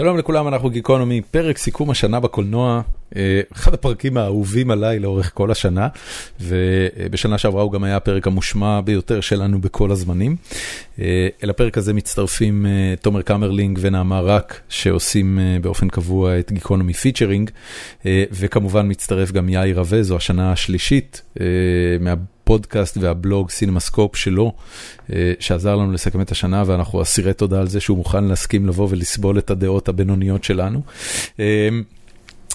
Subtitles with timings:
[0.00, 2.80] שלום לכולם, אנחנו גיקונומי, פרק סיכום השנה בקולנוע,
[3.52, 5.88] אחד הפרקים האהובים עליי לאורך כל השנה,
[6.40, 10.36] ובשנה שעברה הוא גם היה הפרק המושמע ביותר שלנו בכל הזמנים.
[11.00, 16.92] אה, אל הפרק הזה מצטרפים אה, תומר קמרלינג ונעמה רק, שעושים באופן קבוע את גיקונומי
[16.92, 17.50] פיצ'רינג,
[18.06, 21.22] וכמובן מצטרף גם יאיר רווה, זו השנה השלישית
[22.00, 22.14] מה...
[22.50, 24.52] הפודקאסט והבלוג סינמסקופ שלו,
[25.12, 28.88] אה, שעזר לנו לסכם את השנה, ואנחנו אסירי תודה על זה שהוא מוכן להסכים לבוא
[28.90, 30.82] ולסבול את הדעות הבינוניות שלנו.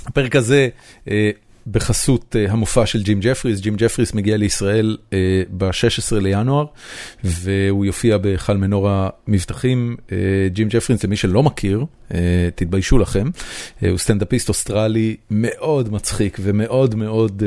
[0.06, 0.68] אה, הפרק הזה
[1.10, 1.32] אה,
[1.72, 3.60] בחסות אה, המופע של ג'ים ג'פריס.
[3.60, 5.14] ג'ים ג'פריס מגיע לישראל אה,
[5.58, 6.66] ב-16 לינואר,
[7.24, 9.96] והוא יופיע בהיכל מנורה מבטחים.
[10.54, 11.86] ג'ים ג'פריס, למי שלא מכיר,
[12.56, 13.30] תתביישו לכם,
[13.82, 17.44] הוא סטנדאפיסט אוסטרלי מאוד מצחיק ומאוד מאוד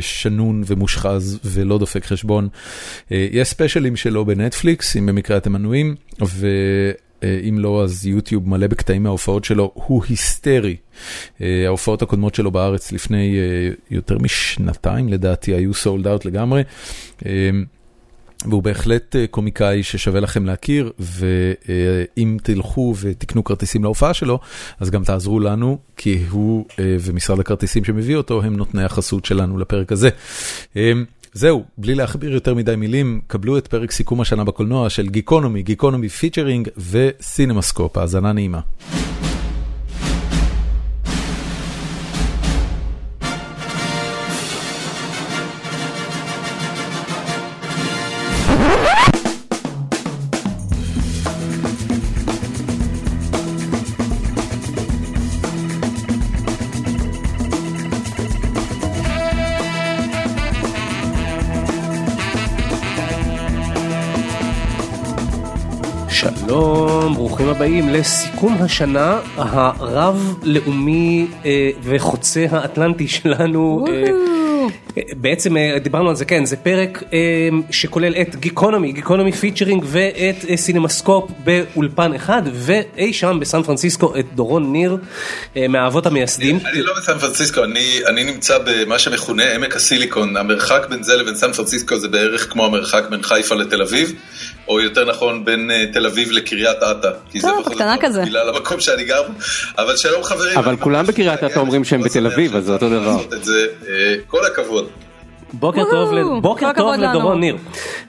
[0.00, 2.48] שנון ומושחז ולא דופק חשבון.
[3.10, 5.94] יש ספיישלים שלו בנטפליקס, אם במקרה אתם מנויים,
[6.26, 6.46] ו...
[6.46, 7.09] אה,
[7.48, 10.76] אם לא, אז יוטיוב מלא בקטעים מההופעות שלו, הוא היסטרי.
[11.40, 16.62] אה, ההופעות הקודמות שלו בארץ לפני אה, יותר משנתיים לדעתי היו סולד אאוט לגמרי.
[18.46, 24.38] והוא בהחלט קומיקאי ששווה לכם להכיר, ואם תלכו ותקנו כרטיסים להופעה שלו,
[24.80, 29.92] אז גם תעזרו לנו, כי הוא ומשרד הכרטיסים שמביא אותו הם נותני החסות שלנו לפרק
[29.92, 30.10] הזה.
[31.32, 36.08] זהו, בלי להכביר יותר מדי מילים, קבלו את פרק סיכום השנה בקולנוע של גיקונומי, גיקונומי
[36.08, 38.60] פיצ'רינג וסינמסקופ, האזנה נעימה.
[67.48, 73.84] הבאים לסיכום השנה הרב-לאומי אה, וחוצה האטלנטי שלנו.
[73.88, 74.49] אה,
[75.12, 77.18] בעצם אה, דיברנו על זה, כן, זה פרק אה,
[77.70, 84.26] שכולל את גיקונומי, גיקונומי פיצ'רינג ואת אה, סינמסקופ באולפן אחד, ואי שם בסן פרנסיסקו את
[84.34, 84.96] דורון ניר
[85.68, 86.58] מהאבות המייסדים.
[86.72, 91.34] אני, לא בסן פרנסיסקו, אני, אני נמצא במה שמכונה עמק הסיליקון, המרחק בין זה לבין
[91.34, 94.12] סן פרנסיסקו זה בערך כמו המרחק בין חיפה לתל אביב.
[94.68, 97.08] או יותר נכון בין תל אביב לקריית אתא.
[97.40, 98.22] טוב, קטנה כזה.
[98.22, 99.32] בגלל המקום שאני גר בו.
[99.78, 100.58] אבל שלום חברים.
[100.58, 103.16] אבל כולם בקריית אתא אומרים שהם בתל אביב, אז זה אותו דבר.
[104.26, 104.88] כל הכבוד.
[105.52, 107.56] בוקר טוב, בוקר טוב לדורון ניר.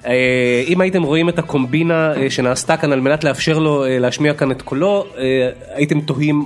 [0.05, 4.61] אה, אם הייתם רואים את הקומבינה שנעשתה כאן על מנת לאפשר לו להשמיע כאן את
[4.61, 5.05] קולו,
[5.73, 6.45] הייתם תוהים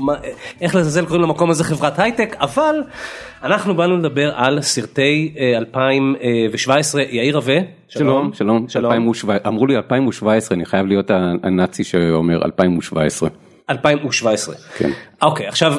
[0.62, 2.76] איך לזלזל קוראים למקום הזה חברת הייטק, אבל
[3.44, 7.58] אנחנו באנו לדבר על סרטי 2017, יאיר רווה.
[7.90, 8.92] שלום, שלום, שלום.
[9.48, 11.12] אמרו לי 2017, אני חייב להיות
[11.44, 13.30] הנאצי שאומר 2017.
[13.70, 14.56] 2017.
[14.78, 14.90] כן.
[15.22, 15.74] אוקיי, עכשיו...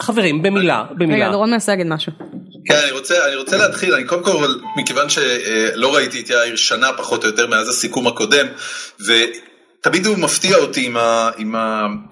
[0.00, 1.14] חברים במילה במילה.
[1.14, 2.12] רגע דורון מנסה להגיד משהו.
[2.66, 6.92] כן אני רוצה אני רוצה להתחיל אני קודם כל מכיוון שלא ראיתי את יאיר שנה
[6.92, 8.46] פחות או יותר מאז הסיכום הקודם.
[9.80, 11.54] תמיד הוא מפתיע אותי עם, ה, עם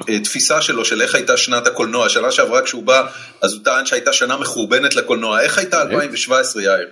[0.08, 3.06] התפיסה שלו של איך הייתה שנת הקולנוע, שנה שעברה כשהוא בא
[3.42, 6.88] אז הוא טען שהייתה שנה מחורבנת לקולנוע, איך הייתה 2017 יאיר?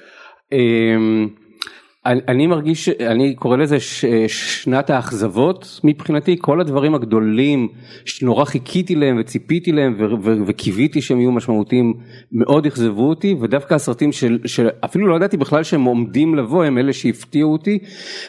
[2.07, 7.69] אני, אני מרגיש, אני קורא לזה ש, שנת האכזבות מבחינתי, כל הדברים הגדולים
[8.05, 11.95] שנורא חיכיתי להם וציפיתי להם ו, ו, וקיוויתי שהם יהיו משמעותיים
[12.33, 16.93] מאוד אכזבו אותי ודווקא הסרטים של, שאפילו לא ידעתי בכלל שהם עומדים לבוא הם אלה
[16.93, 17.79] שהפתיעו אותי.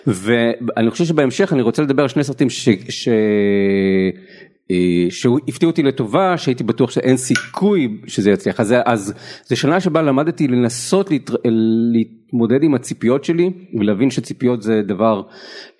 [0.07, 2.69] ואני חושב שבהמשך אני רוצה לדבר על שני סרטים ש...
[2.89, 3.09] ש...
[4.71, 8.59] אה, שהוא הפתיע אותי לטובה שהייתי בטוח שאין סיכוי שזה יצליח.
[8.59, 9.13] אז, אז
[9.45, 11.31] זה שנה שבה למדתי לנסות להת,
[11.93, 13.49] להתמודד עם הציפיות שלי
[13.79, 15.21] ולהבין שציפיות זה דבר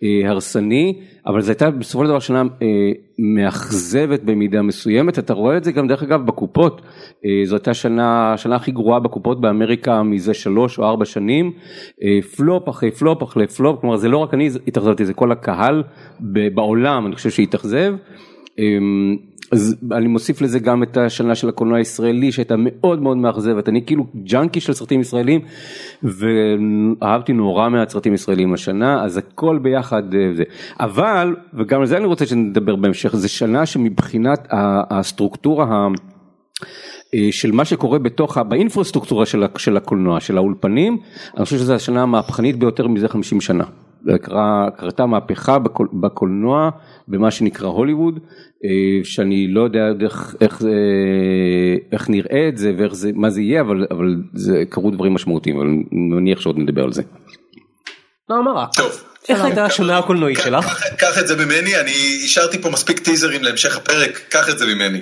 [0.03, 0.93] אה, הרסני
[1.27, 2.67] אבל זו הייתה בסופו של דבר שנה אה,
[3.19, 5.19] מאכזבת במידה מסוימת.
[5.19, 6.81] אתה רואה את זה גם דרך אגב בקופות.
[7.25, 11.51] אה, זו הייתה שנה השנה הכי גרועה בקופות באמריקה מזה שלוש או ארבע שנים.
[12.03, 13.79] אה, פלופ אחרי פלופ אחרי פלופ.
[13.81, 15.83] כלומר זה לא רק אני התאכזבתי זה כל הקהל
[16.53, 17.93] בעולם אני חושב שהתאכזב.
[18.59, 19.17] אמ,
[19.51, 23.85] אז אני מוסיף לזה גם את השנה של הקולנוע הישראלי שהייתה מאוד מאוד מאכזבת אני
[23.85, 25.41] כאילו ג'אנקי של סרטים ישראלים
[26.03, 30.43] ואהבתי נורא מעט סרטים ישראלים השנה אז הכל ביחד אה, זה
[30.79, 34.47] אבל וגם על זה אני רוצה שנדבר בהמשך זה שנה שמבחינת
[34.89, 35.87] הסטרוקטורה.
[37.13, 40.97] אה, של מה שקורה בתוך, באינפרסטרוקטורה של, של הקולנוע, של האולפנים,
[41.37, 43.63] אני חושב שזו השנה המהפכנית ביותר מזה 50 שנה.
[44.77, 46.69] קרתה מהפכה בקול, בקולנוע
[47.07, 48.19] במה שנקרא הוליווד
[48.65, 48.69] אה,
[49.03, 50.61] שאני לא יודע איך, איך,
[51.91, 55.57] איך נראה את זה ואיך זה מה זה יהיה אבל אבל זה קרו דברים משמעותיים
[55.57, 57.01] אבל אני מניח שעוד נדבר על זה.
[58.29, 58.65] לא, מה רע?
[58.77, 58.91] טוב.
[59.29, 60.83] איך הייתה השנה הקולנועית שלך?
[60.97, 61.91] קח- את זה ממני, אני
[62.25, 65.01] השארתי פה מספיק טיזרים להמשך הפרק, קח את זה ממני.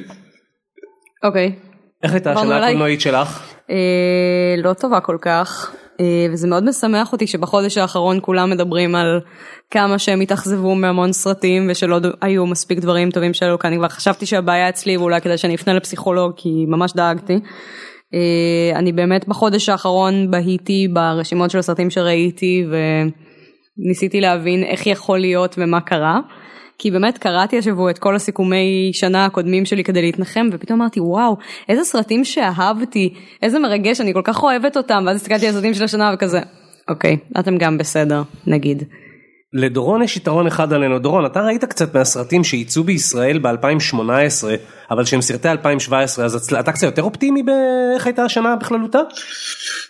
[1.23, 1.55] אוקיי.
[2.03, 2.65] איך הייתה השנה.
[2.67, 3.41] הקולנועית שלך?
[3.69, 3.75] אה,
[4.63, 5.75] לא טובה כל כך,
[6.31, 9.19] וזה מאוד משמח אותי שבחודש האחרון כולם מדברים על
[9.71, 14.25] כמה שהם התאכזבו מהמון סרטים ושלא היו מספיק דברים טובים שעלו כאן, אני כבר חשבתי
[14.25, 17.39] שהבעיה אצלי ואולי כדאי שאני אפנה לפסיכולוג כי ממש דאגתי.
[18.13, 22.65] אה, אני באמת בחודש האחרון בהיתי ברשימות של הסרטים שראיתי
[23.77, 26.19] וניסיתי להבין איך יכול להיות ומה קרה.
[26.79, 31.37] כי באמת קראתי השבוע את כל הסיכומי שנה הקודמים שלי כדי להתנחם ופתאום אמרתי וואו
[31.69, 35.83] איזה סרטים שאהבתי איזה מרגש אני כל כך אוהבת אותם ואז הסתכלתי על הסרטים של
[35.83, 36.39] השנה וכזה
[36.89, 38.83] אוקיי אתם גם בסדר נגיד.
[39.53, 40.99] לדורון יש יתרון אחד עלינו.
[40.99, 44.45] דורון, אתה ראית קצת מהסרטים שייצאו בישראל ב-2018,
[44.91, 48.99] אבל שהם סרטי 2017, אז הצל- אתה קצת יותר אופטימי באיך הייתה השנה בכללותה?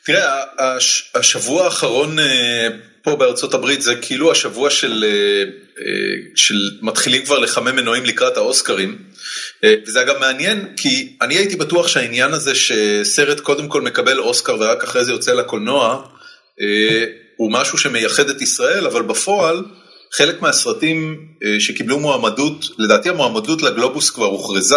[0.05, 2.67] תראה, הש- השבוע האחרון אה,
[3.09, 5.43] פה בארצות הברית זה כאילו השבוע של, אה,
[5.85, 8.97] אה, של מתחילים כבר לחמם מנועים לקראת האוסקרים.
[9.63, 14.55] אה, וזה אגב מעניין כי אני הייתי בטוח שהעניין הזה שסרט קודם כל מקבל אוסקר
[14.59, 16.03] ורק אחרי זה יוצא לקולנוע
[17.37, 19.63] הוא משהו שמייחד את ישראל אבל בפועל
[20.13, 21.17] חלק מהסרטים
[21.59, 24.75] שקיבלו מועמדות לדעתי המועמדות לגלובוס כבר הוכרזה.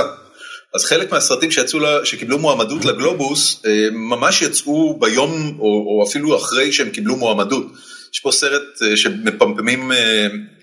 [0.74, 3.62] אז חלק מהסרטים שיצאו, לה- שקיבלו מועמדות לגלובוס,
[3.92, 7.66] ממש יצאו ביום או, או אפילו אחרי שהם קיבלו מועמדות.
[8.14, 9.96] יש פה סרט אה, שמפמפמים אה,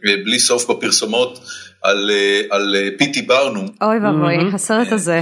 [0.05, 1.39] אה, בלי סוף בפרסומות
[1.83, 2.11] על,
[2.49, 5.21] על פיטי ברנום, אוי ואבוי הסרט הזה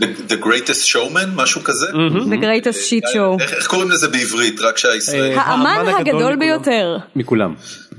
[0.00, 1.86] The, The Greatest Showman, משהו כזה.
[1.90, 3.42] The greatest shit show.
[3.42, 4.60] איך, איך קוראים לזה בעברית?
[4.60, 6.36] רק שהישראלי, האמן הגדול.
[6.36, 7.54] ביותר מכולם.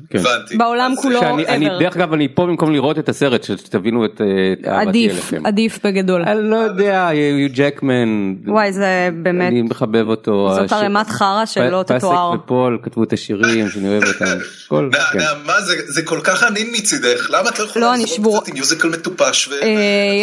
[0.10, 0.20] כן.
[0.20, 0.58] הבנתי.
[0.58, 1.20] בעולם כולו.
[1.20, 1.80] שאני, אני, ever.
[1.80, 5.46] דרך אגב אני פה במקום לראות את הסרט שתבינו את אה, אהבתי עדיף אליכם.
[5.46, 6.22] עדיף בגדול.
[6.22, 10.50] אני לא יודע, יו ג'קמן, וואי זה באמת אני מחבב אותו.
[10.54, 12.32] זאת הש- ערימת חרא שלא פ- תתואר.
[12.34, 14.26] פסק ופול כתבו את השירים שאני אוהב אותם.
[14.68, 15.20] כל- נע- כן.
[15.20, 18.40] נעמה זה, זה כל כך ענין מצידך, למה את לא לא, יכולה אני לזרוק שבורה.
[18.40, 19.48] קצת עם מיוזיקל מטופש?
[19.48, 19.68] ו- אה,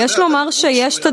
[0.05, 1.07] יש לומר שיש את.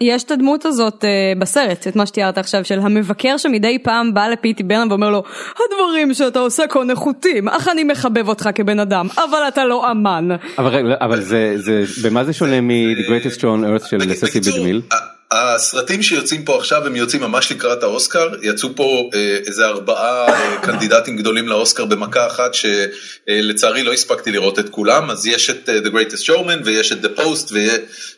[0.00, 1.08] יש את הדמות הזאת אה,
[1.38, 6.14] בסרט, את מה שתיארת עכשיו, של המבקר שמדי פעם בא לפיטי ברנם ואומר לו, הדברים
[6.14, 10.28] שאתה עושה כה נחותים, אך אני מחבב אותך כבן אדם, אבל אתה לא אמן.
[10.58, 14.82] אבל אבל זה, זה, במה זה שונה מ-The Greatest Show on Earth של ססי בדמיל?
[15.30, 20.56] הסרטים שיוצאים פה עכשיו הם יוצאים ממש לקראת האוסקר, יצאו פה אה, איזה ארבעה אה,
[20.62, 25.78] קנדידטים גדולים לאוסקר במכה אחת שלצערי לא הספקתי לראות את כולם, אז יש את אה,
[25.78, 27.52] The Greatest Showman ויש את The Post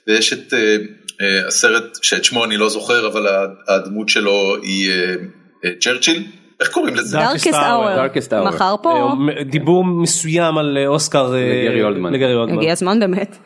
[0.07, 0.77] ויש את אה,
[1.21, 3.27] אה, הסרט שאת שמו אני לא זוכר אבל
[3.69, 5.15] הדמות שלו היא אה,
[5.65, 6.27] אה, צ'רצ'יל,
[6.61, 7.19] איך קוראים לזה?
[7.19, 7.47] דארקסט.
[7.47, 8.55] אאואר, Darkest Hour.
[8.55, 9.13] מחר פה,
[9.51, 12.13] דיבור מסוים על אה, אוסקר אה, לגרי אולדמן.
[12.13, 12.59] לגרי אולדמן.
[12.59, 13.37] הגיע הזמן באמת.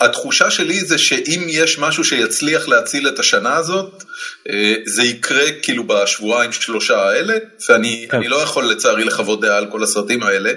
[0.00, 4.04] והתחושה שלי זה שאם יש משהו שיצליח להציל את השנה הזאת,
[4.50, 7.34] אה, זה יקרה כאילו בשבועיים שלושה האלה,
[7.68, 8.16] ואני כן.
[8.16, 10.52] אני לא יכול לצערי לחוות דעה על כל הסרטים האלה.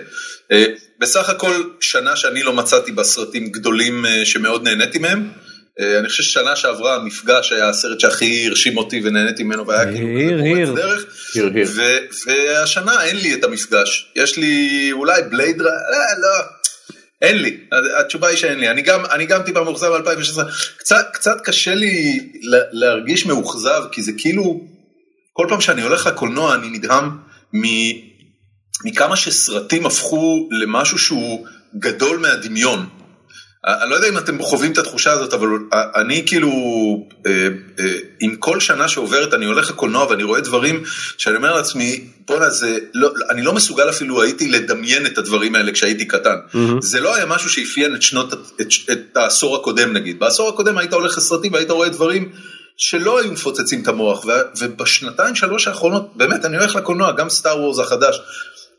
[0.99, 5.29] בסך הכל שנה שאני לא מצאתי בה סרטים גדולים שמאוד נהניתי מהם.
[5.81, 10.07] אה, אני חושב ששנה שעברה המפגש היה הסרט שהכי הרשים אותי ונהניתי ממנו והיה כאילו
[10.75, 11.05] דרך.
[11.35, 11.67] היר, היר.
[11.75, 11.97] ו-
[12.27, 14.57] והשנה אין לי את המפגש, יש לי
[14.91, 15.69] אולי בלייד, לא,
[16.21, 16.43] לא,
[17.21, 17.57] אין לי,
[17.99, 20.41] התשובה היא שאין לי, אני גם, אני גם טיפה מאוכזב ב-2016,
[20.77, 24.61] קצת, קצת קשה לי לה- להרגיש מאוכזב, כי זה כאילו,
[25.33, 27.09] כל פעם שאני הולך לקולנוע אני נדהם
[27.53, 28.07] מ-
[28.85, 31.47] מכמה שסרטים הפכו למשהו שהוא
[31.79, 32.89] גדול מהדמיון.
[33.67, 36.49] אני לא יודע אם אתם חווים את התחושה הזאת, אבל אני כאילו,
[37.25, 37.47] אה,
[37.79, 37.85] אה,
[38.19, 40.83] עם כל שנה שעוברת אני הולך לקולנוע ואני רואה דברים
[41.17, 45.71] שאני אומר לעצמי, בואנה זה, לא, אני לא מסוגל אפילו הייתי לדמיין את הדברים האלה
[45.71, 46.35] כשהייתי קטן.
[46.81, 50.19] זה לא היה משהו שאפיין את שנות, את, את העשור הקודם נגיד.
[50.19, 52.31] בעשור הקודם היית הולך לסרטים והיית רואה דברים
[52.77, 54.25] שלא היו מפוצצים את המוח,
[54.59, 58.19] ובשנתיים שלוש האחרונות, באמת אני הולך לקולנוע, גם סטאר וורס החדש.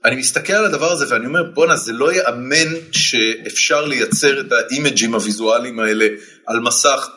[0.05, 5.14] אני מסתכל על הדבר הזה ואני אומר בואנה זה לא ייאמן שאפשר לייצר את האימג'ים
[5.14, 6.07] הוויזואליים האלה
[6.47, 7.11] על מסך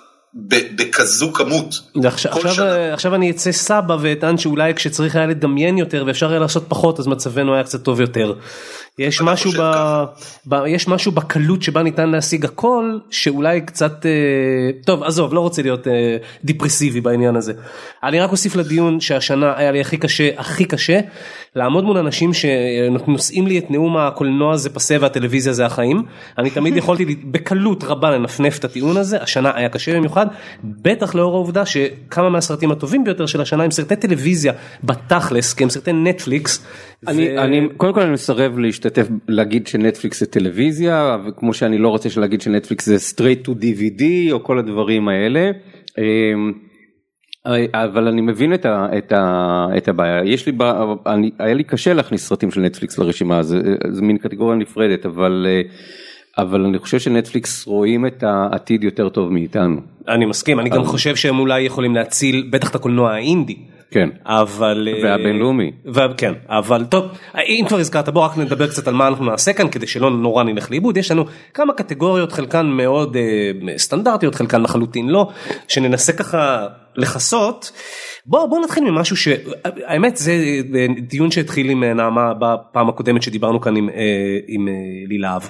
[0.76, 1.76] בכזו כמות.
[2.06, 6.66] עכשיו, עכשיו, עכשיו אני אצא סבא ואטען שאולי כשצריך היה לדמיין יותר ואפשר היה לעשות
[6.68, 8.34] פחות אז מצבנו היה קצת טוב יותר.
[9.00, 10.04] יש משהו, ב...
[10.46, 10.64] ב...
[10.68, 14.12] יש משהו בקלות שבה ניתן להשיג הכל שאולי קצת אה...
[14.86, 16.18] טוב עזוב לא רוצה להיות אה...
[16.44, 17.54] דיפרסיבי בעניין הזה.
[18.04, 21.00] אני רק אוסיף לדיון שהשנה היה לי הכי קשה הכי קשה
[21.56, 26.04] לעמוד מול אנשים שנושאים לי את נאום הקולנוע זה פסה והטלוויזיה זה החיים.
[26.38, 30.26] אני תמיד יכולתי בקלות רבה לנפנף את הטיעון הזה השנה היה קשה במיוחד
[30.64, 35.70] בטח לאור העובדה שכמה מהסרטים הטובים ביותר של השנה הם סרטי טלוויזיה בתכלס כי הם
[35.70, 36.66] סרטי נטפליקס.
[37.08, 41.90] אני, ו- אני קודם כל אני מסרב להשתתף להגיד שנטפליקס זה טלוויזיה וכמו שאני לא
[41.90, 45.52] רוצה להגיד שנטפליקס זה straight to DVD או כל הדברים האלה.
[45.98, 46.52] אמ,
[47.74, 50.54] אבל אני מבין את, ה, את, ה, את הבעיה, יש לי,
[51.06, 55.48] אני, היה לי קשה להכניס סרטים של נטפליקס לרשימה, זה, זה מין קטגוריה נפרדת, אבל,
[56.38, 59.82] אבל אני חושב שנטפליקס רואים את העתיד יותר טוב מאיתנו.
[60.08, 63.58] אני מסכים, אני גם חושב שהם אולי יכולים להציל בטח את הקולנוע האינדי.
[63.92, 65.72] כן, אבל והבינלאומי,
[66.18, 67.06] כן, אבל טוב,
[67.38, 70.44] אם כבר הזכרת בוא רק נדבר קצת על מה אנחנו נעשה כאן כדי שלא נורא
[70.44, 75.30] נלך לאיבוד, יש לנו כמה קטגוריות חלקן מאוד אה, סטנדרטיות חלקן לחלוטין לא,
[75.68, 77.72] שננסה ככה לכסות.
[78.26, 80.34] בוא בוא נתחיל ממשהו שהאמת זה
[81.02, 83.96] דיון שהתחיל עם נעמה בפעם הקודמת שדיברנו כאן עם, אה,
[84.48, 84.74] עם אה,
[85.08, 85.42] לילהב.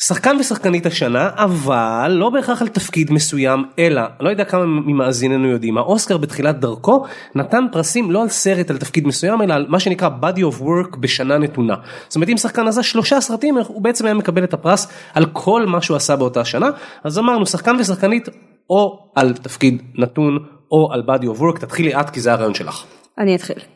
[0.00, 5.78] שחקן ושחקנית השנה אבל לא בהכרח על תפקיד מסוים אלא לא יודע כמה ממאזיננו יודעים
[5.78, 10.08] האוסקר בתחילת דרכו נתן פרסים לא על סרט על תפקיד מסוים אלא על מה שנקרא
[10.22, 11.74] body of work בשנה נתונה.
[12.08, 15.66] זאת אומרת אם שחקן עשה שלושה סרטים הוא בעצם היה מקבל את הפרס על כל
[15.66, 16.70] מה שהוא עשה באותה שנה
[17.04, 18.28] אז אמרנו שחקן ושחקנית
[18.70, 20.38] או על תפקיד נתון
[20.72, 22.84] או על body of work תתחילי את כי זה הרעיון שלך.
[23.18, 23.75] אני אתחיל.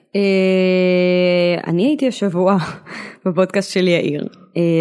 [1.67, 2.57] אני הייתי השבוע
[3.27, 4.27] בפודקאסט של יאיר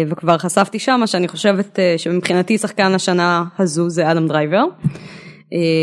[0.08, 4.64] וכבר חשפתי שמה שאני חושבת שמבחינתי שחקן השנה הזו זה אדם דרייבר.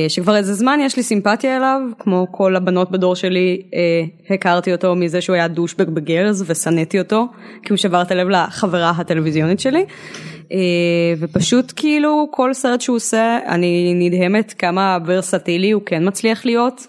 [0.07, 3.61] שכבר איזה זמן יש לי סימפתיה אליו כמו כל הבנות בדור שלי
[4.29, 7.27] הכרתי אותו מזה שהוא היה douchebag ב Girls ושנאתי אותו
[7.63, 9.85] כי הוא שבר את הלב לחברה הטלוויזיונית שלי
[11.19, 16.87] ופשוט כאילו כל סרט שהוא עושה אני נדהמת כמה ורסטילי הוא כן מצליח להיות.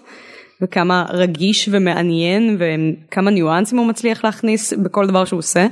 [0.62, 5.66] וכמה רגיש ומעניין וכמה ניואנסים הוא מצליח להכניס בכל דבר שהוא עושה.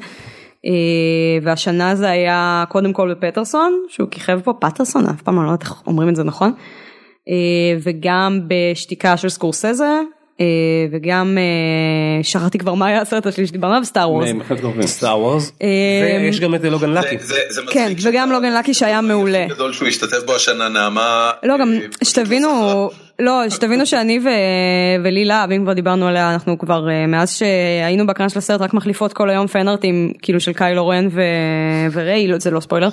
[1.42, 5.62] והשנה זה היה קודם כל בפטרסון שהוא כיכב פה פטרסון אף פעם אני לא יודעת
[5.62, 6.52] איך אומרים את זה נכון.
[7.82, 10.00] וגם בשתיקה של סקורסזה
[10.92, 11.38] וגם
[12.22, 14.28] שכחתי כבר מה היה הסרט השלישי שדיברנו עליו סטאר וורס.
[14.84, 15.52] סטאר וורס.
[16.20, 17.16] ויש גם את לוגן לקי.
[17.70, 19.46] כן וגם לוגן לקי שהיה מעולה.
[19.48, 21.30] גדול שהוא השתתף בו השנה נעמה.
[21.42, 21.68] לא גם
[22.04, 24.20] שתבינו לא שתבינו שאני
[25.04, 29.30] ולילה אם כבר דיברנו עליה אנחנו כבר מאז שהיינו בהקרנה של הסרט רק מחליפות כל
[29.30, 31.08] היום פנארטים כאילו של קיילו רן
[31.92, 32.88] וריי זה לא ספוילר.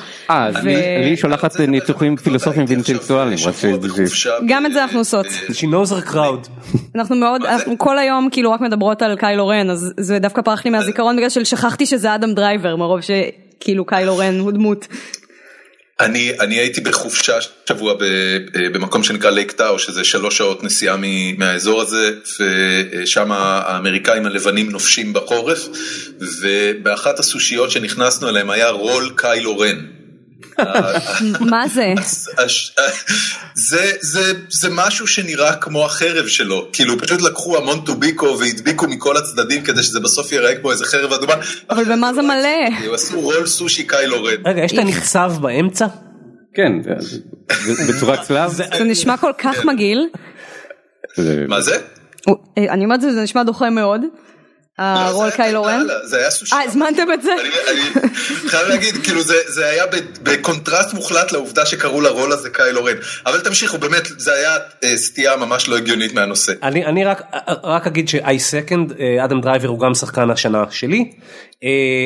[1.04, 3.38] לי שולחת ניתוחים פילוסופיים ואינטלקטואליים.
[4.48, 5.26] גם את זה אנחנו עושות.
[5.26, 6.50] She knows her crowd.
[6.96, 10.66] אנחנו מאוד אנחנו כל היום כאילו רק מדברות על קיילו רן אז זה דווקא פרח
[10.66, 14.88] לי מהזיכרון בגלל ששכחתי שזה אדם דרייבר מרוב שכאילו קיילו רן הוא דמות.
[16.04, 17.38] אני אני הייתי בחופשה
[17.70, 17.94] שבוע
[18.74, 20.96] במקום שנקרא לייק טאו שזה שלוש שעות נסיעה
[21.38, 25.68] מהאזור הזה ושם האמריקאים הלבנים נופשים בחורף
[26.42, 30.03] ובאחת הסושיות שנכנסנו אליהם היה רול קיילו רן.
[31.40, 31.94] מה זה?
[34.50, 39.84] זה משהו שנראה כמו החרב שלו כאילו פשוט לקחו המון טוביקו והדביקו מכל הצדדים כדי
[39.84, 41.34] שזה בסוף יראה כמו איזה חרב אדומה.
[41.70, 42.94] אבל במה זה מלא?
[42.94, 44.38] עשו רול סושי קיילו רן.
[44.46, 45.88] רגע יש את הנחצב באמצע?
[46.54, 46.72] כן
[47.90, 48.52] בצורת צלב.
[48.52, 50.08] זה נשמע כל כך מגעיל.
[51.48, 51.78] מה זה?
[52.58, 54.02] אני אומרת זה נשמע דוחה מאוד.
[54.78, 55.88] הרול קיילו רן?
[56.04, 56.56] זה היה סושי.
[56.56, 57.32] אה, הזמנתם את זה?
[57.42, 59.84] אני חייב להגיד, כאילו זה היה
[60.24, 62.96] בקונטרסט מוחלט לעובדה שקראו לרול הזה קיילו רן.
[63.26, 64.58] אבל תמשיכו, באמת, זה היה
[64.96, 66.54] סטייה ממש לא הגיונית מהנושא.
[66.64, 67.06] אני
[67.64, 68.94] רק אגיד ש-I second,
[69.26, 71.12] אדם דרייבר הוא גם שחקן השנה שלי,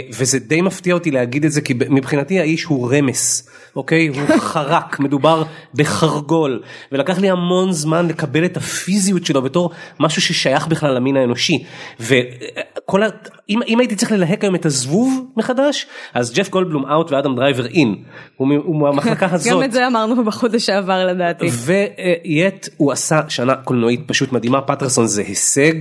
[0.10, 3.50] וזה די מפתיע אותי להגיד את זה, כי מבחינתי האיש הוא רמש.
[3.78, 4.08] אוקיי?
[4.08, 5.44] הוא חרק, מדובר
[5.76, 6.62] בחרגול,
[6.92, 11.64] ולקח לי המון זמן לקבל את הפיזיות שלו בתור משהו ששייך בכלל למין האנושי.
[12.00, 13.08] וכל ה...
[13.50, 17.66] אם, אם הייתי צריך ללהק היום את הזבוב מחדש, אז ג'ף גולדבלום out ואדם דרייבר
[17.66, 17.96] in.
[18.36, 19.54] הוא, הוא מהמחלקה הזאת.
[19.54, 21.48] גם את זה אמרנו בחודש שעבר לדעתי.
[21.48, 25.74] ויט הוא עשה שנה קולנועית פשוט מדהימה, פטרסון זה הישג,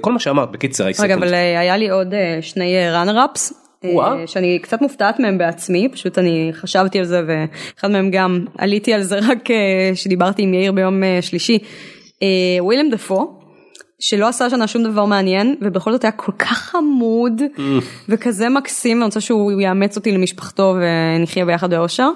[0.00, 0.86] כל מה שאמרת בקיצר.
[0.98, 3.52] רגע, אבל היה לי עוד שני ראנר-אפס.
[4.26, 9.02] שאני קצת מופתעת מהם בעצמי פשוט אני חשבתי על זה ואחד מהם גם עליתי על
[9.02, 9.48] זה רק
[9.94, 11.58] שדיברתי עם יאיר ביום שלישי.
[12.60, 13.40] וויליאם דפו
[14.00, 17.42] שלא עשה שנה שום דבר מעניין ובכל זאת היה כל כך חמוד
[18.08, 22.10] וכזה מקסים אני רוצה שהוא יאמץ אותי למשפחתו ונחיה ביחד באושר.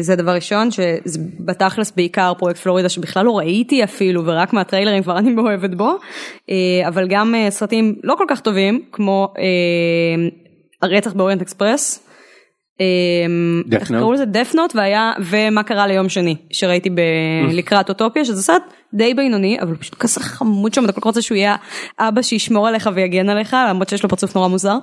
[0.00, 5.18] זה דבר ראשון שזה בתכלס בעיקר פרויקט פלורידה שבכלל לא ראיתי אפילו ורק מהטריילרים כבר
[5.18, 5.90] אני מאוהבת בו
[6.88, 9.32] אבל גם סרטים לא כל כך טובים כמו
[10.82, 12.08] הרצח באוריינט אקספרס.
[13.72, 16.90] איך קראו לזה דפנוט והיה ומה קרה ליום שני שראיתי
[17.52, 18.62] לקראת אוטופיה שזה סרט
[18.94, 21.56] די בינוני אבל פשוט כזה חמוד שם אתה כל כך רוצה שהוא יהיה
[21.98, 24.76] אבא שישמור עליך ויגן עליך למרות שיש לו פרצוף נורא מוזר.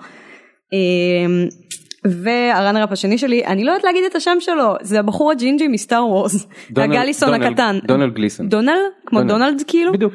[2.06, 5.68] וה runner up השני שלי אני לא יודעת להגיד את השם שלו זה הבחור הג'ינג'י
[5.68, 7.80] מסטאר וורס הגליסון הקטן.
[7.84, 8.50] דונלד גליסון.
[8.50, 8.76] דונלד?
[9.06, 9.62] כמו דונלד.
[9.68, 9.94] כאילו?
[9.94, 10.14] בדיוק.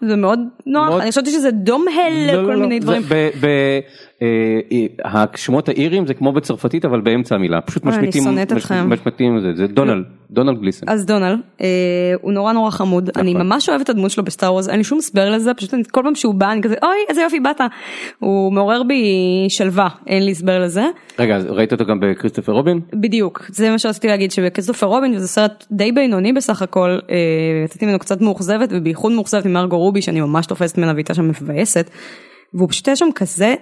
[0.00, 3.02] זה מאוד נוח אני חושבת שזה דום הל כל מיני דברים
[5.04, 8.90] השמות האירים זה כמו בצרפתית אבל באמצע המילה פשוט אוי, אני משמיטים שונאת אתכם.
[8.90, 10.88] משמיטים את זה זה דונלד דונלד גליסן.
[10.88, 11.66] אז דונלד, אה,
[12.22, 14.98] הוא נורא נורא חמוד, אני ממש אוהבת את הדמות שלו בסטאר וורס, אין לי שום
[14.98, 17.60] הסבר לזה, פשוט כל פעם שהוא בא אני כזה אוי איזה יופי באת,
[18.18, 19.04] הוא מעורר בי
[19.48, 20.84] שלווה, אין לי הסבר לזה.
[21.18, 22.80] רגע ראית אותו גם בקריסטופר רובין?
[22.92, 27.16] בדיוק, זה מה שרציתי להגיד, שבכריסטופר רובין זה סרט די בינוני בסך הכל, אה,
[27.64, 31.90] יצאתי ממנו קצת מאוכזבת, ובייחוד מאוכזבת ממרגו רובי שאני ממש תופסת ממנה והייתה שם מבאסת,
[32.54, 33.54] והוא פשוט היה שם כזה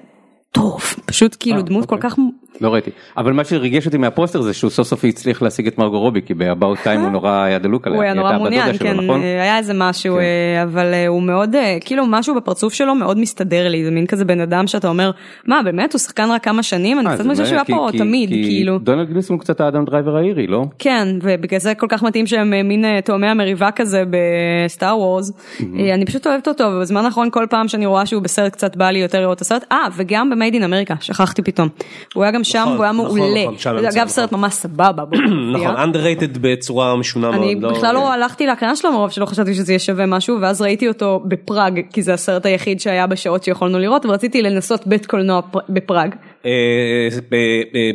[0.54, 2.10] טוב, פשוט כאילו אה, דמות כל אוקיי.
[2.10, 2.16] כך,
[2.60, 6.00] לא ראיתי אבל מה שריגש אותי מהפוסטר זה שהוא סוף סוף הצליח להשיג את מרגו
[6.00, 7.96] רובי כי ב About Time הוא נורא היה דלוק עליה.
[7.98, 9.22] הוא היה נורא מעוניין, כן, נכון?
[9.22, 10.20] אה, היה איזה משהו, כן.
[10.20, 14.06] אה, אבל אה, הוא מאוד, אה, כאילו משהו בפרצוף שלו מאוד מסתדר לי, זה מין
[14.06, 15.10] כזה בן אדם שאתה אומר,
[15.46, 17.88] מה באמת הוא שחקן רק כמה שנים, אני אה, קצת זה חושבת שהוא היה פה
[17.92, 18.78] כי- תמיד, כי כאילו.
[18.78, 20.62] דונלד גליסון הוא קצת האדם דרייבר האירי לא?
[20.78, 25.32] כן, ובגלל זה כל כך מתאים שהם אה, מין אה, תאומי המריבה כזה בסטאר וורס.
[25.78, 28.90] אה, אני פשוט אוהבת אותו, ובזמן האחרון כל פעם שאני רואה שהוא בסרט קצת בא
[28.90, 29.64] לי יותר לראות את הסרט.
[29.72, 31.68] אה, וגם ב Made in America, שכחתי פתאום.
[32.14, 33.42] הוא היה גם שם, נכון, והוא היה נכון, מעולה.
[33.44, 34.08] נכון, זה אגב.
[34.08, 35.04] סרט ממש סבבה.
[35.54, 37.42] נכון, underrated בצורה משונה מאוד.
[37.42, 40.88] אני בכלל לא הלכתי להקרנה שלו מרוב שלא חשבתי שזה יהיה שווה משהו ואז ראיתי
[40.88, 45.60] אותו בפראג כי זה הסרט היחיד שהיה בשעות שיכולנו לראות ורציתי לנסות בית קולנוע פר-
[45.68, 46.14] בפראג.
[46.46, 46.50] אה,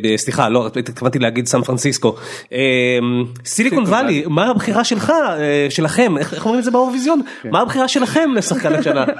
[0.03, 2.15] ב- סליחה לא התכוונתי להגיד סן פרנסיסקו.
[2.53, 2.59] אה,
[3.45, 6.17] סיליקון וואלי מה הבחירה שלך אה, שלכם?
[6.17, 7.21] איך אומרים את זה באירוויזיון?
[7.43, 9.05] מה הבחירה שלכם לשחקן השנה?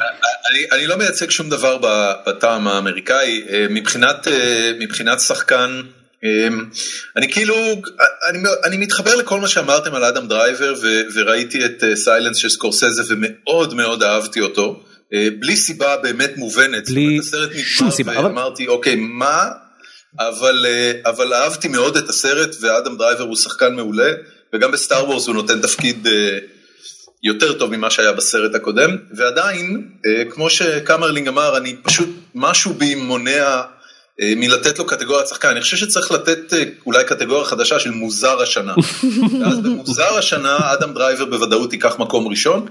[0.72, 1.78] אני, לא מייצג שום דבר
[2.28, 3.44] בטעם האמריקאי.
[3.50, 5.82] אה, מבחינת אה, מבחינת שחקן.
[6.24, 6.48] אה,
[7.18, 7.56] אני כאילו
[8.30, 13.04] אני, אני מתחבר לכל מה שאמרתם על אדם דרייבר ו, וראיתי את סיילנס של סקורסזה
[13.10, 14.84] ומאוד מאוד אהבתי אותו.
[14.84, 14.89] אה,
[15.40, 16.90] בלי סיבה באמת מובנת.
[16.90, 17.20] בלי
[17.64, 19.44] שום נגמר סיבה, אבל- ואמרתי אוקיי מה
[20.20, 24.12] אבל אה, אבל אהבתי מאוד את הסרט ואדם דרייבר הוא שחקן מעולה
[24.54, 26.08] וגם בסטאר וורס הוא נותן תפקיד.
[26.08, 26.38] אה,
[27.24, 32.96] יותר טוב ממה שהיה בסרט הקודם, ועדיין, אה, כמו שקמרלינג אמר, אני פשוט, משהו בי
[32.96, 33.62] מונע
[34.22, 35.48] אה, מלתת לו קטגוריית שחקן.
[35.48, 38.74] אני חושב שצריך לתת אה, אולי קטגוריה חדשה של מוזר השנה.
[39.42, 42.66] ואז במוזר השנה, אדם דרייבר בוודאות ייקח מקום ראשון,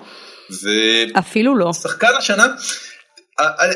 [1.18, 1.64] אפילו לא.
[1.64, 2.46] ושחקן השנה,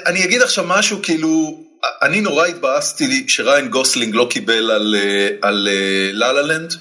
[0.07, 1.65] אני, אגיד עכשיו משהו, כאילו,
[2.03, 5.69] אני נורא התבאסתי לי שריין גוסלינג לא קיבל על, אה, על
[6.13, 6.75] לה לה לנד.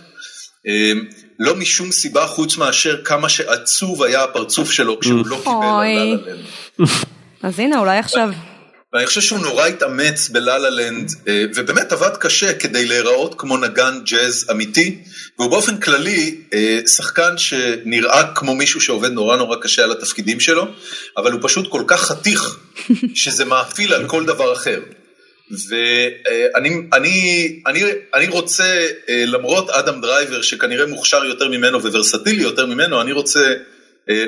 [1.39, 5.96] לא משום סיבה חוץ מאשר כמה שעצוב היה הפרצוף שלו כשהוא לא קיבל על אוי.
[5.96, 6.96] לה לה לנד.
[7.44, 8.29] אז הנה אולי עכשיו.
[8.93, 13.57] ואני חושב שהוא נורא התאמץ בלה לה לנד, אה, ובאמת עבד קשה כדי להיראות כמו
[13.57, 14.97] נגן ג'אז אמיתי,
[15.39, 20.67] והוא באופן כללי אה, שחקן שנראה כמו מישהו שעובד נורא נורא קשה על התפקידים שלו,
[21.17, 22.57] אבל הוא פשוט כל כך חתיך,
[23.15, 24.79] שזה מאפיל על כל דבר אחר.
[25.69, 27.83] ואני אני, אני,
[28.15, 33.39] אני רוצה, אה, למרות אדם דרייבר שכנראה מוכשר יותר ממנו וורסטילי יותר ממנו, אני רוצה
[33.39, 33.53] אה,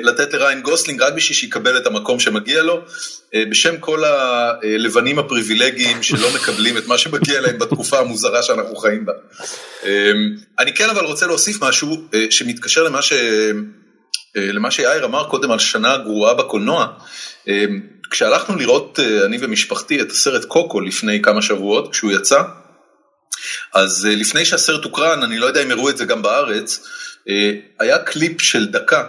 [0.02, 2.80] לתת לריין גוסלינג רק בשביל שיקבל את המקום שמגיע לו,
[3.34, 9.04] אה, בשם כל הלבנים הפריבילגיים שלא מקבלים את מה שמגיע להם בתקופה המוזרה שאנחנו חיים
[9.04, 9.12] בה.
[9.84, 10.12] אה,
[10.58, 13.12] אני כן אבל רוצה להוסיף משהו אה, שמתקשר למה ש...
[14.36, 16.86] אה, למה שיאיר אמר קודם על שנה גרועה בקולנוע.
[17.48, 17.64] אה,
[18.10, 22.42] כשהלכנו לראות, אה, אני ומשפחתי, את הסרט קוקו לפני כמה שבועות, כשהוא יצא,
[23.74, 26.80] אז אה, לפני שהסרט הוקרן, אני לא יודע אם הראו את זה גם בארץ,
[27.28, 29.04] אה, היה קליפ של דקה.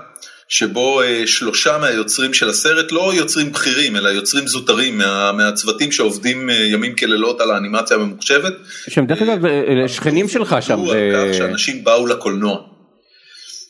[0.50, 6.50] שבו אה, שלושה מהיוצרים של הסרט, לא יוצרים בכירים, אלא יוצרים זוטרים מה, מהצוותים שעובדים
[6.50, 8.54] אה, ימים כלילות על האנימציה הממוחשבת.
[8.88, 10.80] שהם דרך אגב אה, שכנים שלך שם.
[10.80, 12.58] על ו- כך שאנשים באו לקולנוע.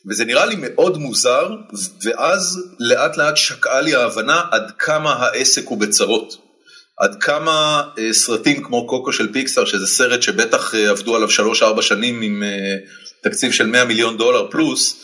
[0.09, 1.49] וזה נראה לי מאוד מוזר,
[2.03, 6.45] ואז לאט לאט שקעה לי ההבנה עד כמה העסק הוא בצרות.
[6.97, 11.29] עד כמה אה, סרטים כמו קוקו של פיקסאר, שזה סרט שבטח אה, עבדו עליו
[11.77, 12.75] 3-4 שנים עם אה,
[13.23, 15.01] תקציב של 100 מיליון דולר פלוס,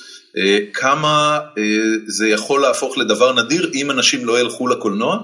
[0.73, 1.63] כמה אה,
[2.07, 5.17] זה יכול להפוך לדבר נדיר אם אנשים לא ילכו לקולנוע,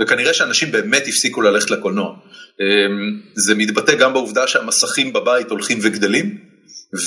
[0.00, 2.14] וכנראה שאנשים באמת הפסיקו ללכת לקולנוע.
[2.60, 2.66] אה,
[3.34, 6.38] זה מתבטא גם בעובדה שהמסכים בבית הולכים וגדלים,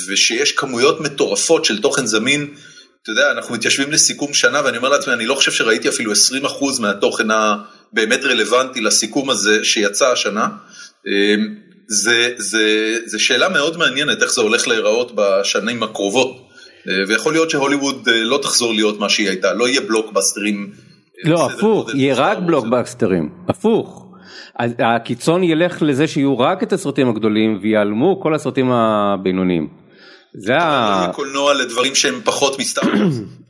[0.08, 2.54] ושיש כמויות מטורפות של תוכן זמין.
[3.02, 6.80] אתה יודע, אנחנו מתיישבים לסיכום שנה ואני אומר לעצמי, אני לא חושב שראיתי אפילו 20%
[6.80, 10.48] מהתוכן הבאמת רלוונטי לסיכום הזה שיצא השנה.
[11.06, 11.34] אה,
[11.88, 16.47] זה, זה, זה שאלה מאוד מעניינת איך זה הולך להיראות בשנים הקרובות.
[16.88, 20.70] אה, ויכול להיות שהוליווד אה, לא תחזור להיות מה שהיא הייתה, לא יהיה בלוקבאסטרים.
[21.24, 24.04] אה, לא הפוך, יהיה רק בלוקבאסטרים, הפוך.
[24.78, 29.68] הקיצון ילך לזה שיהיו רק את הסרטים הגדולים ויעלמו כל הסרטים הבינוניים.
[30.34, 31.10] זה ה...
[31.12, 32.80] קולנוע לדברים שהם פחות מסתר.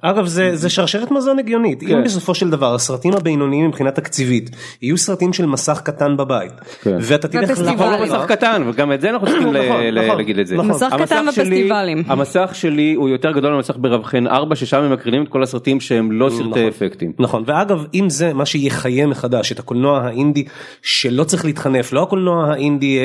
[0.02, 1.96] אגב זה, זה שרשרת מזון הגיונית, כן.
[1.96, 4.50] אם בסופו של דבר הסרטים הבינוניים מבחינה תקציבית
[4.82, 6.96] יהיו סרטים של מסך קטן בבית, כן.
[7.00, 10.54] ואתה תלך לא מסך קטן וגם את זה אנחנו צריכים נכון, נכון, להגיד את זה.
[10.54, 10.70] נכון.
[10.70, 12.02] מסך קטן בפסטיבלים.
[12.06, 16.12] המסך שלי הוא יותר גדול מהמסך ברווחן 4 ששם הם מקרינים את כל הסרטים שהם
[16.12, 17.12] לא סרטי אפקטים.
[17.18, 20.44] נכון, ואגב אם זה מה שיחיה מחדש את הקולנוע האינדי
[20.82, 22.98] שלא צריך להתחנף, לא הקולנוע האינדי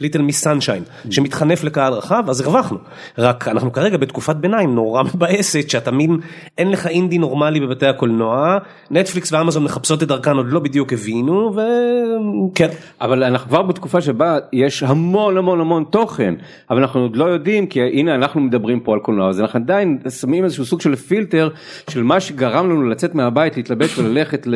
[0.00, 2.78] ליטל מיס סנשיין שמתחנף לקהל רחב אז הרווחנו,
[3.18, 6.18] רק אנחנו כרגע בתקופת ביניים נורא מבאסת שאתה מין
[6.58, 8.58] אין לך אינדי נורמלי בבתי הקולנוע,
[8.90, 12.68] נטפליקס ואמזון מחפשות את דרכן עוד לא בדיוק הבינו וכן.
[13.00, 16.34] אבל אנחנו כבר בתקופה שבה יש המון המון המון תוכן,
[16.70, 19.98] אבל אנחנו עוד לא יודעים כי הנה אנחנו מדברים פה על קולנוע אז אנחנו עדיין
[20.20, 21.48] שמים איזשהו סוג של פילטר
[21.90, 24.54] של מה שגרם לנו לצאת מהבית להתלבש וללכת ל,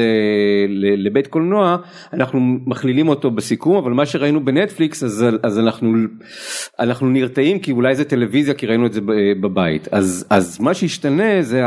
[0.69, 1.77] ל, לבית קולנוע
[2.13, 5.95] אנחנו מכלילים אותו בסיכום אבל מה שראינו בנטפליקס אז, אז אנחנו
[6.79, 9.01] אנחנו נרתעים כי אולי זה טלוויזיה כי ראינו את זה
[9.41, 11.63] בבית אז אז מה שהשתנה זה.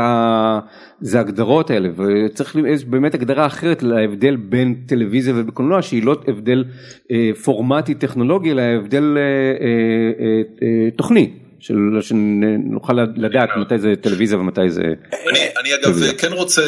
[1.00, 6.64] זה ההגדרות האלה וצריך יש באמת הגדרה אחרת להבדל בין טלוויזיה ובקולנוע שהיא לא הבדל
[7.10, 9.22] אה, פורמטי טכנולוגי אלא הבדל אה,
[9.66, 11.30] אה, אה, תוכני.
[11.60, 14.82] של, שנוכל לדעת מתי זה טלוויזיה ומתי זה...
[15.30, 16.14] אני, אני אגב טלוויזיה.
[16.14, 16.62] כן רוצה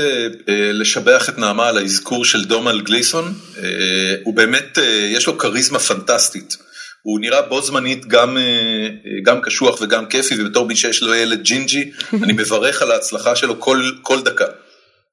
[0.48, 3.24] אה, לשבח את נעמה על האזכור של דומל גלייסון,
[3.62, 6.56] אה, הוא באמת, אה, יש לו כריזמה פנטסטית.
[7.02, 8.88] הוא נראה בו זמנית גם, אה,
[9.24, 11.90] גם קשוח וגם כיפי ובתור מי שיש לו ילד ג'ינג'י
[12.22, 14.44] אני מברך על ההצלחה שלו כל, כל דקה.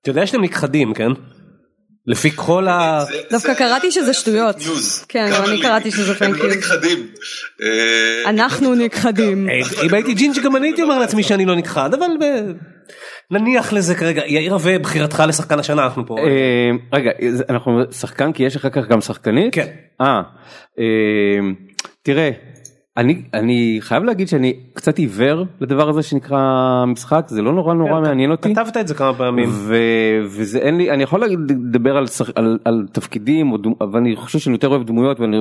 [0.01, 1.11] אתה יודע שאתם נכחדים כן?
[2.07, 3.03] לפי כל ה...
[3.31, 4.55] דווקא קראתי שזה שטויות.
[5.07, 6.43] כן, אני קראתי שזה פייק ניוז.
[6.43, 7.07] הם לא נכחדים.
[7.61, 9.49] אה, אנחנו נכחדים.
[9.49, 12.07] אה, אם הייתי ג'ינג'י גם אני הייתי אומר לעצמי שאני לא נכחד, אבל
[13.31, 14.21] נניח לזה כרגע.
[14.25, 16.15] יאיר רווה, בחירתך לשחקן השנה, אנחנו פה.
[16.93, 17.11] רגע,
[17.49, 19.53] אנחנו שחקן כי יש אחר כך גם שחקנית?
[19.53, 19.67] כן.
[20.01, 20.21] אה.
[22.03, 22.31] תראה,
[22.97, 26.39] אני, אני חייב להגיד שאני קצת עיוור לדבר הזה שנקרא
[26.87, 29.75] משחק זה לא נורא נורא כן, מעניין אותי כתבת את זה כמה פעמים ו,
[30.25, 33.53] וזה אין לי אני יכול לדבר על, על, על תפקידים
[33.93, 35.37] ואני חושב שאני יותר אוהב דמויות ואני.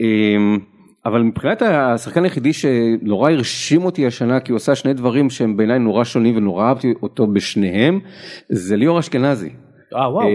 [0.00, 0.58] אמ,
[1.06, 5.78] אבל מבחינת השחקן היחידי שנורא הרשים אותי השנה כי הוא עשה שני דברים שהם בעיניי
[5.78, 8.00] נורא שונים ונורא אהבתי אותו בשניהם
[8.48, 9.50] זה ליאור אשכנזי.
[9.96, 10.28] אה, וואו.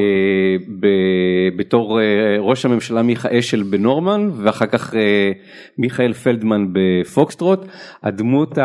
[1.57, 2.05] בתור אה,
[2.39, 5.31] ראש הממשלה מיכה אשל בנורמן ואחר כך אה,
[5.77, 7.59] מיכאל פלדמן בפוקסטרוט
[8.03, 8.57] הדמות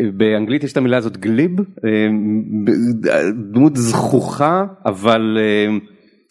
[0.00, 1.50] באנגלית יש את המילה הזאת גליב
[3.52, 5.38] דמות זכוכה אבל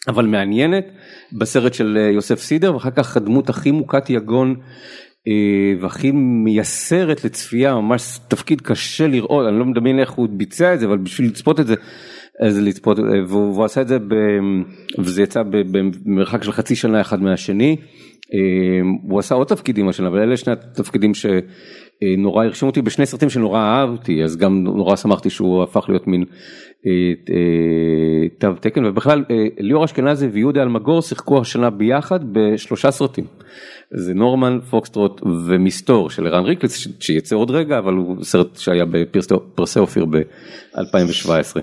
[0.08, 0.86] אבל מעניינת
[1.32, 4.54] בסרט של יוסף סידר ואחר כך הדמות הכי מוכת יגון.
[5.80, 10.86] והכי מייסרת לצפייה ממש תפקיד קשה לראות אני לא מדמיין איך הוא ביצע את זה
[10.86, 11.74] אבל בשביל לצפות את זה
[12.40, 14.14] אז לצפות והוא עשה את זה ב,
[14.98, 17.76] וזה יצא במרחק של חצי שנה אחד מהשני.
[18.34, 18.38] אה,
[19.02, 23.60] הוא עשה עוד תפקידים השנה אבל אלה שני התפקידים שנורא הרשימו אותי בשני סרטים שנורא
[23.60, 26.24] אהבתי אז גם נורא שמחתי שהוא הפך להיות מין
[26.86, 26.90] אה,
[27.30, 29.24] אה, תו תקן ובכלל
[29.58, 33.24] ליאור אשכנזי ויהודה אלמגור שיחקו השנה ביחד בשלושה סרטים.
[33.90, 39.78] זה נורמן פוקסטרוט ומסתור של ערן ריקלס שיצא עוד רגע אבל הוא סרט שהיה בפרסי
[39.78, 41.56] אופיר ב-2017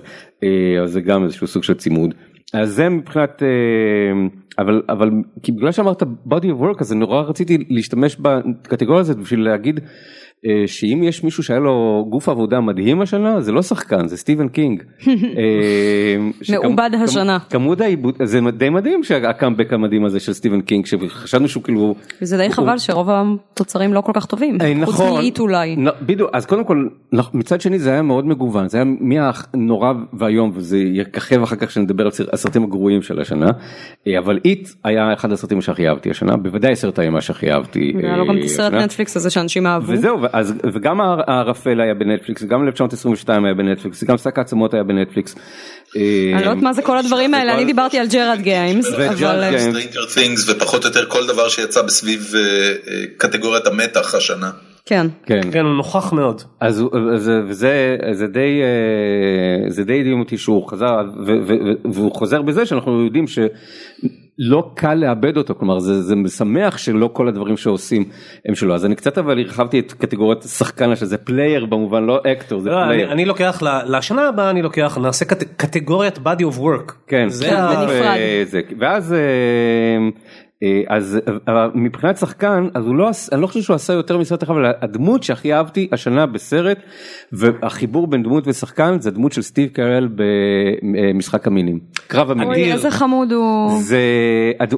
[0.82, 2.14] אז זה גם איזשהו סוג של צימוד.
[2.52, 3.42] אז זה מבחינת
[4.58, 5.10] אבל אבל
[5.42, 9.84] כי בגלל שאמרת body of work אז נורא רציתי להשתמש בקטגוריה הזאת בשביל להגיד אה,
[10.66, 14.82] שאם יש מישהו שהיה לו גוף עבודה מדהים השנה זה לא שחקן זה סטיבן קינג.
[15.38, 16.16] אה,
[16.52, 17.38] מעובד השנה.
[17.50, 21.94] כמות העיבוד זה די מדהים שהקאמבק המדהים הזה של סטיבן קינג שחשבנו שהוא כאילו.
[22.22, 24.58] וזה די חבל שרוב התוצרים לא כל כך טובים.
[24.60, 24.94] אה, נכון.
[24.94, 25.76] חוץ מ It אולי.
[26.02, 26.88] בדיוק אז קודם כל
[27.34, 32.04] מצד שני זה היה מאוד מגוון זה היה מהנורא ואיום וזה יככב אחר כך שנדבר
[32.04, 33.50] על הסרטים הגרועים של השנה
[34.18, 37.92] אבל It היה אחד הסרטים שהכי אהבתי השנה בוודאי סרט האימה שהכי אהבתי.
[38.02, 39.92] היה לו גם את הסרט נטפליקס הזה שאנשים אהבו.
[39.92, 45.34] וזהו אז וגם הערפל היה בנטפליקס גם 1922 היה בנטפליקס גם שק העצמות היה בנטפליקס.
[45.96, 48.86] אני לא יודעת מה זה כל הדברים האלה אני דיברתי על Gerald's Game.
[50.48, 54.50] ופחות או יותר כל דבר שיצא בסביב אה, אה, קטגוריית המתח השנה.
[54.86, 55.06] כן.
[55.26, 55.40] כן.
[55.52, 56.42] כן, הוא נוכח מאוד.
[56.60, 56.84] אז
[57.50, 61.00] זה, זה די, אה, זה די הדהים אותי שהוא חזר,
[61.92, 63.38] והוא חוזר בזה שאנחנו יודעים ש...
[64.38, 68.04] לא קל לעבד אותו כלומר זה, זה משמח שלא כל הדברים שעושים
[68.48, 72.60] הם שלו אז אני קצת אבל הרחבתי את קטגוריית שחקן שזה player במובן לא actor
[72.60, 73.06] זה לא, player.
[73.06, 76.92] אני, אני לוקח לשנה הבאה אני לוקח נעשה קט, קטגוריית body of work.
[77.06, 77.74] כן, זה כן, ה...
[77.74, 78.16] בנפרד.
[78.44, 79.14] זה, ואז.
[80.64, 81.18] אה, אז
[81.74, 85.22] מבחינת שחקן אז הוא לא אני לא חושב שהוא עשה יותר מסרט אחד אבל הדמות
[85.22, 86.78] שהכי אהבתי השנה בסרט
[87.32, 91.78] והחיבור בין דמות ושחקן זה דמות של סטיב קרל במשחק המינים.
[92.06, 92.48] קרב המדיר.
[92.48, 93.80] אוי איזה חמוד הוא.
[93.80, 93.98] זה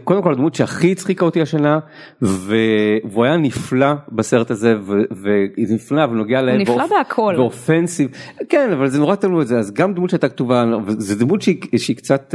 [0.04, 1.78] קודם כל הדמות שהכי הצחיקה אותי השנה
[2.22, 4.74] והוא היה נפלא בסרט הזה
[5.10, 6.54] והיא נפלא ונוגע להם.
[6.54, 7.34] הוא נפלא בהכל.
[7.38, 8.08] ו offensive.
[8.48, 11.96] כן אבל זה נורא תלוי את זה אז גם דמות שהייתה כתובה זה דמות שהיא
[11.96, 12.34] קצת.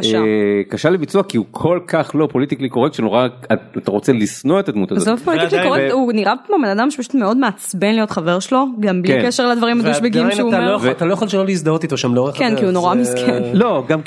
[0.00, 0.18] קשה.
[0.68, 3.26] קשה לביצוע כי הוא כל כך לא politically correct שנורא
[3.78, 5.08] אתה רוצה לשנוא את הדמות הזאת.
[5.08, 9.02] עזוב politically קורקט הוא נראה כמו בן אדם שפשוט מאוד מעצבן להיות חבר שלו גם
[9.02, 10.90] בלי קשר לדברים הדושבגים שהוא אומר.
[10.90, 13.42] אתה לא יכול שלא להזדהות איתו שם לאורך כן כי הוא נורא מסכן.
[13.62, 14.00] לא גם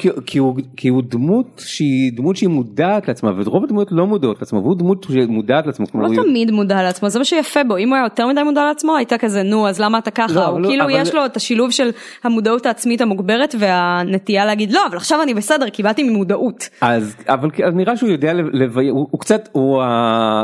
[0.76, 5.06] כי הוא דמות שהיא דמות שהיא מודעת לעצמה ורוב הדמויות לא מודעות לעצמה והוא דמות
[5.12, 5.86] שמודעת לעצמה.
[5.92, 8.66] הוא לא תמיד מודע לעצמו זה מה שיפה בו אם הוא היה יותר מדי מודע
[8.66, 11.90] לעצמו הייתה כזה נו אז למה אתה ככה הוא כאילו יש לו את השילוב של
[12.24, 16.70] המודעות העצמית המוגברת והנטייה להגיד לא אבל עכשיו אני בסדר קיבלתי ממודעות.
[16.82, 19.84] אז אבל נראה שהוא יודע לביים הוא קצת הוא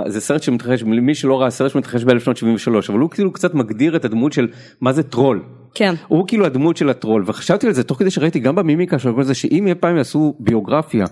[0.08, 4.06] זה סרט שמתרחש מי שלא ראה סרט שמתרחש ב-1973 אבל הוא כאילו קצת מגדיר את
[4.06, 4.48] הדמות של
[4.82, 5.44] מה זה טרול.
[5.73, 5.93] כן.
[6.08, 9.34] הוא כאילו הדמות של הטרול וחשבתי על זה תוך כדי שראיתי גם במימיקה של זה
[9.34, 11.06] שאם אי פעם יעשו ביוגרפיה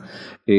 [0.50, 0.54] אה,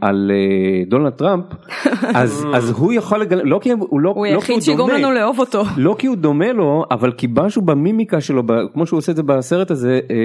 [0.00, 1.44] על אה, דונלד טראמפ
[2.22, 5.62] אז אז הוא יכול לגלם לא כי הוא לא הוא היחיד שיגרום לנו לאהוב אותו
[5.76, 9.22] לא כי הוא דומה לו אבל כי משהו במימיקה שלו כמו שהוא עושה את זה
[9.22, 10.16] בסרט הזה אה,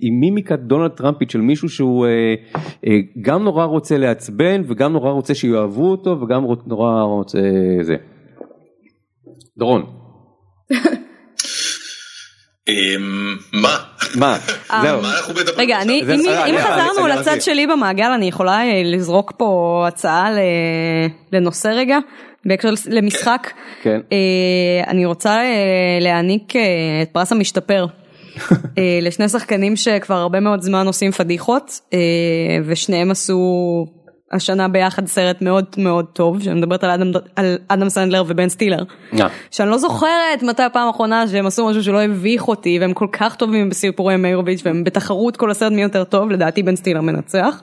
[0.00, 2.34] עם מימיקת דונלד טראמפית של מישהו שהוא אה,
[2.86, 7.38] אה, גם נורא רוצה לעצבן וגם נורא רוצה שיאהבו אותו וגם נורא רוצה
[7.82, 7.96] זה.
[9.58, 9.82] דורון.
[13.52, 13.76] מה?
[14.14, 14.38] מה?
[14.82, 15.02] זהו.
[15.02, 20.30] מה מדברים רגע, אם, חזרנו לצד שלי במעגל, אני יכולה אה, לזרוק פה הצעה
[21.32, 21.98] לנושא רגע,
[22.44, 23.50] בהקשר למשחק.
[23.82, 24.00] כן.
[24.12, 26.52] אה, אני רוצה אה, להעניק
[27.02, 27.86] את פרס המשתפר.
[29.02, 31.80] לשני שחקנים שכבר הרבה מאוד זמן עושים פדיחות,
[32.64, 33.86] ושניהם עשו
[34.32, 38.82] השנה ביחד סרט מאוד מאוד טוב, שאני מדברת על אדם, על אדם סנדלר ובן סטילר.
[39.20, 39.26] אה.
[39.50, 43.36] שאני לא זוכרת מתי הפעם האחרונה שהם עשו משהו שלא הביך אותי והם כל כך
[43.36, 47.62] טובים בסיפורי מאירוביץ' והם בתחרות כל הסרט מי יותר טוב לדעתי בן סטילר מנצח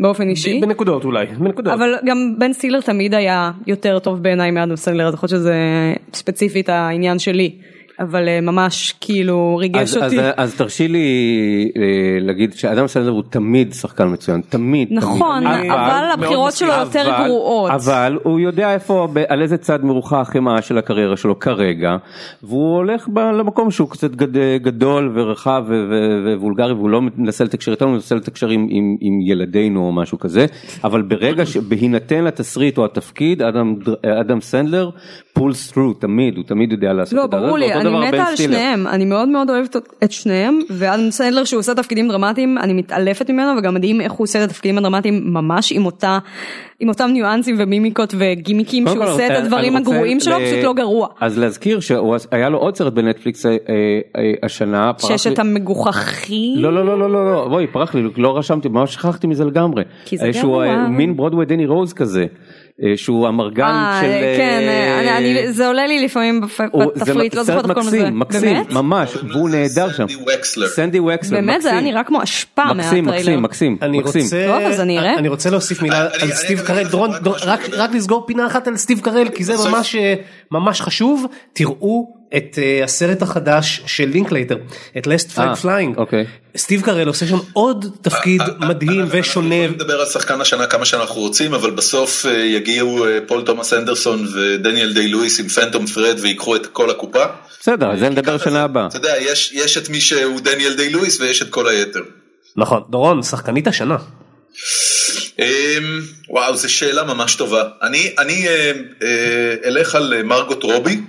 [0.00, 1.72] באופן אישי בנקודות אולי בנקודות.
[1.72, 5.54] אבל גם בן סטילר תמיד היה יותר טוב בעיניי מאדם סנדלר אז יכול להיות שזה
[6.12, 7.58] ספציפית העניין שלי
[8.00, 10.20] אבל אה, ממש כאילו ריגש אז, אותי.
[10.20, 11.06] אז, אז תרשי לי
[11.76, 11.82] אה,
[12.20, 14.88] להגיד שאדם סנדלר הוא תמיד שחקן מצוין, תמיד.
[14.90, 15.70] נכון, תמיד.
[15.70, 17.70] אבל הבחירות שלו יותר אבל- גרועות.
[17.70, 21.96] אבל הוא יודע איפה, על איזה צד מרוחה החמאה של הקריירה שלו כרגע,
[22.42, 27.44] והוא הולך ב, למקום שהוא קצת גד, גדול ורחב ו- ו- ווולגרי והוא לא מנסה
[27.44, 30.46] לתקשר איתנו, הוא מנסה לתקשר עם, עם, עם ילדינו או משהו כזה,
[30.84, 33.74] אבל ברגע שבהינתן לתסריט או התפקיד, אדם,
[34.20, 34.90] אדם סנדלר
[35.38, 37.36] pulls through תמיד, הוא תמיד יודע לעשות לא את זה.
[37.36, 38.36] ברור לי, ואותו אני מתה על.
[38.36, 43.30] שניהם, אני מאוד מאוד אוהבת את שניהם, ואדם סנדלר שהוא עושה תפקידים דרמטיים, אני מתעלפת
[43.30, 46.18] ממנו, וגם מדהים איך הוא עושה את התפקידים הדרמטיים ממש עם אותה,
[46.80, 50.72] עם אותם ניואנסים ומימיקות וגימיקים שהוא כל, עושה את הדברים הגרועים שלו, ל- פשוט לא
[50.72, 51.08] גרוע.
[51.20, 53.56] אז להזכיר שהיה לו עוד סרט בנטפליקס אה, אה,
[54.16, 54.92] אה, השנה.
[55.10, 56.58] לי- ששת המגוחכים.
[56.58, 59.82] לא לא לא לא לא לא בואי פרח לי לא רשמתי ממש שכחתי מזה לגמרי.
[60.04, 60.66] כי זה אה, שהוא גרוע.
[60.66, 62.26] אה, מין ברודווי דני רוז כזה.
[62.84, 64.06] אה, שהוא המרגן אה, של...
[64.06, 64.68] אה, כן,
[65.00, 67.86] אני- אני- זה עולה לי לפעמים בתפריט, לא זוכרת כל מיני.
[68.10, 68.70] מקסים, מקסים, באמת?
[68.72, 70.06] ממש, והוא נהדר שם.
[70.08, 70.66] סנדי וקסלר.
[70.68, 71.80] סנדי וקסלר, באמת זה היה.
[71.80, 73.10] נראה כמו אשפה מהטריילר.
[73.12, 74.22] מקסים, מקסים, אני מקסים.
[74.22, 75.18] רוצה, טוב, אז אני אראה.
[75.18, 77.10] אני רוצה להוסיף מילה על סטיב קרל, דורון,
[77.72, 79.54] רק לסגור פינה אחת על סטיב קרל כי זה
[80.50, 84.56] ממש חשוב, תראו את אה, הסרט החדש של לינקלייטר,
[84.98, 86.24] את Last Flag אה, Flying, אוקיי.
[86.56, 90.84] סטיב קרל עושה שם עוד תפקיד מדהים אנחנו ושונה, יכולים לדבר על שחקן השנה כמה
[90.84, 95.86] שאנחנו רוצים, אבל בסוף אה, יגיעו אה, פול תומאס אנדרסון ודניאל דיי לואיס עם Phantom
[95.86, 97.24] Thread ויקחו את כל הקופה.
[97.60, 98.38] בסדר, זה נדבר.
[98.38, 98.86] שנה הבאה.
[98.86, 102.02] אתה יודע, יש יש את מי שהוא דניאל דיי לואיס ויש את כל היתר.
[102.56, 103.96] נכון, דורון, שחקנית השנה,
[105.38, 107.62] אמ, וואו, זו שאלה ממש טובה.
[107.82, 111.00] אני, אני אה, אה, אלך על אה, מרגוט רובי,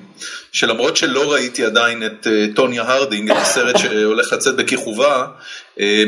[0.51, 5.27] שלמרות שלא ראיתי עדיין את אה, טוניה הרדינג, את הסרט שהולך לצאת בכיכובה,
[5.79, 6.03] אה,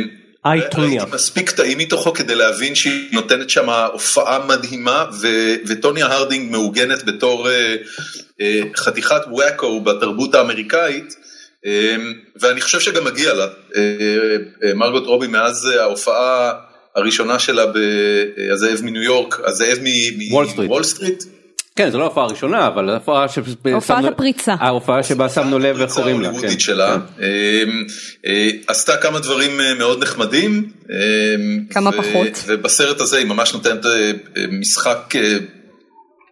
[0.45, 1.05] ראיתי טוניה.
[1.11, 7.49] מספיק קטעים מתוכו כדי להבין שהיא נותנת שם הופעה מדהימה, ו- וטוניה הרדינג מעוגנת בתור
[7.49, 7.75] אה,
[8.41, 11.15] אה, חתיכת וואקו בתרבות האמריקאית.
[11.65, 11.95] אה,
[12.41, 13.81] ואני חושב שגם מגיע לה, אה,
[14.63, 16.53] אה, מרגוט רובי מאז אה, ההופעה
[16.95, 19.77] הראשונה שלה בזאב מניו יורק, הזאב.
[20.65, 21.23] מוול סטריט,
[21.79, 23.39] כן, זו לא ההופעה הראשונה, אבל ההופעה ש...
[23.73, 24.55] הופעת הפריצה.
[24.59, 26.31] ההופעה שבה שמנו לב איך קוראים לה.
[26.41, 26.59] כן.
[26.59, 27.63] שלה, אה,
[28.25, 30.71] אה, עשתה כמה דברים אה, מאוד נחמדים.
[30.91, 30.97] אה,
[31.69, 32.43] כמה פחות.
[32.47, 34.11] ובסרט הזה היא ממש נותנת אה,
[34.51, 35.13] משחק,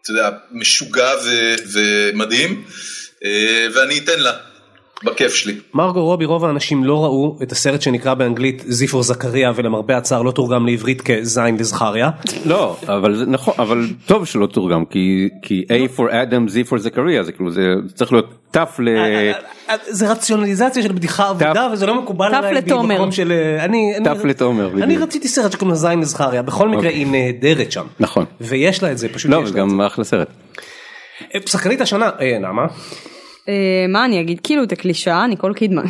[0.02, 2.64] אתה יודע, משוגע ו- ומדהים,
[3.74, 4.34] ואני אתן לה.
[5.04, 5.56] בכיף שלי.
[5.74, 10.32] מרגו רובי רוב האנשים לא ראו את הסרט שנקרא באנגלית זיפור זכריה ולמרבה הצער לא
[10.32, 12.10] תורגם לעברית כזין לזכריה.
[12.46, 16.78] לא אבל זה נכון אבל טוב שלא תורגם כי כי A for Adam Z for
[16.78, 17.62] זכריה זה כאילו זה
[17.94, 18.90] צריך להיות תף ל...
[19.88, 23.12] זה רציונליזציה של בדיחה אבודה וזה לא מקובל תף לתומר.
[23.12, 24.98] של אני תף לתומר, אני.
[24.98, 26.94] רציתי סרט שקוראים לו זין לזכריה בכל מקרה אוקיי.
[26.94, 28.26] היא נהדרת שם נכון.
[28.42, 29.60] ויש לה את זה פשוט לא יש לה את זה.
[29.60, 30.28] וגם אחלה סרט.
[31.36, 32.68] אה, שחקנית השנה אה, נעמה אה,
[33.90, 35.86] מה אני אגיד כאילו את הקלישאה ניקול קידמן.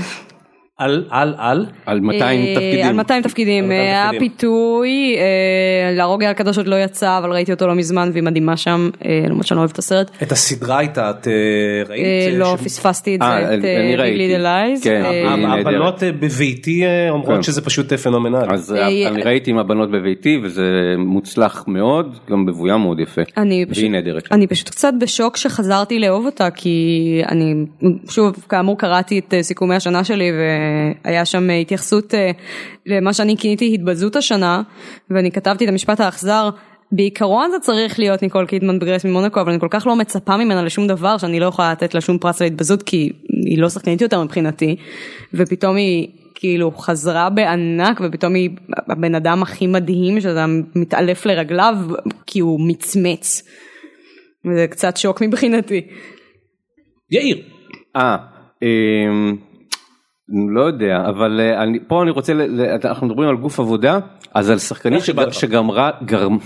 [0.78, 2.86] על על על על 200 אה, תפקידים.
[2.88, 3.64] על 200 תפקידים.
[3.64, 4.30] על 200 אה, תפקידים.
[4.30, 8.58] פיתוי, אה, להרוג על הקדוש עוד לא יצא, אבל ראיתי אותו לא מזמן והיא מדהימה
[8.58, 8.90] שם,
[9.30, 10.12] למרות שאני לא אוהבת את הסרט.
[10.24, 11.28] את הסדרה איתה את
[11.90, 12.06] ראית?
[12.34, 14.18] לא, פספסתי את זה, את אני ראיתי.
[14.18, 14.46] ביג לידל
[14.84, 15.04] כן.
[15.48, 17.44] הבנות בביתי אומרות כן.
[17.44, 18.54] שזה פשוט פנומנלי.
[18.54, 23.22] אז אני ראיתי עם הבנות בביתי וזה מוצלח מאוד גם מבוים מאוד יפה.
[23.38, 24.28] אני פשוט, והיא נהדרת.
[24.32, 27.66] אני פשוט קצת בשוק שחזרתי לאהוב אותה כי אני
[28.10, 30.32] שוב כאמור קראתי את סיכומי השנה שלי
[31.06, 32.32] והיה שם אה, התייחסות אה,
[32.86, 34.62] למה שאני כיניתי התבזות השנה
[35.10, 36.50] ואני כתבתי את המשפט האכזר.
[36.92, 40.64] בעיקרון זה צריך להיות ניקול קידמן בגרייס ממונקו אבל אני כל כך לא מצפה ממנה
[40.64, 43.12] לשום דבר שאני לא יכולה לתת לה שום פרס על התבזות כי
[43.46, 44.76] היא לא שחקנית יותר מבחינתי
[45.34, 48.50] ופתאום היא כאילו חזרה בענק ופתאום היא
[48.90, 51.76] הבן אדם הכי מדהים שאתה מתעלף לרגליו
[52.26, 53.44] כי הוא מצמץ.
[54.46, 55.82] וזה קצת שוק מבחינתי.
[57.12, 57.42] יאיר.
[57.96, 58.18] אה,
[58.64, 59.36] אמ,
[60.30, 62.34] לא יודע אבל אה, אני, פה אני רוצה
[62.86, 64.00] אנחנו מדברים על גוף עבודה
[64.34, 65.32] אז על שחקנית שג-.
[65.32, 66.38] שגמרה גרם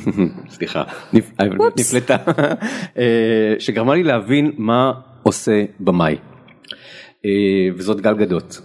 [0.50, 1.32] סליחה נפ-
[1.80, 2.16] נפלטה
[2.98, 3.04] אה,
[3.60, 4.92] שגרמה לי להבין מה
[5.24, 6.16] עושה במאי
[7.26, 7.30] אה,
[7.76, 8.62] וזאת גל גדות.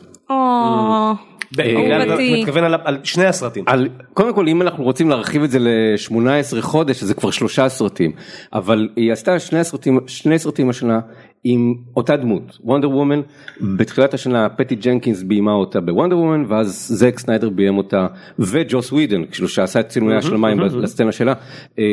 [2.00, 2.40] אהובתי.
[2.40, 3.64] מתכוון על- על שני הסרטים.
[3.66, 6.16] על, קודם כל אם אנחנו רוצים להרחיב את זה ל-18
[6.60, 8.12] חודש זה כבר שלושה סרטים
[8.52, 11.00] אבל היא עשתה שני סרטים שני סרטים השנה
[11.48, 12.58] עם אותה דמות.
[12.64, 13.20] וונדר וומן
[13.60, 18.06] בתחילת השנה פטי ג'נקינס ביימה אותה בוונדר וומן ואז זק סניידר ביים אותה
[18.38, 21.34] וג'וס ווידן כשהוא שעשה את צילומי השלמה עם לסצנה שלה
[21.78, 21.84] אה,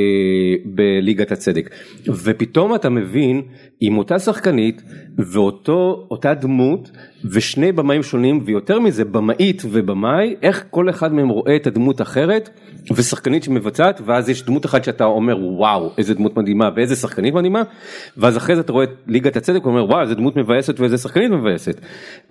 [0.66, 1.70] בליגת הצדק.
[2.08, 3.42] ופתאום אתה מבין
[3.80, 4.82] עם אותה שחקנית
[5.18, 6.92] ואותו אותה דמות
[7.26, 12.50] ושני במאים שונים ויותר מזה במאית ובמאי איך כל אחד מהם רואה את הדמות אחרת
[12.96, 17.62] ושחקנית שמבצעת ואז יש דמות אחת שאתה אומר וואו איזה דמות מדהימה ואיזה שחקנית מדהימה
[18.18, 21.32] ואז אחרי זה אתה רואה את ליגת הצדק ואומר וואו איזה דמות מבאסת ואיזה שחקנית
[21.32, 21.82] מבאסת.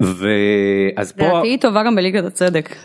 [0.00, 2.76] ואז פה לדעתי היא טובה גם בליגת הצדק.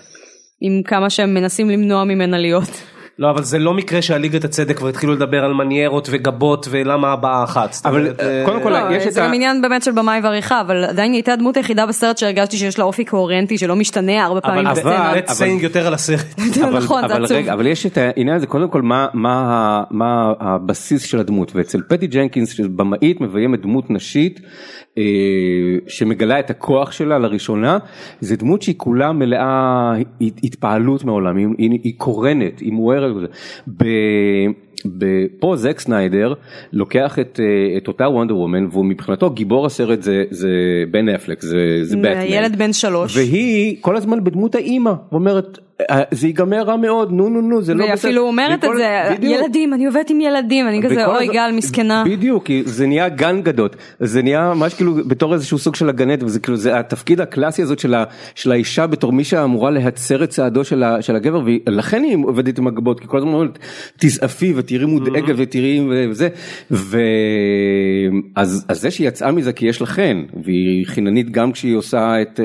[0.61, 2.96] עם כמה שהם מנסים למנוע ממנה להיות.
[3.19, 7.43] לא אבל זה לא מקרה שהליגת הצדק כבר התחילו לדבר על מניירות וגבות ולמה הבעה
[7.43, 7.75] אחת.
[7.85, 10.19] אבל, אומרת, אה, קודם כל, לא, יש את זה ה- גם עניין באמת של במאי
[10.23, 14.39] ועריכה אבל עדיין הייתה הדמות היחידה בסרט שהרגשתי שיש לה אופי קוהרנטי שלא משתנה ארבע
[14.41, 15.13] פעמים אבל- בסצנה.
[15.27, 16.25] זה saying יותר על הסרט.
[16.53, 17.37] זה נכון זה אבל עצוב.
[17.37, 21.81] אבל יש את העניין הזה קודם כל מה מה ה- מה הבסיס של הדמות ואצל
[21.89, 24.47] פטי ג'נקינס שבמאית מביימת דמות נשית אה,
[25.87, 27.77] שמגלה את הכוח שלה לראשונה
[28.19, 33.15] זה דמות שהיא כולה מלאה הת- התפעלות מהעולם היא, היא, היא קורנת היא מוארת.
[33.77, 33.83] ב-
[35.39, 36.33] פה זק סניידר
[36.73, 40.49] לוקח את, אה, את אותה וונדר וומן והוא מבחינתו גיבור הסרט זה, זה
[40.91, 42.21] בן אפלק זה, זה בטמן.
[42.25, 43.17] ילד בן שלוש.
[43.17, 45.59] והיא כל הזמן בדמות האימא אומרת
[45.91, 48.69] "אה, זה ייגמר רע מאוד נו נו נו זה לא והיא בסדר." אפילו אומרת את
[48.77, 49.41] זה בדיוק.
[49.41, 52.03] ילדים אני עובדת עם ילדים אני כזה אוי גל מסכנה.
[52.05, 56.23] בדיוק כי זה נהיה גן גדות זה נהיה ממש כאילו בתור איזשהו סוג של הגנט
[56.23, 58.03] וזה כאילו זה התפקיד הקלאסי הזאת של, ה,
[58.35, 62.57] של האישה בתור מי שאמורה להצר את צעדו של, ה, של הגבר ולכן היא עובדת
[62.57, 63.59] עם הגבות כי כל הזמן אומרת
[63.99, 66.29] תזעפי ותראי מודאגת ותראי וזה
[66.71, 72.21] ואז אז זה שהיא יצאה מזה כי יש לה חן והיא חיננית גם כשהיא עושה
[72.21, 72.43] את uh,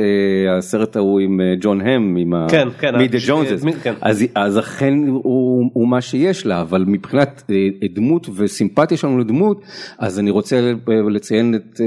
[0.58, 2.46] הסרט ההוא עם אה, ג'ון הם עם ה...
[2.50, 3.94] כן, כן, מידה ג'ונזס כן.
[4.00, 7.56] אז, אז אכן הוא, הוא מה שיש לה אבל מבחינת אה,
[7.94, 9.64] דמות וסימפתיה שלנו לדמות
[9.98, 10.72] אז אני רוצה
[11.10, 11.86] לציין את אה,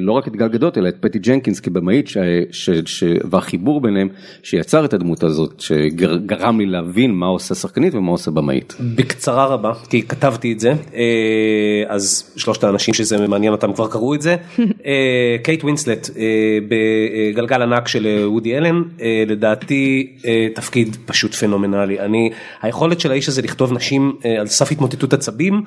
[0.00, 2.18] לא רק את גל גדות אלא את פטי ג'נקינס כבמאית ש,
[2.50, 4.08] ש, ש, והחיבור ביניהם
[4.42, 8.76] שיצר את הדמות הזאת שגרם לי להבין מה עושה שחקנית ומה עושה במאית.
[8.94, 10.72] בקצרה רבה כי כתבתי את זה.
[10.94, 14.36] אה, אז שלושת האנשים שזה מעניין אותם כבר קראו את זה.
[14.86, 16.24] אה, קייט ווינסלט אה,
[16.68, 18.82] בגלגל ענק של וודי אלן.
[19.26, 20.12] לדעתי
[20.54, 22.00] תפקיד פשוט פנומנלי.
[22.00, 22.30] אני
[22.62, 25.62] היכולת של האיש הזה לכתוב נשים על סף התמוטטות עצבים.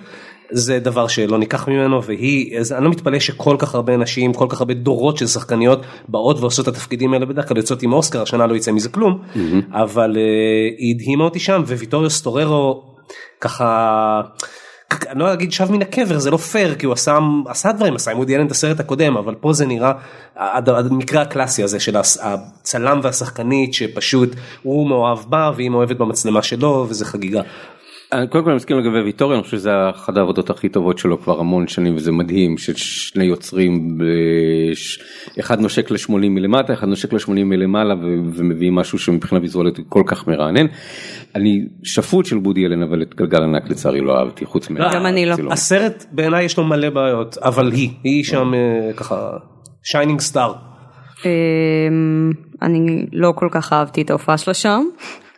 [0.51, 4.45] זה דבר שלא ניקח ממנו והיא אז אני לא מתפלא שכל כך הרבה נשים כל
[4.49, 8.21] כך הרבה דורות של שחקניות באות ועושות את התפקידים האלה בדרך כלל יוצאות עם אוסקר
[8.21, 9.21] השנה לא יצא מזה כלום.
[9.71, 10.21] אבל אה,
[10.77, 12.83] היא הדהימה אותי שם וויטוריו סטוררו
[13.41, 14.21] ככה.
[15.07, 18.11] אני לא אגיד שב מן הקבר זה לא פייר כי הוא עשה עשה דברים עשה
[18.11, 19.91] עם וודי אלן את הסרט הקודם אבל פה זה נראה
[20.35, 27.05] המקרה הקלאסי הזה של הצלם והשחקנית שפשוט הוא מאוהב בה והיא מאוהבת במצלמה שלו וזה
[27.05, 27.41] חגיגה.
[28.09, 31.39] קודם כל אני מסכים לגבי ויטורי, אני חושב שזה אחת העבודות הכי טובות שלו כבר
[31.39, 33.97] המון שנים וזה מדהים ששני יוצרים,
[35.39, 37.95] אחד נושק ל-80 מלמטה, אחד נושק ל-80 מלמעלה
[38.33, 40.65] ומביאים משהו שמבחינה ויזואלית כל כך מרענן.
[41.35, 44.93] אני שפוט של בודי אלן אבל את גלגל ענק לצערי לא אהבתי חוץ מה...
[44.93, 45.35] גם אני לא.
[45.51, 49.29] הסרט בעיניי יש לו מלא בעיות אבל היא, היא שם אה, ככה
[49.83, 50.53] shining star.
[51.25, 54.81] אמ, אני לא כל כך אהבתי את ההופעה שלה שם.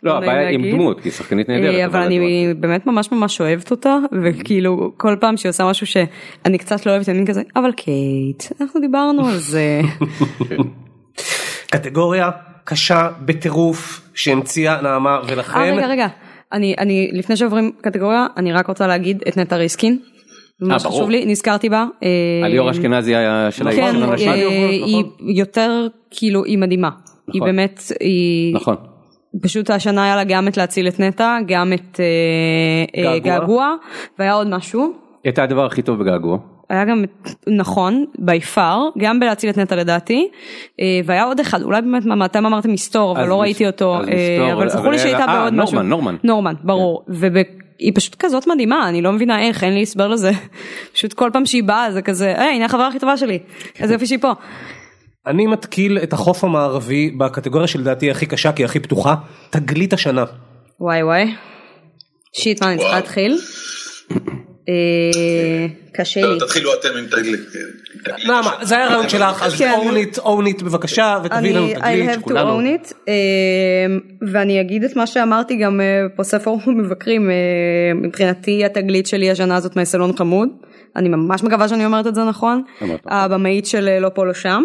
[0.02, 1.74] לא, הבעיה עם דמות, כי היא שחקנית נהדרת.
[1.74, 6.58] אה, אבל אני באמת ממש ממש אוהבת אותה, וכאילו כל פעם שהיא עושה משהו שאני
[6.58, 9.80] קצת לא אוהבת, אני כזה, אבל קייט, אנחנו דיברנו על זה.
[11.72, 12.30] קטגוריה
[12.64, 15.60] קשה בטירוף שהמציאה נעמה ולכן...
[15.60, 16.06] אה רגע רגע,
[16.52, 19.98] אני, אני לפני שעוברים קטגוריה, אני רק רוצה להגיד את נטע ריסקין.
[20.60, 21.86] מה שחשוב לי, נזכרתי בה.
[22.44, 23.94] הליאור אשכנזי היה של כן,
[24.86, 26.90] היא יותר, כאילו, היא מדהימה.
[27.32, 27.46] היא נכון.
[27.46, 28.54] באמת, היא...
[28.54, 28.76] נכון.
[29.42, 33.74] פשוט השנה היה לה גם את להציל את נטע, גם את אה, אה, געגוע,
[34.18, 34.92] והיה עוד משהו.
[35.24, 36.38] הייתה הדבר הכי טוב בגעגוע.
[36.70, 37.04] היה גם
[37.46, 40.28] נכון בי פאר גם בלהציל את נטע לדעתי
[40.80, 43.98] אה, והיה עוד אחד אולי באמת מה אתם אמרתם מסתור אבל לא ראיתי אותו
[44.52, 49.02] אבל זכור לי שהייתה בעוד משהו נורמן נורמן נורמן ברור והיא פשוט כזאת מדהימה אני
[49.02, 50.30] לא מבינה איך אין לי הסבר לזה
[50.94, 53.38] פשוט כל פעם שהיא באה זה כזה הנה החברה הכי טובה שלי
[53.80, 54.32] איזה יופי שהיא פה.
[55.26, 59.14] אני מתקיל את החוף המערבי בקטגוריה שלדעתי הכי קשה כי הכי פתוחה,
[59.50, 60.24] תגלית השנה.
[60.80, 61.24] וואי וואי.
[62.32, 63.38] שיט מה אני צריכה להתחיל?
[64.68, 66.38] אה, קשה לי.
[66.38, 67.40] תתחילו אתם עם תגלית.
[68.24, 68.50] למה?
[68.62, 72.60] זה היה רעיון שלך, אז own it, own it בבקשה ותביאי לנו תגלית שכולנו.
[72.60, 73.14] I have to own it אה,
[74.32, 77.30] ואני אגיד את מה שאמרתי גם אה, פה ספר מבקרים
[77.94, 80.48] מבחינתי התגלית שלי השנה הזאת מהסלון חמוד.
[80.96, 82.62] אני ממש מקווה שאני אומרת את זה נכון.
[83.06, 84.62] הבמאית של לא פה לא שם.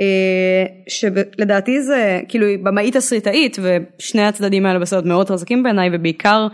[0.00, 6.46] אה, שלדעתי זה כאילו במאית תסריטאית ושני הצדדים האלה בסרט מאוד חזקים בעיניי ובעיקר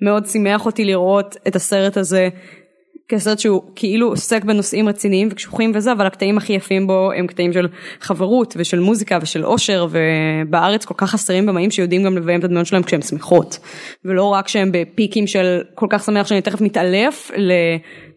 [0.00, 2.28] מאוד שימח אותי לראות את הסרט הזה
[3.08, 7.52] כסרט שהוא כאילו עוסק בנושאים רציניים וקשוחים וזה אבל הקטעים הכי יפים בו הם קטעים
[7.52, 7.68] של
[8.00, 12.66] חברות ושל מוזיקה ושל אושר ובארץ כל כך חסרים במאים שיודעים גם לביים את הדמויות
[12.66, 13.58] שלהם כשהם שמחות
[14.04, 17.30] ולא רק שהם בפיקים של כל כך שמח שאני תכף מתעלף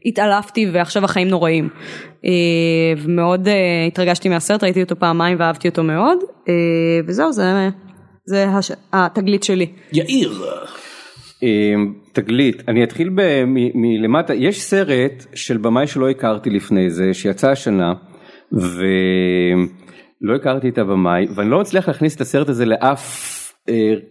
[0.06, 1.70] התעלפתי ועכשיו החיים נוראים.
[2.26, 2.32] אה,
[3.04, 6.18] ומאוד אה, התרגשתי מהסרט, ראיתי אותו פעמיים ואהבתי אותו מאוד,
[6.50, 6.54] אה,
[7.08, 7.70] וזהו, זה,
[8.26, 8.72] זה הש...
[8.94, 9.68] התגלית שלי.
[9.94, 10.44] יאיר.
[12.14, 17.50] תגלית, אני אתחיל ב- מ- מלמטה, יש סרט של במאי שלא הכרתי לפני זה, שיצא
[17.50, 17.94] השנה,
[18.52, 18.86] ולא
[20.36, 23.41] הכרתי את הבמאי, ואני לא מצליח להכניס את הסרט הזה לאף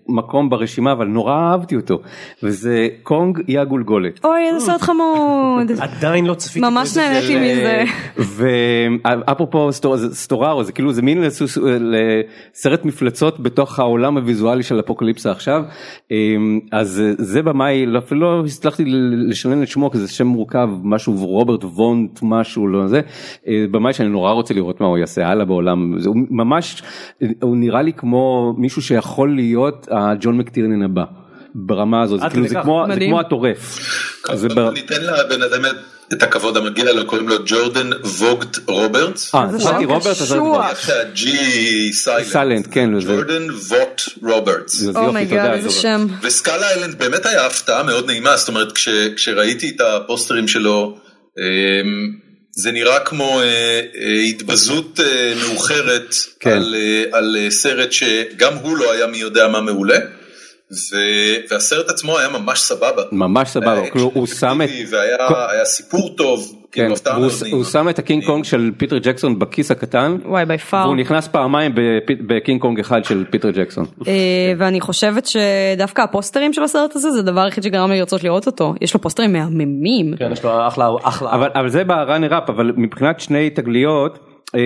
[0.08, 2.00] מקום ברשימה אבל נורא אהבתי אותו
[2.42, 4.24] וזה קונג אי הגולגולת.
[4.24, 5.70] אוי איזה סרט חמוד.
[5.98, 6.66] עדיין לא צפיתי.
[6.66, 7.84] ממש נהניתי מזה.
[8.16, 9.68] ואפרופו
[10.12, 11.24] סטורארו זה כאילו זה מין
[12.54, 15.62] סרט מפלצות בתוך העולם הוויזואלי של אפוקליפסה עכשיו
[16.10, 18.84] אמ, אז זה במאי אפילו לא הצלחתי
[19.28, 23.00] לשנן את שמו כי זה שם מורכב משהו רוברט וונט משהו לא זה
[23.48, 26.82] אה, במאי שאני נורא רוצה לראות מה הוא יעשה הלאה בעולם הוא ממש
[27.42, 31.04] הוא נראה לי כמו מישהו שיכול להיות הג'ון מקטירנן הבא.
[31.54, 33.78] ברמה הזאת, כאילו זה כמו, זה כמו הטורף.
[34.72, 35.64] ניתן לבן אדם
[36.12, 39.34] את הכבוד המגיע לו, קוראים לו ג'ורדן ווגט רוברטס.
[39.34, 40.36] אה, חשבתי רוברט, אז
[41.14, 44.86] G silent, כן, ג'ורדן ווגט רוברטס.
[44.96, 46.06] oh my god, איזה שם.
[46.22, 48.72] ו Skull Island באמת היה הפתעה מאוד נעימה, זאת אומרת
[49.16, 50.98] כשראיתי את הפוסטרים שלו,
[51.38, 56.50] אמ, זה נראה כמו אה, אה, התבזות אה, מאוחרת כן.
[56.50, 59.98] על, אה, על אה, סרט שגם הוא לא היה מי יודע מה מעולה.
[60.72, 60.96] ו...
[61.50, 63.02] והסרט עצמו היה ממש סבבה.
[63.12, 64.68] ממש סבבה, כאילו הוא שם את...
[64.90, 66.56] והיה סיפור טוב.
[66.72, 70.84] כן, והוא, הוא שם את הקינג קונג של פיטר ג'קסון בכיס הקטן, way by far,
[70.84, 71.72] והוא נכנס פעמיים
[72.26, 73.84] בקינג קונג אחד של פיטר ג'קסון.
[74.08, 74.12] אה,
[74.58, 78.74] ואני חושבת שדווקא הפוסטרים של הסרט הזה זה הדבר היחיד שגרם לי לרצות לראות אותו,
[78.80, 80.16] יש לו פוסטרים מהממים.
[80.18, 81.30] כן, יש לו אחלה, אחלה.
[81.32, 84.18] אבל, אבל זה בראנר אפ, אבל מבחינת שני תגליות,
[84.54, 84.60] אה,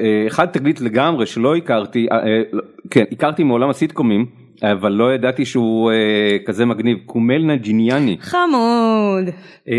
[0.00, 2.06] אה, אחד תגלית לגמרי שלא הכרתי,
[2.52, 4.43] לא, כן, הכרתי מעולם הסיטקומים.
[4.72, 5.96] אבל לא ידעתי שהוא אה,
[6.46, 6.98] כזה מגניב.
[7.06, 8.16] קומלנה ג'יניאני.
[8.20, 9.28] חמוד.
[9.68, 9.74] אה,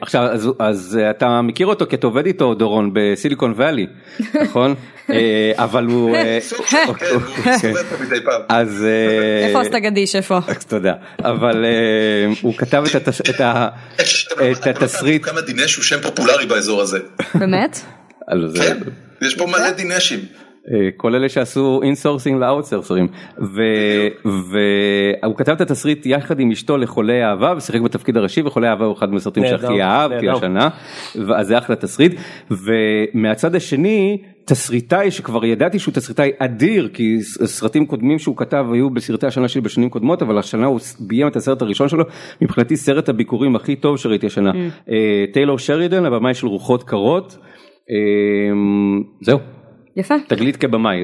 [0.00, 3.86] עכשיו אז, אז אתה מכיר אותו כי אתה עובד איתו דורון בסיליקון ואלי
[4.42, 4.74] נכון?
[5.10, 6.38] אה, אבל הוא אה,
[6.88, 7.08] אוקיי,
[7.60, 7.72] כן.
[8.48, 10.16] אז אה, איפה עשתה גדיש?
[10.16, 10.38] איפה?
[10.68, 10.92] תודה.
[11.24, 12.84] אבל אה, הוא כתב
[14.60, 16.98] את התסריט כמה דינש הוא שם פופולרי באזור הזה.
[17.34, 17.80] באמת?
[18.56, 18.78] כן,
[19.22, 20.45] יש פה מלא דינשים.
[20.96, 23.08] כל אלה שעשו insourcing לאוטסורסרים
[24.22, 28.94] והוא כתב את התסריט יחד עם אשתו לחולי אהבה ושיחק בתפקיד הראשי וחולי אהבה הוא
[28.94, 30.68] אחד מהסרטים שהכי אהבתי השנה.
[31.34, 32.14] אז זה אחלה תסריט.
[32.50, 39.26] ומהצד השני תסריטאי שכבר ידעתי שהוא תסריטאי אדיר כי סרטים קודמים שהוא כתב היו בסרטי
[39.26, 42.04] השנה שלי בשנים קודמות אבל השנה הוא ביים את הסרט הראשון שלו.
[42.42, 44.52] מבחינתי סרט הביקורים הכי טוב שראיתי השנה.
[45.32, 47.38] טיילור שרידן הבמאי של רוחות קרות.
[49.20, 49.38] זהו.
[49.96, 50.14] יפה.
[50.28, 50.96] תגלית כבמאי,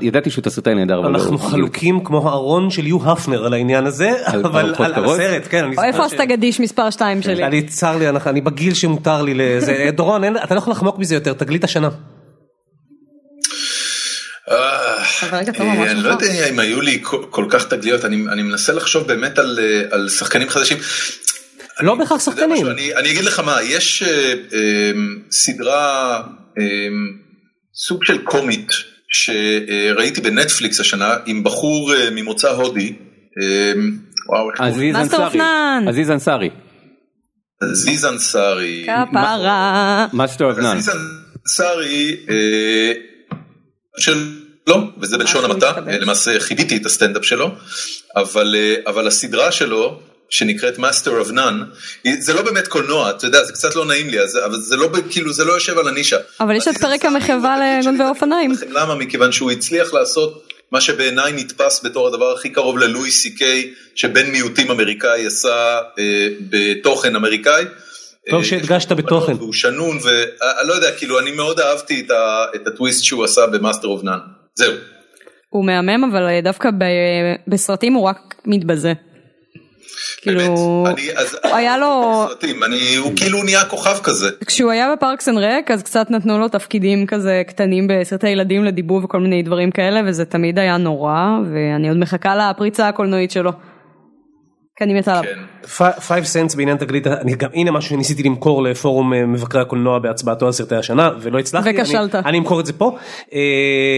[0.00, 1.06] ידעתי שהוא תסריטאי נהדר.
[1.06, 5.64] אנחנו חלוקים כמו הארון של יו הפנר על העניין הזה, אבל על הסרט, כן.
[5.84, 7.44] איפה הסטגדיש מספר 2 שלי?
[7.44, 9.88] אני צר לי, אני בגיל שמותר לי לזה.
[9.96, 11.88] דורון, אתה לא יכול לחמוק מזה יותר, תגלית השנה.
[15.32, 16.98] אני לא יודע אם היו לי
[17.30, 19.38] כל כך תגליות, אני מנסה לחשוב באמת
[19.90, 20.76] על שחקנים חדשים.
[21.80, 22.66] לא בהכרח שחקנים.
[22.96, 24.02] אני אגיד לך מה, יש
[25.30, 26.22] סדרה,
[27.86, 28.72] סוג של קומית,
[29.08, 32.96] שראיתי בנטפליקס השנה עם בחור ממוצא הודי.
[35.88, 36.50] עזיז אנסארי.
[37.62, 38.86] עזיז אנסארי.
[38.86, 40.06] כפרה.
[40.12, 40.76] Master of None.
[40.76, 40.96] עזיז
[41.46, 42.16] אנסארי.
[43.98, 47.50] שלו, וזה בלשון המעטה, למעשה חיבבתי את הסטנדאפ שלו,
[48.16, 48.54] אבל,
[48.86, 50.00] אבל הסדרה שלו,
[50.30, 54.18] שנקראת Master of None, זה לא באמת קולנוע, אתה יודע, זה קצת לא נעים לי,
[54.44, 56.16] אבל זה לא, כאילו, זה לא יושב על הנישה.
[56.40, 58.52] אבל יש את פרק המחווה לגונבי אופניים.
[58.70, 58.94] למה?
[58.94, 64.30] מכיוון שהוא הצליח לעשות מה שבעיניי נתפס בתור הדבר הכי קרוב ללואי סי קיי, שבן
[64.30, 67.64] מיעוטים אמריקאי עשה אה, בתוכן אמריקאי.
[68.30, 69.32] טוב שהדגשת בתוכן.
[69.32, 72.06] הוא שנון ואני לא יודע, כאילו אני מאוד אהבתי
[72.54, 74.18] את הטוויסט שהוא עשה ב Master of None,
[74.54, 74.72] זהו.
[75.48, 76.68] הוא מהמם אבל דווקא
[77.48, 78.92] בסרטים הוא רק מתבזה.
[80.22, 80.88] כאילו, הוא
[81.42, 82.26] היה לו,
[82.98, 84.30] הוא כאילו נהיה כוכב כזה.
[84.46, 88.64] כשהוא היה ב Parks and Rec אז קצת נתנו לו תפקידים כזה קטנים בסרטי ילדים
[88.64, 93.52] לדיבוב וכל מיני דברים כאלה וזה תמיד היה נורא ואני עוד מחכה לפריצה הקולנועית שלו.
[94.80, 95.32] כי אני מתה עליו.
[95.98, 100.52] 5 סנטס בעניין תגלית, אני גם הנה משהו שניסיתי למכור לפורום מבקרי הקולנוע בהצבעתו על
[100.52, 102.96] סרטי השנה ולא הצלחתי, וכשלת, אני אמכור את זה פה,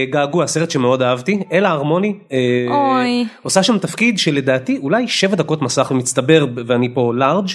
[0.09, 2.13] געגוע סרט שמאוד אהבתי, אלה הרמוני,
[3.41, 7.49] עושה שם תפקיד שלדעתי אולי 7 דקות מסך מצטבר ואני פה לארג'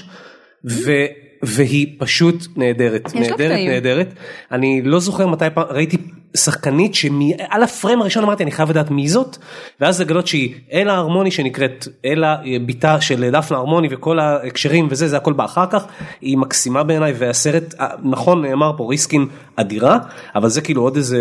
[1.42, 4.14] והיא פשוט נהדרת, נהדרת, נהדרת,
[4.52, 5.96] אני לא זוכר מתי ראיתי
[6.36, 9.36] שחקנית שעל הפריים הראשון אמרתי אני חייב לדעת מי זאת
[9.80, 12.36] ואז לגלות שהיא אלה הרמוני שנקראת אלה
[12.66, 15.84] ביתה של דפנה הרמוני וכל ההקשרים וזה זה הכל בא אחר כך
[16.20, 19.26] היא מקסימה בעיניי והסרט נכון נאמר פה ריסקין
[19.56, 19.98] אדירה
[20.34, 21.18] אבל זה כאילו עוד איזה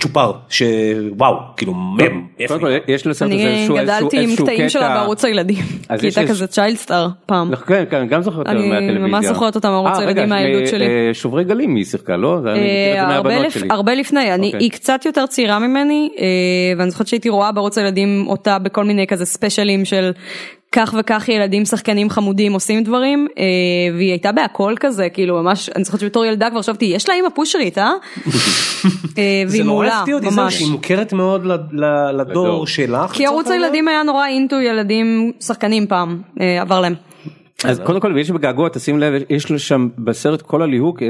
[0.00, 2.26] צ'ופר שוואו כאילו מם.
[3.22, 5.64] אני גדלתי עם קטעים שלה בערוץ הילדים
[5.98, 7.56] כי הייתה כזה צ'יילד סטאר פעם.
[7.56, 8.88] כן כן גם זוכרת אותה מהטלוויזיה.
[8.90, 10.86] אני ממש זוכרת אותה מערוץ הילדים מהילדות שלי.
[11.12, 12.38] שוברי גלים היא שיחקה לא?
[13.70, 16.08] הרבה לפני אני היא קצת יותר צעירה ממני
[16.78, 20.10] ואני זוכרת שהייתי רואה בערוץ הילדים אותה בכל מיני כזה ספיישלים של
[20.72, 23.28] כך וכך ילדים שחקנים חמודים עושים דברים
[23.96, 27.28] והיא הייתה בהכל כזה כאילו ממש אני זוכרת שבתור ילדה כבר חשבתי יש לה אימא
[27.28, 27.92] פושרית אה?
[29.48, 30.60] והיא מעולה ממש.
[30.60, 31.46] היא מוכרת מאוד
[32.12, 33.12] לדור שלך.
[33.12, 36.22] כי ערוץ הילדים היה נורא אינטו ילדים שחקנים פעם
[36.60, 36.94] עבר להם.
[37.64, 41.02] אז קודם כל ויש בגעגוע תשים לב יש לו שם בסרט כל הליהוק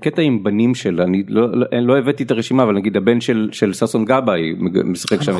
[0.00, 3.72] קטע עם בנים של אני לא לא הבאתי את הרשימה אבל נגיד הבן של של
[3.72, 5.38] ששון גבאי משחק שם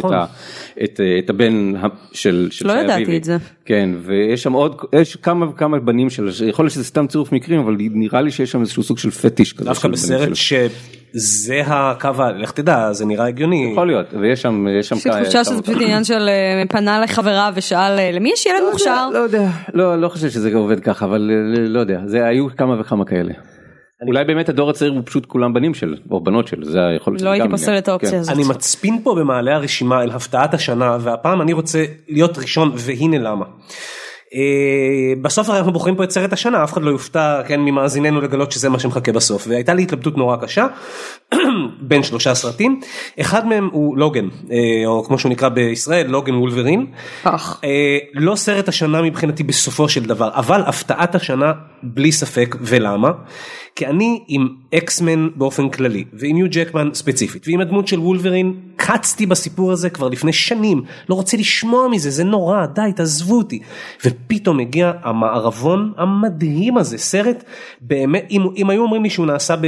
[1.18, 1.72] את הבן
[2.12, 3.36] של לא ידעתי את זה.
[3.64, 7.61] כן ויש שם עוד יש כמה וכמה בנים של יכול להיות שזה סתם צירוף מקרים
[7.61, 10.34] אבל נראה לי שיש שם איזשהו סוג של פטיש כזה דווקא בסרט
[11.17, 13.71] שזה הקו, לך תדע, זה נראה הגיוני.
[13.73, 14.97] יכול להיות, ויש שם, יש שם...
[14.97, 16.29] יש לי תחושה שזה פשוט עניין של
[16.69, 19.09] פנה לחברה ושאל למי יש ילד מוכשר?
[19.13, 21.31] לא יודע, לא לא חושב שזה עובד ככה, אבל
[21.69, 23.33] לא יודע, זה היו כמה וכמה כאלה.
[24.07, 27.23] אולי באמת הדור הצעיר הוא פשוט כולם בנים של או בנות של זה יכול להיות.
[27.23, 28.35] לא הייתי פוסל את האופציה הזאת.
[28.35, 33.45] אני מצפין פה במעלה הרשימה אל הפתעת השנה והפעם אני רוצה להיות ראשון והנה למה.
[35.22, 38.68] בסוף אנחנו בוחרים פה את סרט השנה אף אחד לא יופתע כן ממאזיננו לגלות שזה
[38.68, 39.47] מה שמחכה בסוף.
[39.49, 40.66] והייתה לי התלבטות נורא קשה
[41.89, 42.80] בין שלושה סרטים.
[43.20, 44.28] אחד מהם הוא לוגן
[44.87, 46.87] או כמו שהוא נקרא בישראל לוגן וולברין.
[48.14, 51.53] לא סרט השנה מבחינתי בסופו של דבר אבל הפתעת השנה
[51.83, 53.11] בלי ספק ולמה
[53.77, 59.27] כי אני עם אקסמן באופן כללי ועם יו ג'קמן ספציפית ועם הדמות של וולברין קצתי
[59.27, 63.61] בסיפור הזה כבר לפני שנים לא רוצה לשמוע מזה זה נורא די תעזבו אותי
[64.05, 67.45] ופתאום הגיע המערבון המדהים הזה סרט
[67.81, 69.66] באמת אם, אם היו אומרים לי שהוא נעשה ב,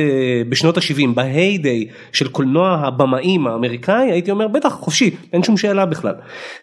[0.48, 5.86] בשנות ה-70 בהיי ההיידיי של קולנוע הבמאים האמריקאי הייתי אומר בטח חופשי אין שום שאלה
[5.86, 6.14] בכלל.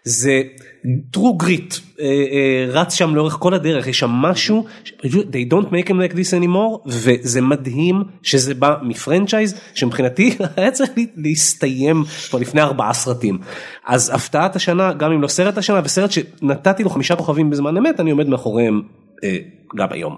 [0.04, 0.42] זה
[0.84, 4.66] true grit אה, אה, רץ שם לאורך כל הדרך יש שם משהו
[5.04, 10.90] they don't make him like this anymore וזה מדהים שזה בא מפרנצ'ייז שמבחינתי היה צריך
[11.16, 13.38] להסתיים כבר לפני ארבעה סרטים
[13.86, 18.00] אז הפתעת השנה גם אם לא סרט השנה וסרט שנתתי לו חמישה כוכבים בזמן אמת
[18.00, 18.82] אני עומד מאחוריהם
[19.24, 19.36] אה,
[19.76, 20.16] גם היום.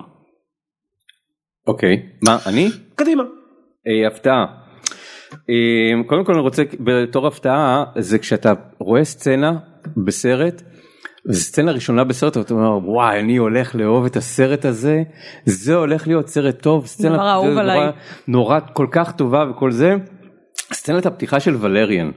[1.66, 2.68] אוקיי מה אני?
[2.94, 3.22] קדימה.
[4.06, 4.46] הפתעה.
[6.06, 9.58] קודם כל אני רוצה בתור הפתעה זה כשאתה רואה סצנה
[9.96, 10.62] בסרט.
[11.32, 15.02] סצנה ראשונה בסרט אתה אומר וואי אני הולך לאהוב את הסרט הזה
[15.44, 17.90] זה הולך להיות סרט טוב סצנה נורא עליי
[18.28, 19.94] נורא כל כך טובה וכל זה.
[20.72, 22.10] סצנת הפתיחה של ולריאן.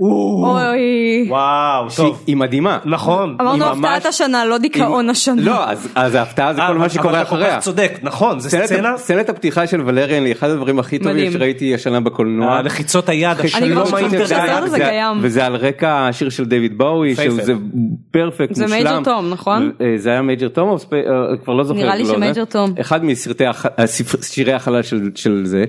[0.00, 1.26] אוי.
[1.28, 2.22] וואו, טוב.
[2.26, 2.78] היא מדהימה.
[2.84, 3.36] נכון.
[3.40, 5.42] אמרנו הפתעת השנה, לא דיכאון השנה.
[5.42, 7.46] לא, אז ההפתעה זה כל מה שקורה אחריה.
[7.46, 8.98] אבל אתה צודק, נכון, זה סצנה.
[8.98, 12.62] סצנת הפתיחה של ולריאן היא אחד הדברים הכי טובים שראיתי השנה בקולנוע.
[12.62, 13.36] לחיצות היד,
[14.62, 15.18] הזה קיים.
[15.20, 17.52] וזה על רקע השיר של דיוויד באוי, שזה
[18.10, 18.68] perfect מושלם.
[18.68, 19.72] זה מייג'ר תום, נכון?
[19.96, 20.76] זה היה מייג'ר תום,
[21.44, 21.80] כבר לא זוכר.
[21.80, 22.74] נראה לי שמייג'ר תום.
[22.80, 24.82] אחד משירי החלל
[25.14, 25.64] של זה.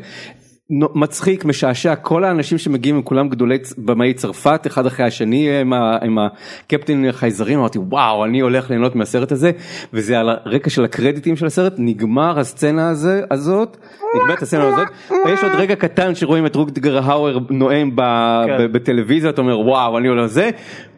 [0.71, 6.17] מצחיק משעשע כל האנשים שמגיעים הם כולם גדולי במאי צרפת אחד אחרי השני עם, עם
[6.19, 9.51] הקפטן החייזרים אמרתי וואו אני הולך ליהנות מהסרט הזה.
[9.93, 13.77] וזה על הרקע של הקרדיטים של הסרט נגמר הסצנה הזה הזאת
[14.15, 14.87] נגמרת הסצנה הזאת.
[15.27, 18.01] יש עוד רגע קטן שרואים את רוקדגר האואר נואם ב,
[18.45, 18.71] כן.
[18.71, 20.49] בטלוויזיה אתה אומר וואו אני הולך לזה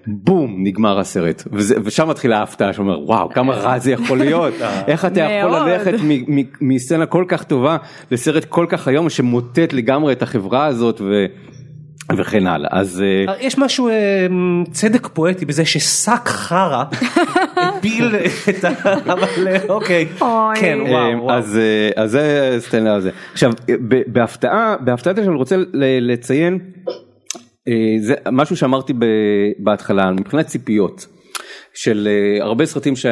[0.08, 1.43] בום נגמר הסרט.
[1.52, 4.54] וזה, ושם מתחילה ההפתעה שאומר וואו כמה רע זה יכול להיות.
[4.88, 5.93] איך אתה יכול ללכת
[6.62, 7.78] מסצנה כל כך טובה
[8.12, 11.02] לסרט כל כך היום שמוטט לגמרי את החברה הזאת.
[11.02, 11.26] ו...
[12.18, 12.70] וכן הלאה.
[12.72, 13.04] אז
[13.39, 13.89] יש משהו
[14.72, 16.84] צדק פואטי בזה ששק חרא
[17.58, 18.16] הפיל
[18.49, 18.70] את ה...
[19.14, 20.08] אבל אוקיי.
[20.56, 21.60] כן וואו אז
[21.95, 23.52] אז זה סטנדרט הזה עכשיו
[24.08, 25.56] בהפתעה בהפתעה שאני רוצה
[26.02, 26.60] לציין
[27.99, 28.93] זה משהו שאמרתי
[29.59, 31.07] בהתחלה מבחינת ציפיות.
[31.74, 32.09] של
[32.41, 33.05] הרבה סרטים ש...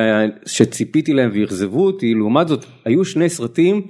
[0.46, 3.82] שציפיתי להם ואכזבו אותי לעומת זאת היו שני סרטים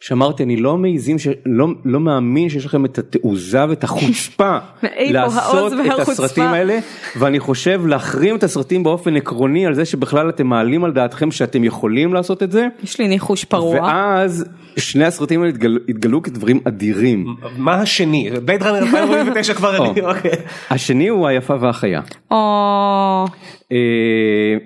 [0.00, 4.58] שאמרתי אני לא מעיזים שלא לא מאמין שיש לכם את התעוזה ואת החוצפה
[5.10, 6.78] לעשות את הסרטים האלה
[7.18, 11.64] ואני חושב להחרים את הסרטים באופן עקרוני על זה שבכלל אתם מעלים על דעתכם שאתם
[11.64, 12.66] יכולים לעשות את זה.
[12.82, 13.80] יש לי ניחוש פרוע.
[13.80, 14.44] ואז
[14.76, 17.36] שני הסרטים האלה התגלו, התגלו כדברים אדירים.
[17.56, 18.30] מה השני?
[18.44, 20.30] בית ראנר 2049 כבר אני, אוקיי.
[20.70, 22.00] השני הוא היפה והחיה.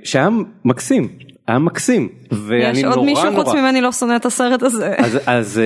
[0.04, 0.28] שהיה
[0.64, 1.08] מקסים.
[1.48, 2.08] היה מקסים
[2.52, 4.94] יש עוד מישהו חוץ ממני לא שונא את הסרט הזה
[5.26, 5.60] אז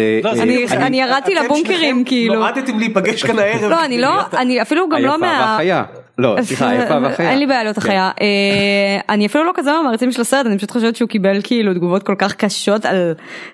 [0.73, 5.19] אני ירדתי לבונקרים כאילו נועדתם להיפגש כאן הערב לא אני לא אני אפילו גם לא
[5.19, 5.59] מה.
[6.19, 7.31] לא, סליחה, היפה והחיה.
[7.31, 8.11] אין לי בעיה להיות החיה.
[9.09, 12.15] אני אפילו לא כזה מהמרצים של הסרט, אני פשוט חושבת שהוא קיבל כאילו תגובות כל
[12.19, 13.13] כך קשות על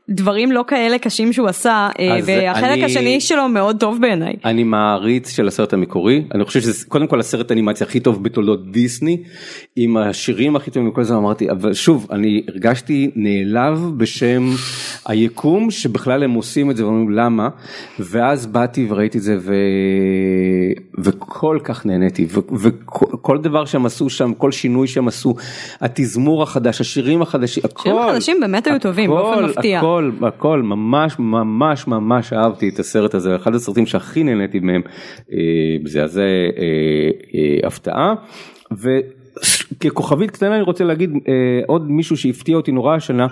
[0.08, 1.88] דברים לא כאלה קשים שהוא עשה,
[2.24, 4.32] והחלק השני שלו מאוד טוב בעיניי.
[4.44, 8.72] אני מעריץ של הסרט המקורי, אני חושב שזה קודם כל הסרט האנימציה הכי טוב בתולדות
[8.72, 9.22] דיסני,
[9.76, 14.50] עם השירים הכי טובים וכל זה אמרתי, אבל שוב, אני הרגשתי נעלב בשם
[15.06, 17.48] היקום שבכלל הם עושים את זה ואומרים למה,
[17.98, 19.38] ואז באתי וראיתי את זה
[20.98, 22.26] וכל כך נהניתי.
[22.52, 25.34] וכל דבר שהם עשו שם, כל שינוי שהם עשו,
[25.80, 27.80] התזמור החדש, השירים החדשים, הכל.
[27.80, 29.78] השירים החדשים באמת היו טובים, באופן מפתיע.
[29.78, 34.82] הכל, הכל, ממש ממש ממש אהבתי את הסרט הזה, אחד הסרטים שהכי נהניתי מהם,
[35.84, 36.20] זה אז
[37.64, 38.14] הפתעה.
[38.72, 41.10] וככוכבית קטנה אני רוצה להגיד
[41.66, 43.26] עוד מישהו שהפתיע אותי נורא השנה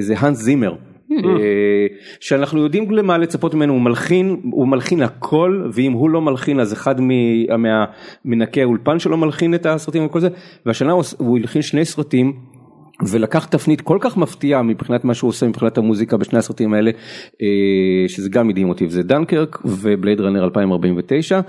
[0.00, 0.74] זה האנס זימר.
[1.12, 1.86] אה,
[2.20, 6.72] שאנחנו יודעים למה לצפות ממנו הוא מלחין הוא מלחין הכל ואם הוא לא מלחין אז
[6.72, 6.94] אחד
[8.24, 10.28] ממנקי האולפן שלו מלחין את הסרטים וכל זה
[10.66, 12.57] והשנה הוא הלחין שני סרטים.
[13.02, 16.90] ולקח תפנית כל כך מפתיעה מבחינת מה שהוא עושה מבחינת המוזיקה בשני הסרטים האלה
[17.42, 21.40] אה, שזה גם מדהים אותי וזה דנקרק ובלייד ראנר 2049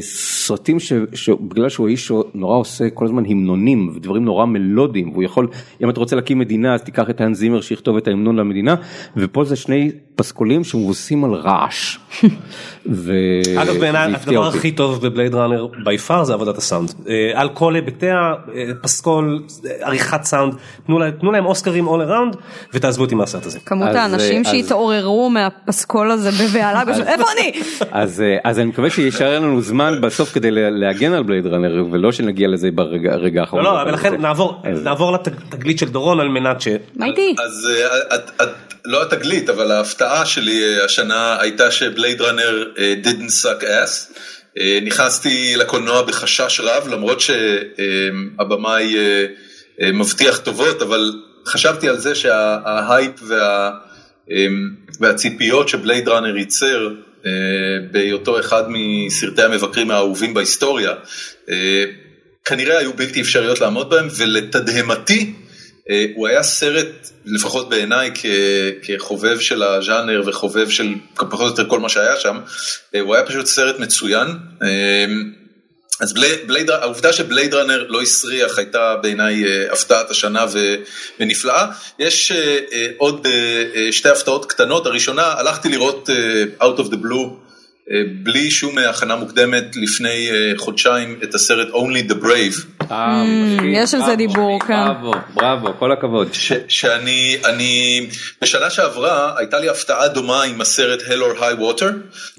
[0.00, 0.76] סרטים
[1.12, 5.48] שבגלל שהוא איש שנורא עושה כל הזמן המנונים ודברים נורא מלודיים והוא יכול
[5.82, 8.74] אם אתה רוצה להקים מדינה אז תיקח את האן זימר שיכתוב את ההמנון למדינה
[9.16, 11.98] ופה זה שני פסקולים שמבוססים על רעש.
[13.62, 16.94] אגב בעיניי הדבר הכי טוב בבלייד ראנר בי פאר זה עבודת הסאונד
[17.34, 18.16] על כל היבטיה
[18.82, 19.42] פסקול
[19.80, 20.54] עריכת סאונד
[21.20, 22.36] תנו להם אוסקרים all around
[22.74, 23.58] ותעזבו אותי מהסרט הזה.
[23.60, 27.52] כמות האנשים שהתעוררו מהפסקול הזה בבהלה, איפה אני?
[28.44, 32.70] אז אני מקווה שישאר לנו זמן בסוף כדי להגן על בלייד ראנר ולא שנגיע לזה
[32.70, 33.64] ברגע האחרון.
[33.64, 34.20] לא, לא, ולכן
[34.84, 36.68] נעבור לתגלית של דורון על מנת ש...
[36.96, 37.34] מה איתי?
[37.44, 37.68] אז
[38.86, 42.64] לא התגלית אבל ההפתעה שלי השנה הייתה שבלייד ראנר
[43.04, 44.18] didn't suck ass.
[44.82, 48.96] נכנסתי לקולנוע בחשש רב למרות שהבמאי
[49.92, 51.12] מבטיח טובות אבל
[51.46, 53.70] חשבתי על זה שההייפ וה,
[55.00, 56.88] והציפיות שבלייד ראנר ייצר
[57.90, 60.92] בהיותו אחד מסרטי המבקרים האהובים בהיסטוריה,
[62.44, 65.32] כנראה היו בלתי אפשריות לעמוד בהם, ולתדהמתי
[66.14, 66.86] הוא היה סרט,
[67.24, 68.10] לפחות בעיניי
[68.82, 72.40] כחובב של הז'אנר וחובב של פחות או יותר כל מה שהיה שם,
[73.00, 74.28] הוא היה פשוט סרט מצוין.
[76.00, 76.12] אז
[76.46, 80.46] בלייד, העובדה שבלייד ראנר לא הסריח הייתה בעיניי אה, הפתעת השנה
[81.20, 81.66] ונפלאה.
[81.98, 83.26] יש אה, אה, עוד
[83.90, 86.08] שתי הפתעות קטנות, הראשונה, הלכתי לראות
[86.60, 87.43] Out of the Blue אה,
[88.22, 92.86] בלי שום הכנה מוקדמת לפני אה, חודשיים את הסרט Only the Brave.
[92.90, 93.24] אה,
[93.64, 94.86] יש על זה דיבור כאן.
[94.86, 96.28] בראבו, בראבו, כל הכבוד.
[96.68, 98.06] שאני, אני,
[98.42, 101.92] בשנה שעברה הייתה לי הפתעה דומה עם הסרט Hell or High Water.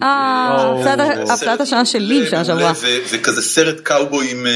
[0.03, 2.73] אה, הפתעת השנה שלי בשנה שעברה.
[3.11, 4.47] וכזה סרט קאובויים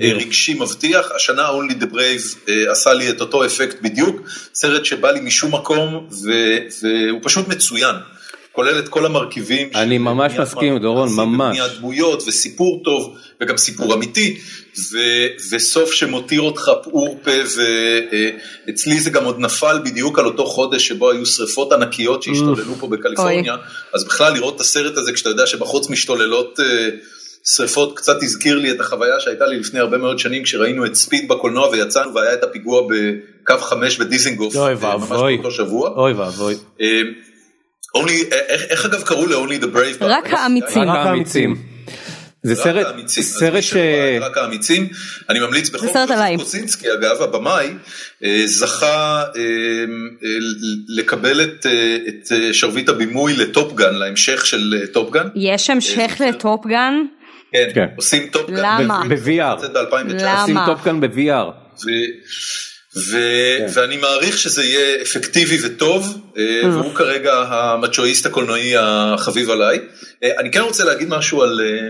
[0.00, 4.20] רגשי מבטיח, השנה Only the Brave עשה לי את אותו אפקט בדיוק,
[4.54, 7.94] סרט שבא לי משום מקום והוא פשוט מצוין.
[8.60, 9.68] כולל את כל המרכיבים.
[9.74, 11.56] אני ממש מסכים דורון, ממש.
[11.56, 14.36] בניית דמויות וסיפור טוב וגם סיפור אמיתי
[14.92, 14.98] ו,
[15.52, 17.30] וסוף שמותיר אותך פעור פה
[18.66, 22.86] ואצלי זה גם עוד נפל בדיוק על אותו חודש שבו היו שריפות ענקיות שהשתוללו פה
[22.86, 23.56] בקליפורניה
[23.94, 26.88] אז בכלל לראות את הסרט הזה כשאתה יודע שבחוץ משתוללות אה,
[27.44, 31.28] שריפות קצת הזכיר לי את החוויה שהייתה לי לפני הרבה מאוד שנים כשראינו את ספיד
[31.28, 35.38] בקולנוע ויצאנו והיה את הפיגוע בקו 5 בדיזינגוף אוי ואבוי,
[35.96, 36.54] אוי ואבוי.
[37.96, 38.34] אה, Only,
[38.70, 40.04] איך אגב קראו ל-Only the Brave?
[40.04, 40.82] רק האמיצים.
[40.82, 41.56] רק האמיצים.
[42.42, 43.76] זה סרט, סרט ש...
[44.20, 44.88] רק האמיצים,
[45.28, 47.68] אני ממליץ בכל זאת, קוסינסקי אגב, הבמאי,
[48.24, 49.42] אה, זכה אה,
[50.24, 50.28] אה,
[50.88, 51.66] לקבל את
[52.52, 55.28] שרביט הבימוי ל Top Gun, להמשך של Top Gun.
[55.34, 56.94] יש המשך ל Top Gun?
[57.52, 58.56] כן, כן, עושים טופגן.
[58.56, 59.02] למה?
[59.08, 59.66] ב-VR.
[60.08, 60.40] למה?
[60.40, 61.50] עושים Top Gun ב-VR.
[62.96, 63.66] ו- כן.
[63.74, 66.66] ואני מעריך שזה יהיה אפקטיבי וטוב, אה, mm.
[66.66, 69.78] והוא כרגע המצ'ואיסט הקולנועי החביב עליי.
[70.24, 71.88] אה, אני כן רוצה להגיד משהו על, אה,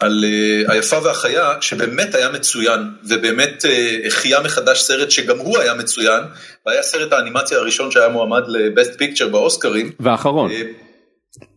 [0.00, 0.24] על
[0.68, 3.64] היפה והחיה, שבאמת היה מצוין, ובאמת
[4.06, 6.22] החיה מחדש סרט שגם הוא היה מצוין,
[6.66, 9.90] והיה סרט האנימציה הראשון שהיה מועמד לבסט פיקצ'ר באוסקרים.
[10.00, 10.50] והאחרון.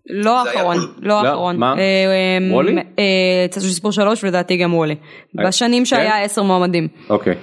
[0.09, 1.57] לא האחרון, לא האחרון.
[1.57, 1.73] מה?
[2.51, 2.75] וולי?
[3.49, 4.95] צד של סיפור שלוש ולדעתי גם וולי.
[5.47, 6.21] בשנים שהיה כן?
[6.23, 6.87] עשר מועמדים.
[7.09, 7.35] אוקיי.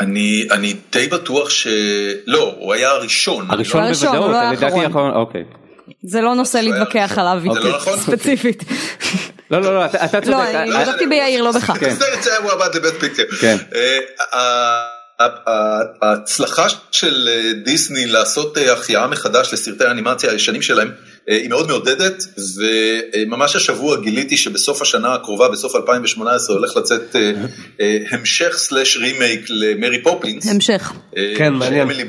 [0.00, 5.44] אני אני די בטוח שלא הוא היה הראשון הראשון לא בוודאות לא לדעתי האחרון אוקיי.
[6.02, 7.98] זה לא נושא להתווכח עליו לא נכון?
[7.98, 8.64] ספציפית.
[9.50, 10.26] לא לא לא אתה צודק.
[10.26, 11.72] לא אני בדקתי ביאיר לא בך.
[12.20, 13.26] זה היה מועמד ל best picture.
[16.02, 20.94] ההצלחה של אה, דיסני לעשות אה, החייאה מחדש לסרטי האנימציה הישנים שלהם אה,
[21.26, 22.22] היא מאוד מעודדת
[23.16, 27.16] וממש השבוע גיליתי שבסוף השנה הקרובה בסוף 2018 הולך לצאת
[28.10, 30.50] המשך slash רימייק למרי פופינס.
[30.50, 30.92] המשך.
[31.36, 31.82] כן מעניין.
[31.82, 32.04] אמילי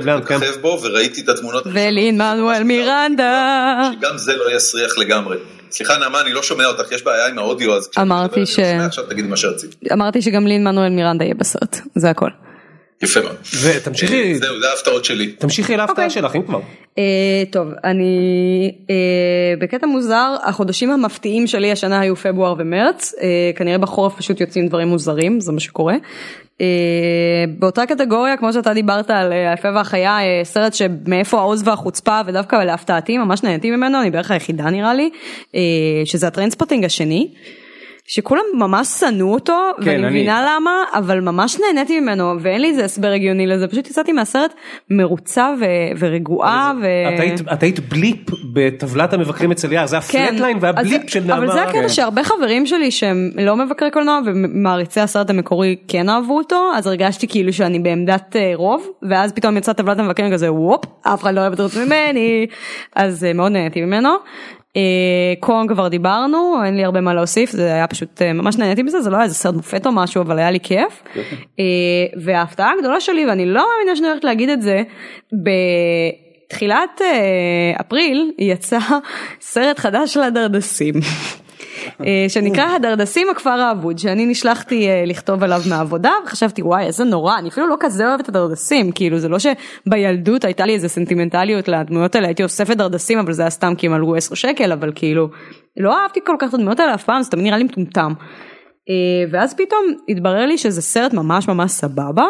[0.00, 0.36] בלנט כן.
[0.36, 1.64] מככב בו וראיתי את התמונות.
[1.66, 3.90] ולין מנואל מירנדה.
[3.98, 5.36] שגם זה לא יסריח לגמרי.
[5.70, 8.58] סליחה נעמה אני לא שומע אותך יש בעיה עם האודיו אז אמרתי ש...
[8.58, 9.74] עכשיו תגידי מה שרצית.
[9.92, 12.28] אמרתי שגם לין מנואל מירנדה יהיה בסרט זה הכל.
[13.02, 13.36] יפה מאוד.
[13.62, 15.26] ותמשיכי, אה, זהו, זה ההפתעות שלי.
[15.26, 16.10] תמשיכי להפתעה אוקיי.
[16.10, 16.60] שלך אם כבר.
[16.98, 18.94] אה, טוב, אני אה,
[19.58, 23.14] בקטע מוזר, החודשים המפתיעים שלי השנה היו פברואר ומרץ,
[23.56, 25.94] כנראה בחורף פשוט יוצאים דברים מוזרים, זה מה שקורה.
[27.58, 33.42] באותה קטגוריה, כמו שאתה דיברת על היפה והחיה, סרט שמאיפה העוז והחוצפה, ודווקא להפתעתי ממש
[33.42, 35.10] נהניתי ממנו, אני בערך היחידה נראה לי,
[36.04, 37.28] שזה ה Trainspotting השני.
[38.06, 40.46] שכולם ממש שנאו אותו כן, ואני מבינה אני...
[40.48, 44.54] למה אבל ממש נהניתי ממנו ואין לי איזה הסבר הגיוני לזה פשוט יצאתי מהסרט
[44.90, 45.64] מרוצה ו...
[45.98, 46.72] ורגועה.
[46.82, 46.86] ו...
[47.14, 51.02] את, היית, את היית blip בטבלת המבקרים אצל יער זה ה flatline כן, וה blip
[51.04, 51.38] אז, של נעמה.
[51.38, 51.88] אבל זה הקטע כן.
[51.88, 57.28] שהרבה חברים שלי שהם לא מבקרי קולנוע ומעריצי הסרט המקורי כן אהבו אותו אז הרגשתי
[57.28, 61.40] כאילו שאני בעמדת אה, רוב ואז פתאום יצאה טבלת המבקרים כזה וופ אף אחד לא
[61.40, 62.46] אוהב את זה ממני
[62.96, 64.10] אז אה, מאוד נהניתי ממנו.
[64.76, 68.82] אה, קונג כבר דיברנו אין לי הרבה מה להוסיף זה היה פשוט אה, ממש נהניתי
[68.82, 71.02] מזה זה לא היה איזה סרט מופת או משהו אבל היה לי כיף
[71.60, 71.64] אה,
[72.16, 74.82] וההפתעה הגדולה שלי ואני לא מאמינה שאני הולכת להגיד את זה
[76.48, 77.00] בתחילת
[77.80, 78.78] אפריל יצא
[79.40, 80.94] סרט חדש של הדרדסים.
[82.00, 87.38] אה, שנקרא הדרדסים הכפר האבוד שאני נשלחתי אה, לכתוב עליו מהעבודה וחשבתי וואי איזה נורא
[87.38, 92.14] אני אפילו לא כזה אוהבת הדרדסים כאילו זה לא שבילדות הייתה לי איזה סנטימנטליות לדמויות
[92.14, 95.28] האלה הייתי אוספת דרדסים אבל זה היה סתם כי הם עלו 10 שקל אבל כאילו
[95.76, 98.12] לא אהבתי כל כך את הדמויות האלה אף פעם זה תמיד נראה לי מטומטם.
[98.88, 102.26] אה, ואז פתאום התברר לי שזה סרט ממש ממש סבבה.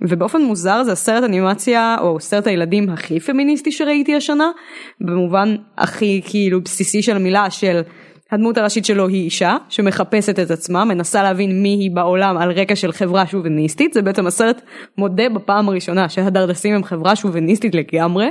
[0.00, 4.50] ובאופן מוזר זה הסרט אנימציה או סרט הילדים הכי פמיניסטי שראיתי השנה
[5.00, 7.80] במובן הכי כאילו בסיסי של המילה של
[8.32, 12.76] הדמות הראשית שלו היא אישה שמחפשת את עצמה מנסה להבין מי היא בעולם על רקע
[12.76, 14.62] של חברה שוביניסטית זה בעצם הסרט
[14.98, 18.26] מודה בפעם הראשונה שהדרדסים הם חברה שוביניסטית לגמרי.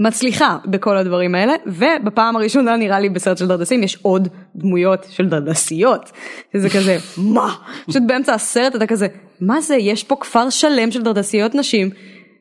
[0.00, 5.28] מצליחה בכל הדברים האלה ובפעם הראשונה נראה לי בסרט של דרדסים יש עוד דמויות של
[5.28, 6.10] דרדסיות.
[6.54, 6.96] זה כזה
[7.34, 7.54] מה?
[7.86, 9.06] פשוט באמצע הסרט אתה כזה
[9.40, 11.90] מה זה יש פה כפר שלם של דרדסיות נשים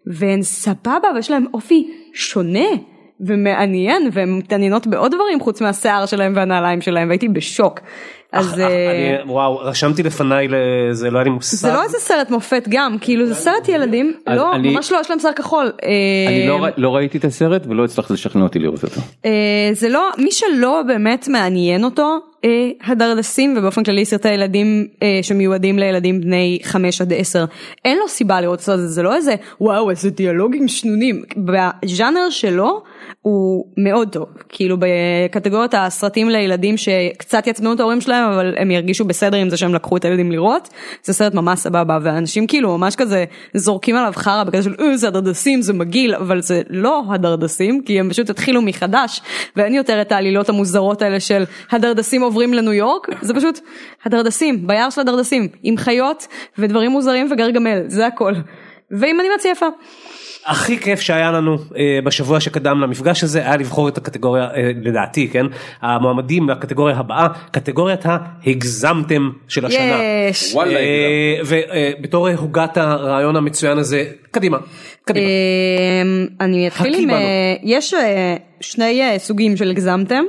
[0.07, 2.67] והן סבבה ויש להם אופי שונה
[3.19, 7.79] ומעניין והן מתעניינות בעוד דברים חוץ מהשיער שלהם והנעליים שלהם והייתי בשוק.
[8.31, 10.47] אז אה, וואו רשמתי לפניי
[10.91, 11.57] זה לא היה לי מושג.
[11.57, 15.19] זה לא איזה סרט מופת גם כאילו זה סרט ילדים לא ממש לא יש להם
[15.19, 15.71] שיער כחול.
[16.27, 19.01] אני לא, לא ראיתי את הסרט ולא הצלחת לשכנע אותי לראות אותו.
[19.25, 22.49] אה, זה לא מי שלא באמת מעניין אותו אה,
[22.85, 24.87] הדרדסים ובאופן כללי סרטי ילדים
[25.21, 27.45] שמיועדים לילדים בני 5 עד 10
[27.85, 32.81] אין לו סיבה לראות את זה זה לא איזה וואו איזה דיאלוגים שנונים בז'אנר שלו
[33.21, 39.05] הוא מאוד טוב כאילו בקטגוריית הסרטים לילדים שקצת יעצבנו את ההורים שלהם אבל הם ירגישו
[39.05, 40.69] בסדר עם זה שהם לקחו את הילדים לראות
[41.03, 45.07] זה סרט ממש סבבה ואנשים כאילו ממש כזה זורקים עליו חרא בקטע של אה, זה
[45.07, 49.21] הדרדסים זה מגעיל אבל זה לא הדרדסים כי הם פשוט התחילו מחדש
[49.55, 53.59] ואין יותר את העלילות המוזרות האלה של הדרדסים עוברים לניו יורק זה פשוט
[54.05, 58.33] הדרדסים ביער של הדרדסים עם חיות ודברים מוזרים וגרגמל זה הכל
[58.91, 59.67] ועם אנימציה יפה.
[60.45, 65.27] הכי כיף שהיה לנו אה, בשבוע שקדם למפגש הזה היה לבחור את הקטגוריה אה, לדעתי
[65.27, 65.45] כן
[65.81, 69.99] המועמדים לקטגוריה הבאה קטגוריית ההגזמתם של השנה.
[70.29, 70.55] יש.
[70.55, 74.57] אה, ובתור הוגת הרעיון המצוין הזה קדימה.
[75.05, 75.25] קדימה.
[75.25, 77.09] אמ, אני אתחיל עם
[77.63, 77.93] יש
[78.61, 80.23] שני סוגים של הגזמתם.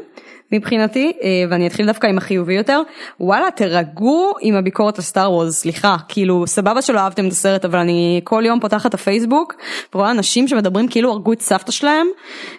[0.52, 1.12] מבחינתי
[1.50, 2.82] ואני אתחיל דווקא עם החיובי יותר
[3.20, 5.96] וואלה תרגעו עם הביקורת על סטאר וורז סליחה.
[6.08, 9.54] כאילו סבבה שלא אהבתם את הסרט אבל אני כל יום פותחת את הפייסבוק
[9.94, 12.06] ורואה אנשים שמדברים כאילו הרגו את סבתא שלהם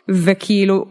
[0.09, 0.85] וכאילו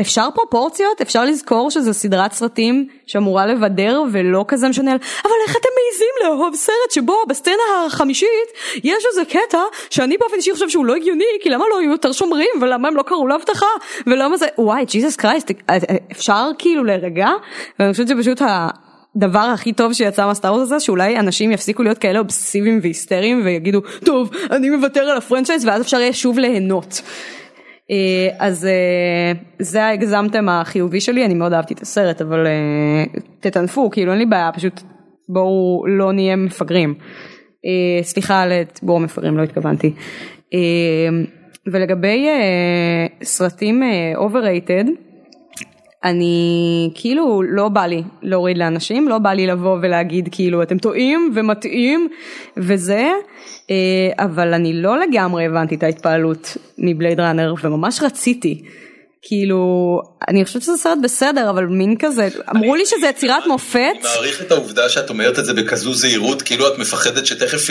[0.00, 1.00] אפשר פרופורציות?
[1.00, 4.90] אפשר לזכור שזה סדרת סרטים שאמורה לבדר ולא כזה משנה?
[4.92, 7.54] אבל איך אתם מעיזים לאהוב סרט שבו בסצנה
[7.86, 8.48] החמישית
[8.84, 9.58] יש איזה קטע
[9.90, 12.96] שאני באופן אישי חושב שהוא לא הגיוני כי למה לא היו יותר שומרים ולמה הם
[12.96, 13.66] לא קראו לאבטחה
[14.06, 15.50] ולמה זה וואי ג'יזוס קרייסט
[16.12, 17.28] אפשר כאילו להירגע?
[17.78, 18.42] ואני חושבת שפשוט
[19.16, 24.30] הדבר הכי טוב שיצא מהסטארט הזה שאולי אנשים יפסיקו להיות כאלה אובססיביים והיסטריים ויגידו טוב
[24.50, 27.02] אני מוותר על הפרנצ'ייז ואז אפשר יהיה שוב ליהנות.
[28.38, 28.68] אז
[29.58, 32.46] זה הגזמתם החיובי שלי אני מאוד אהבתי את הסרט אבל
[33.40, 34.80] תטנפו כאילו אין לי בעיה פשוט
[35.28, 36.94] בואו לא נהיה מפגרים.
[38.02, 39.94] סליחה על ציבור המפגרים לא התכוונתי.
[41.66, 42.26] ולגבי
[43.22, 43.82] סרטים
[44.16, 44.88] overrated
[46.04, 51.32] אני כאילו לא בא לי להוריד לאנשים לא בא לי לבוא ולהגיד כאילו אתם טועים
[51.34, 52.08] ומטעים
[52.56, 53.10] וזה
[54.18, 58.62] אבל אני לא לגמרי הבנתי את ההתפעלות מבלייד ראנר וממש רציתי
[59.26, 63.78] כאילו אני חושבת שזה סרט בסדר אבל מין כזה אמרו לי שזה יצירת מופת.
[63.78, 67.68] אני מעריך את העובדה שאת אומרת את זה בכזו זהירות כאילו את מפחדת שתכף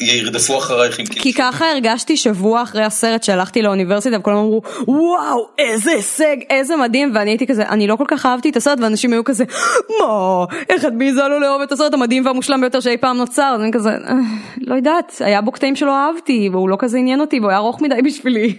[0.00, 5.90] ירדפו אחרייך עם כי ככה הרגשתי שבוע אחרי הסרט שהלכתי לאוניברסיטה וכולם אמרו וואו איזה
[5.90, 7.12] הישג איזה מדהים.
[7.14, 9.44] ואני הייתי כזה אני לא כל כך אהבתי את הסרט ואנשים היו כזה
[10.00, 10.44] מה?
[10.68, 13.56] איך את מעיזה לו לאהוב את הסרט המדהים והמושלם ביותר שאי פעם נוצר?
[13.60, 13.90] אני כזה
[14.60, 17.82] לא יודעת היה בו קטעים שלא אהבתי והוא לא כזה עניין אותי והוא היה ארוך
[17.82, 18.56] מדי בשבילי.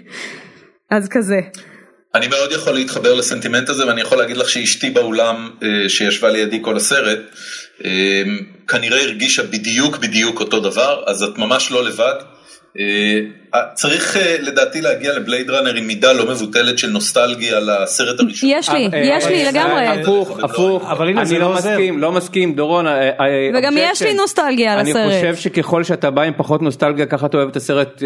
[0.91, 1.39] אז כזה.
[2.15, 5.49] אני מאוד יכול להתחבר לסנטימנט הזה ואני יכול להגיד לך שאשתי באולם
[5.87, 7.19] שישבה לידי כל הסרט
[8.67, 12.15] כנראה הרגישה בדיוק בדיוק אותו דבר אז את ממש לא לבד.
[13.73, 18.49] צריך לדעתי להגיע לבלייד ראנר עם מידה לא מבוטלת של נוסטלגיה לסרט הראשון.
[18.49, 19.87] יש לי, יש לי לגמרי.
[19.87, 22.85] הפוך, הפוך, אני לא מסכים, לא מסכים, דורון.
[23.57, 24.95] וגם יש לי נוסטלגיה על הסרט.
[24.95, 28.03] אני חושב שככל שאתה בא עם פחות נוסטלגיה ככה אתה אוהב את הסרט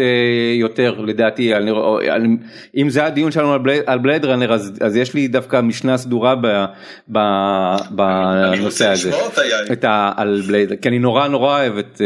[0.58, 1.52] יותר לדעתי.
[2.76, 6.34] אם זה הדיון שלנו על בלייד ראנר אז יש לי דווקא משנה סדורה
[7.90, 9.10] בנושא הזה.
[10.82, 12.00] כי אני נורא נורא אוהב את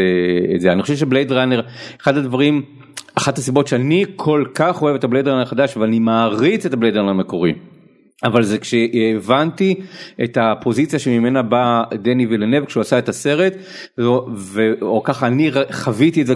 [0.58, 0.72] זה.
[0.72, 1.60] אני חושב שבלייד ראנר
[2.02, 2.80] אחד הדברים.
[3.14, 7.10] אחת הסיבות שאני כל כך אוהב את הבלייד ראנר החדש ואני מעריץ את הבלייד ראנר
[7.10, 7.54] המקורי.
[8.24, 9.74] אבל זה כשהבנתי
[10.24, 13.52] את הפוזיציה שממנה בא דני וילנב כשהוא עשה את הסרט
[14.82, 16.34] או ככה אני חוויתי את זה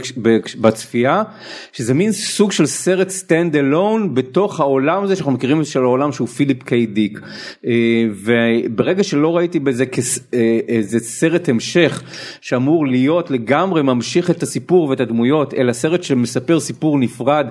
[0.61, 1.23] בצפייה
[1.73, 6.29] שזה מין סוג של סרט stand alone בתוך העולם הזה שאנחנו מכירים של העולם שהוא
[6.29, 7.21] פיליפ קיי דיק
[8.25, 12.03] וברגע שלא ראיתי בזה כאיזה סרט המשך
[12.41, 17.47] שאמור להיות לגמרי ממשיך את הסיפור ואת הדמויות אלא סרט שמספר סיפור נפרד.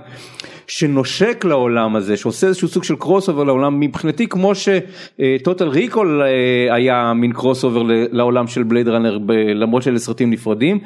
[0.68, 6.21] שנושק לעולם הזה שעושה איזשהו סוג של crossover לעולם מבחינתי כמו ש Total Recall
[6.70, 9.17] היה מין crossover לעולם של Blade Runner
[9.55, 10.80] למרות שאלה סרטים נפרדים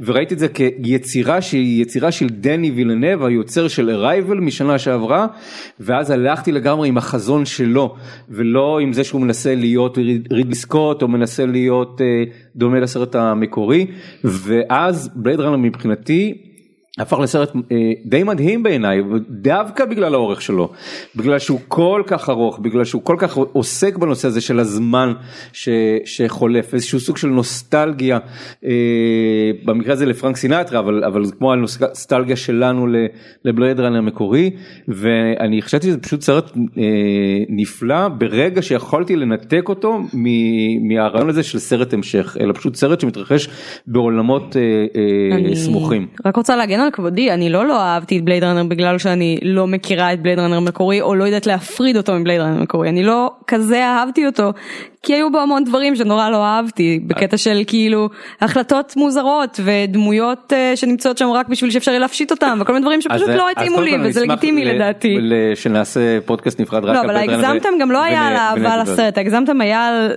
[0.00, 5.26] וראיתי את זה כיצירה שהיא יצירה של דני וילנב היוצר של Arrival משנה שעברה
[5.80, 7.94] ואז הלכתי לגמרי עם החזון שלו
[8.28, 9.98] ולא עם זה שהוא מנסה להיות
[10.30, 12.00] רידלי סקוט או מנסה להיות
[12.56, 13.86] דומה לסרט המקורי
[14.24, 16.51] ואז Blade Runner מבחינתי
[16.98, 20.72] הפך לסרט אה, די מדהים בעיניי דווקא בגלל האורך שלו
[21.16, 25.12] בגלל שהוא כל כך ארוך בגלל שהוא כל כך עוסק בנושא הזה של הזמן
[25.52, 25.68] ש,
[26.04, 28.18] שחולף איזשהו סוג של נוסטלגיה
[28.64, 28.70] אה,
[29.64, 32.86] במקרה הזה לפרנק סינטרה אבל אבל זה כמו הנוסטלגיה שלנו
[33.44, 34.50] לבלייד ראנר המקורי
[34.88, 36.82] ואני חשבתי שזה פשוט סרט אה,
[37.48, 40.00] נפלא ברגע שיכולתי לנתק אותו
[40.82, 43.48] מהרעיון הזה של סרט המשך אלא פשוט סרט שמתרחש
[43.86, 46.06] בעולמות אה, אה, אני סמוכים.
[46.26, 49.66] רק רוצה להגן על כבודי, אני לא לא אהבתי את בלייד ראנר בגלל שאני לא
[49.66, 53.30] מכירה את בלייד ראנר מקורי או לא יודעת להפריד אותו מבלייד ראנר מקורי, אני לא
[53.46, 54.52] כזה אהבתי אותו
[55.02, 58.08] כי היו בו המון דברים שנורא לא אהבתי בקטע של כאילו
[58.40, 63.28] החלטות מוזרות ודמויות uh, שנמצאות שם רק בשביל שאפשר להפשיט אותם וכל מיני דברים שפשוט
[63.28, 65.18] לא התאימו לי וזה לגיטימי לדעתי.
[65.54, 69.86] שנעשה פודקאסט נפרד רק לא, אבל ההגזמתם גם לא היה על אהבה לסרט, ההגזמתם היה
[69.86, 70.12] על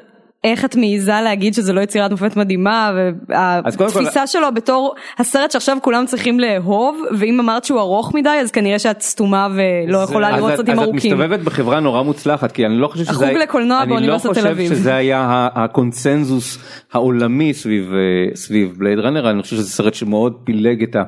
[0.45, 2.91] איך את מעיזה להגיד שזה לא יצירת מופת מדהימה
[3.29, 4.27] והתפיסה כל...
[4.27, 9.01] שלו בתור הסרט שעכשיו כולם צריכים לאהוב ואם אמרת שהוא ארוך מדי אז כנראה שאת
[9.01, 10.95] סתומה ולא יכולה לראות סרטים ארוכים.
[10.95, 14.39] אז את מסתובבת בחברה נורא מוצלחת כי אני לא חושב שזה, החוג לקולנוע באוניברסיטת תל
[14.39, 14.57] אביב.
[14.57, 16.57] אני לא חושב שזה היה הקונצנזוס
[16.93, 21.03] העולמי סביב אה, סביב בלייד ראנר אני חושב שזה סרט שמאוד פילג את, ה,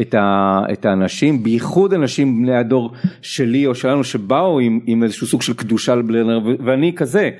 [0.00, 5.26] את, ה, את האנשים בייחוד אנשים בני הדור שלי או שלנו שבאו עם, עם איזשהו
[5.26, 7.30] סוג של קדושה לבלייד ראנר ואני כזה.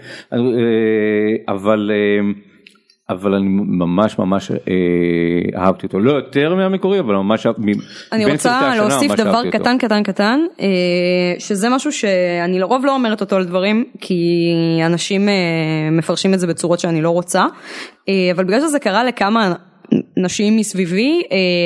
[1.48, 2.32] אה, אבל אה,
[3.10, 6.00] אבל אני ממש ממש אה, אהבתי אותו.
[6.00, 7.46] לא יותר מהמקורי אבל ממש
[8.12, 10.66] אני רוצה להוסיף דבר קטן קטן קטן אה,
[11.38, 14.52] שזה משהו שאני לרוב לא אומרת אותו על דברים כי
[14.86, 15.28] אנשים
[15.92, 17.44] מפרשים את זה בצורות שאני לא רוצה
[18.34, 19.54] אבל בגלל שזה קרה לכמה
[20.16, 21.22] נשים מסביבי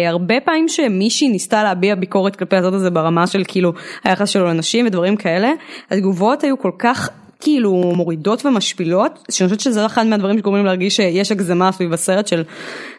[0.09, 3.73] הרבה פעמים שמישהי ניסתה להביע ביקורת כלפי הזאת הזה ברמה של כאילו
[4.05, 5.51] היחס שלו לנשים ודברים כאלה
[5.91, 7.11] התגובות היו כל כך
[7.41, 12.43] כאילו מורידות ומשפילות שאני חושבת שזה אחד מהדברים שגורמים להרגיש שיש הגזמה סביב הסרט של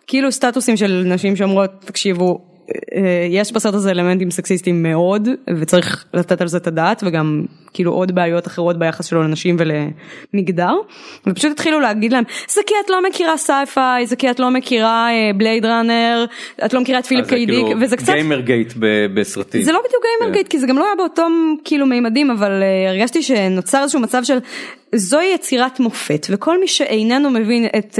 [0.07, 2.41] כאילו סטטוסים של נשים שאומרות תקשיבו
[3.29, 5.27] יש בסרט הזה אלמנטים סקסיסטיים מאוד
[5.59, 10.73] וצריך לתת על זה את הדעת וגם כאילו עוד בעיות אחרות ביחס שלו לנשים ולמגדר
[11.27, 15.09] ופשוט התחילו להגיד להם זה כי את לא מכירה sci-fi זה כי את לא מכירה
[15.37, 16.25] Blade uh, Runner
[16.65, 18.73] את לא מכירה את פיליפ קיי דיק כאילו וזה קצת גיימר גייט
[19.13, 20.51] בסרטים זה לא בדיוק גיימר גייט כן.
[20.51, 21.31] כי זה גם לא היה באותם
[21.63, 24.37] כאילו מימדים אבל הרגשתי שנוצר איזשהו מצב של
[24.95, 27.99] זוהי יצירת מופת וכל מי שאיננו מבין את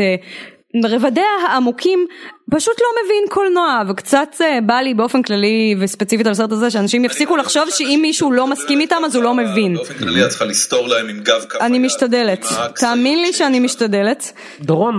[0.86, 2.08] רבדיה העמוקים
[2.52, 7.06] פשוט לא מבין קולנוע וקצת אה, בא לי באופן כללי וספציפית על הסרט הזה שאנשים
[7.06, 9.74] יפסיקו לחשוב שאם מישהו לא מסכים איתם אז הוא לא מבין.
[9.74, 11.66] באופן כללי את צריכה לסתור להם עם גב ככה.
[11.66, 12.46] אני משתדלת,
[12.76, 14.32] תאמין לי שאני משתדלת.
[14.62, 14.96] דורון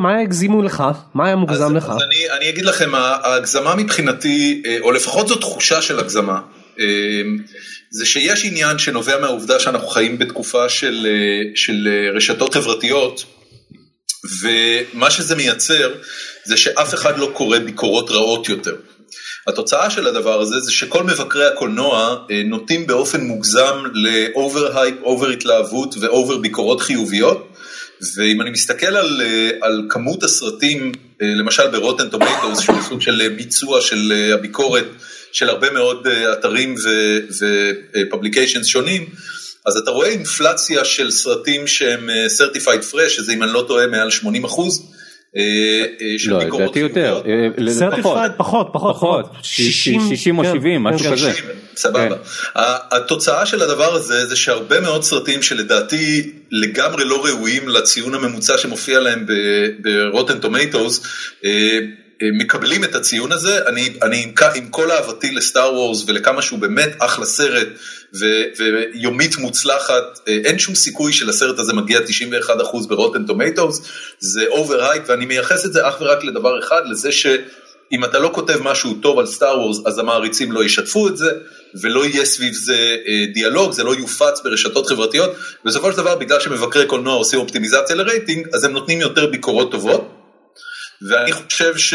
[0.00, 0.84] מה הגזימו לך?
[1.14, 1.92] מה היה מוגזם לך?
[2.38, 6.40] אני אגיד לכם ההגזמה מבחינתי אה, או לפחות זו תחושה של הגזמה.
[6.80, 6.84] אה,
[7.90, 10.68] זה שיש עניין שנובע מהעובדה שאנחנו חיים בתקופה
[11.54, 13.24] של רשתות חברתיות
[14.42, 15.94] ומה שזה מייצר
[16.44, 18.76] זה שאף אחד לא קורא ביקורות רעות יותר.
[19.46, 24.94] התוצאה של הדבר הזה זה שכל מבקרי הקולנוע אה, נוטים באופן מוגזם ל over hype,
[25.02, 27.52] over התלהבות ו over ביקורות חיוביות.
[28.16, 33.28] ואם אני מסתכל על, אה, על כמות הסרטים, אה, למשל ברוטן טומטוס, שהוא סוג של
[33.36, 34.86] ביצוע של הביקורת
[35.32, 36.74] של הרבה מאוד אתרים
[37.92, 39.06] ופובליקיישנס שונים,
[39.66, 43.86] אז אתה רואה אינפלציה של סרטים שהם אה, certified fresh, שזה אם אני לא טועה
[43.86, 44.92] מעל 80 אחוז.
[45.36, 45.42] אה,
[46.00, 47.22] אה, לא, לדעתי יותר,
[48.02, 51.32] פחות, פחות, פחות, 60 או 70, משהו כן, כזה.
[51.76, 52.08] סבבה.
[52.08, 52.60] כן.
[52.90, 59.00] התוצאה של הדבר הזה זה שהרבה מאוד סרטים שלדעתי לגמרי לא ראויים לציון הממוצע שמופיע
[59.00, 59.26] להם
[59.82, 61.02] ב Rotten Tomatoes,
[62.22, 66.58] מקבלים את הציון הזה, אני, אני עם, עם כל אהבתי ל Star Wars ולכמה שהוא
[66.58, 67.68] באמת אחלה סרט
[68.20, 68.24] ו,
[68.58, 73.82] ויומית מוצלחת, אה, אין שום סיכוי שלסרט הזה מגיע 91% ב Rotten Tomatoes,
[74.18, 78.58] זה overrated ואני מייחס את זה אך ורק לדבר אחד, לזה שאם אתה לא כותב
[78.62, 81.30] משהו טוב על Star Wars אז המעריצים לא ישתפו את זה
[81.80, 85.30] ולא יהיה סביב זה אה, דיאלוג, זה לא יופץ ברשתות חברתיות,
[85.64, 90.15] בסופו של דבר בגלל שמבקרי קולנוע עושים אופטימיזציה לרייטינג אז הם נותנים יותר ביקורות טובות.
[91.02, 91.94] ואני חושב ש...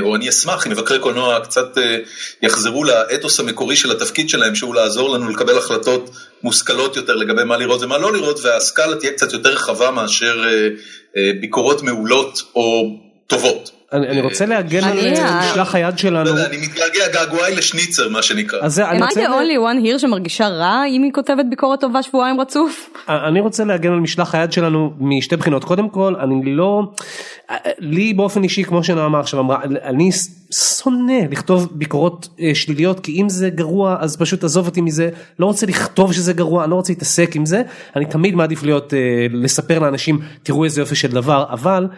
[0.00, 1.98] או אני אשמח אם מבקרי קולנוע קצת אה,
[2.42, 6.10] יחזרו לאתוס המקורי של התפקיד שלהם, שהוא לעזור לנו לקבל החלטות
[6.42, 10.68] מושכלות יותר לגבי מה לראות ומה לא לראות, והסקאלה תהיה קצת יותר רחבה מאשר אה,
[11.16, 12.96] אה, ביקורות מעולות או
[13.26, 13.70] טובות.
[13.92, 14.98] אני רוצה להגן על
[15.38, 16.36] משלח היד שלנו.
[16.36, 18.60] לא אני מתגעגע געגועי לשניצר מה שנקרא.
[18.60, 22.90] am I the only one here שמרגישה רע אם היא כותבת ביקורת טובה שבועיים רצוף?
[23.08, 25.64] אני רוצה להגן על משלח היד שלנו משתי בחינות.
[25.64, 26.82] קודם כל, אני לא,
[27.78, 30.10] לי באופן אישי, כמו שנעמה עכשיו אמרה, אני
[30.52, 35.46] שונא לכתוב ביקורות אה, שליליות כי אם זה גרוע אז פשוט עזוב אותי מזה לא
[35.46, 37.62] רוצה לכתוב שזה גרוע אני לא רוצה להתעסק עם זה
[37.96, 38.98] אני תמיד מעדיף להיות אה,
[39.30, 41.88] לספר לאנשים תראו איזה יופי של דבר אבל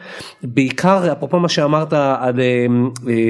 [0.42, 2.40] בעיקר אפרופו מה שאמרת על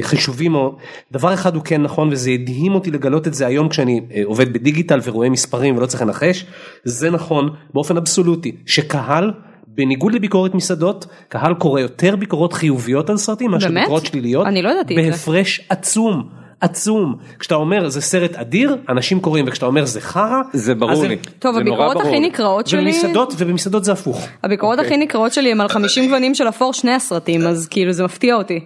[0.00, 0.76] חישובים או
[1.12, 5.00] דבר אחד הוא כן נכון וזה הדהים אותי לגלות את זה היום כשאני עובד בדיגיטל
[5.04, 6.46] ורואה מספרים ולא צריך לנחש
[6.84, 9.32] זה נכון באופן אבסולוטי שקהל.
[9.74, 14.70] בניגוד לביקורת מסעדות קהל קורא יותר ביקורות חיוביות על סרטים מאשר ביקורות שליליות אני לא
[14.70, 16.28] ידעתי בהפרש עצום.
[16.60, 21.16] עצום כשאתה אומר זה סרט אדיר אנשים קוראים וכשאתה אומר זה חרא זה ברור לי
[21.38, 25.68] טוב הביקורות הכי נקראות שלי ובמסעדות ובמסעדות זה הפוך הביקורות הכי נקראות שלי הם על
[25.68, 28.60] 50 גוונים של אפור שני הסרטים אז כאילו זה מפתיע אותי.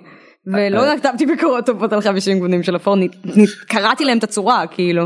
[0.46, 0.96] ולא אה.
[0.96, 2.96] כתבתי ביקורות טובות על 50 גוונים של אפור
[3.68, 5.04] קראתי להם את הצורה כאילו.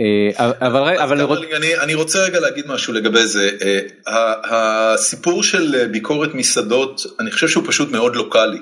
[0.00, 0.30] אה,
[0.60, 1.20] אבל אבל
[1.56, 3.50] אני אני רוצה רגע להגיד משהו לגבי זה.
[3.62, 8.58] אה, הסיפור של ביקורת מסעדות אני חושב שהוא פשוט מאוד לוקאלי.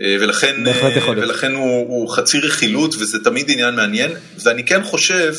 [0.00, 0.64] אה, ולכן
[1.16, 4.10] ולכן הוא, הוא חצי רכילות וזה תמיד עניין מעניין.
[4.44, 5.34] ואני כן חושב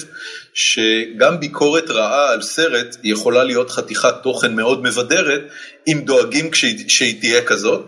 [0.53, 5.41] שגם ביקורת רעה על סרט יכולה להיות חתיכת תוכן מאוד מבדרת
[5.87, 6.53] אם דואגים
[6.87, 7.85] שהיא תהיה כזאת.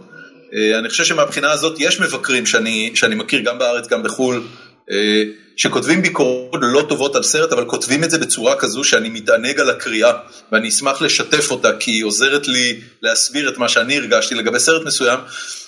[0.79, 4.43] אני חושב שמבחינה הזאת יש מבקרים שאני, שאני מכיר גם בארץ גם בחו"ל
[5.59, 9.69] שכותבים ביקורות לא טובות על סרט, אבל כותבים את זה בצורה כזו שאני מתענג על
[9.69, 10.11] הקריאה,
[10.51, 14.85] ואני אשמח לשתף אותה, כי היא עוזרת לי להסביר את מה שאני הרגשתי לגבי סרט
[14.85, 15.19] מסוים,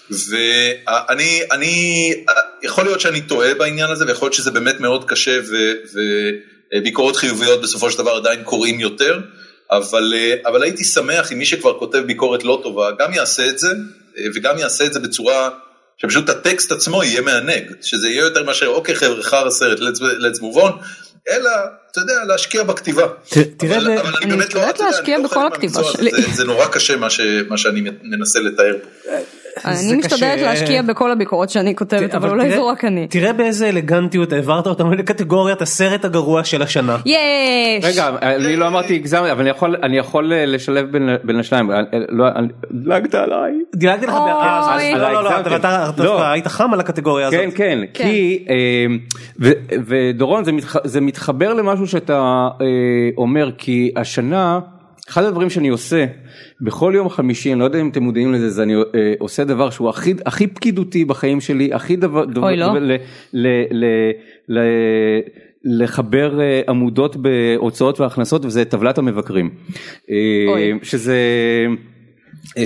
[0.09, 2.13] ואני, אני,
[2.63, 5.55] יכול להיות שאני טועה בעניין הזה, ויכול להיות שזה באמת מאוד קשה, ו,
[6.73, 9.19] וביקורות חיוביות בסופו של דבר עדיין קוראים יותר,
[9.71, 10.13] אבל,
[10.45, 13.69] אבל הייתי שמח אם מי שכבר כותב ביקורת לא טובה, גם יעשה את זה,
[14.35, 15.49] וגם יעשה את זה בצורה...
[16.01, 20.57] שפשוט הטקסט עצמו יהיה מענג, שזה יהיה יותר מאשר אוקיי חבר'ה חרא סרט, let's move
[20.57, 20.71] on,
[21.29, 21.49] אלא
[21.91, 23.07] אתה יודע להשקיע בכתיבה.
[23.57, 26.11] תראה, אבל, אבל אני באמת לא, להשקיע בכל הכתיבה שלי.
[26.33, 26.95] זה נורא קשה
[27.49, 29.11] מה שאני מנסה לתאר פה.
[29.65, 33.07] אני משתדלת להשקיע בכל הביקורות שאני כותבת, אבל אולי זו רק אני.
[33.07, 36.97] תראה באיזה אלגנטיות העברת אותנו לקטגוריית הסרט הגרוע של השנה.
[37.05, 37.85] יש!
[37.85, 39.47] רגע, אני לא אמרתי הגזם, אבל
[39.83, 40.85] אני יכול לשלב
[41.23, 41.69] בין השניים.
[42.71, 43.51] דילגת עליי.
[43.75, 47.39] דילגתי לך, לא, לא, לא, אתה היית חם על הקטגוריה הזאת.
[47.39, 48.45] כן, כן, כי,
[49.85, 50.43] ודורון,
[50.83, 52.47] זה מתחבר למשהו שאתה
[53.17, 54.59] אומר, כי השנה,
[55.11, 56.05] אחד הדברים שאני עושה,
[56.61, 58.81] בכל יום חמישי, אני לא יודע אם אתם מודעים לזה, זה אני אה,
[59.19, 62.79] עושה דבר שהוא הכי, הכי פקידותי בחיים שלי, הכי דבר, אוי לא.
[62.79, 62.95] ל,
[63.33, 63.85] ל, ל,
[64.47, 64.59] ל,
[65.63, 69.49] לחבר אה, עמודות בהוצאות והכנסות וזה טבלת המבקרים.
[70.09, 70.15] אה,
[70.47, 70.79] אוי.
[70.83, 71.17] שזה...
[72.57, 72.63] אה,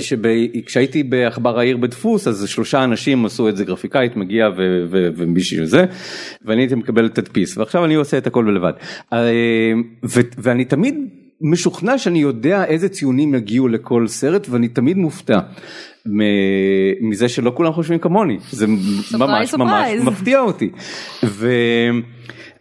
[0.66, 4.48] כשהייתי בעכבר העיר בדפוס אז שלושה אנשים עשו את זה גרפיקאית מגיע
[4.90, 5.84] ומישהו זה
[6.44, 8.72] ואני הייתי מקבל תדפיס ועכשיו אני עושה את הכל לבד
[10.38, 10.94] ואני תמיד
[11.40, 15.38] משוכנע שאני יודע איזה ציונים יגיעו לכל סרט ואני תמיד מופתע
[17.00, 18.66] מזה שלא כולם חושבים כמוני זה
[19.18, 20.70] ממש ממש מפתיע אותי.
[21.24, 21.48] ו...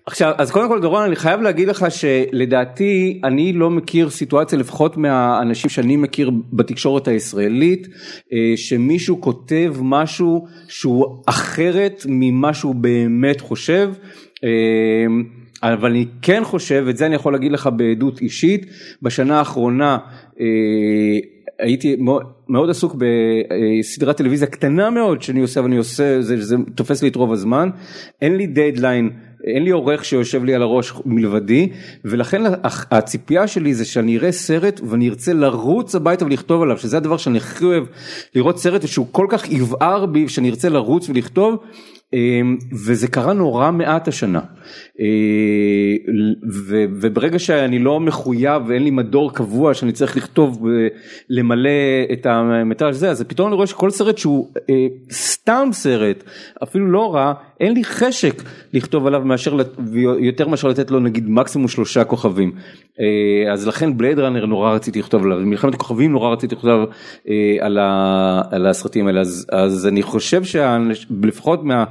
[0.08, 4.98] עכשיו אז קודם כל דורון אני חייב להגיד לך שלדעתי אני לא מכיר סיטואציה לפחות
[4.98, 7.88] מהאנשים שאני מכיר בתקשורת הישראלית
[8.34, 13.92] אה, שמישהו כותב משהו שהוא אחרת ממה שהוא באמת חושב.
[15.74, 18.66] אבל אני כן חושב, את זה אני יכול להגיד לך בעדות אישית,
[19.02, 19.98] בשנה האחרונה
[20.40, 20.46] אה,
[21.60, 27.02] הייתי מאוד, מאוד עסוק בסדרת טלוויזיה קטנה מאוד שאני עושה ואני עושה, זה, זה תופס
[27.02, 27.70] לי את רוב הזמן,
[28.22, 29.10] אין לי דדליין.
[29.46, 31.70] אין לי עורך שיושב לי על הראש מלבדי
[32.06, 32.42] ולכן
[32.92, 37.38] הציפייה שלי זה שאני אראה סרט ואני ארצה לרוץ הביתה ולכתוב עליו שזה הדבר שאני
[37.38, 37.84] הכי אוהב
[38.36, 41.58] לראות סרט שהוא כל כך יבער בי שאני ארצה לרוץ ולכתוב
[42.86, 44.40] וזה קרה נורא מעט השנה.
[45.00, 45.06] אה,
[47.02, 50.66] וברגע שאני לא מחויב ואין לי מדור קבוע שאני צריך לכתוב
[51.30, 51.70] למלא
[52.14, 56.24] את המטאז' הזה אז פתאום אני רואה שכל סרט שהוא אה, סתם סרט
[56.64, 58.44] אפילו לא רע אין לי חשק
[58.74, 59.58] לכתוב עליו מאשר
[60.20, 62.52] יותר מאשר לתת לו נגיד מקסימום שלושה כוכבים
[63.00, 66.90] אה, אז לכן בלייד ראנר נורא רציתי לכתוב עליו מלחמת הכוכבים נורא רציתי לכתוב
[68.52, 71.84] על הסרטים האלה אז, אז אני חושב שלפחות מה.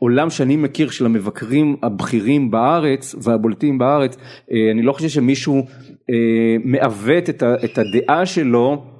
[0.00, 4.16] עולם שאני מכיר של המבקרים הבכירים בארץ והבולטים בארץ,
[4.52, 5.66] אה, אני לא חושב שמישהו
[6.10, 7.30] אה, מעוות
[7.64, 8.99] את הדעה שלו אה,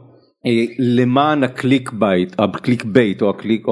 [0.78, 3.66] למען ה click bait, ה click bait או הקליק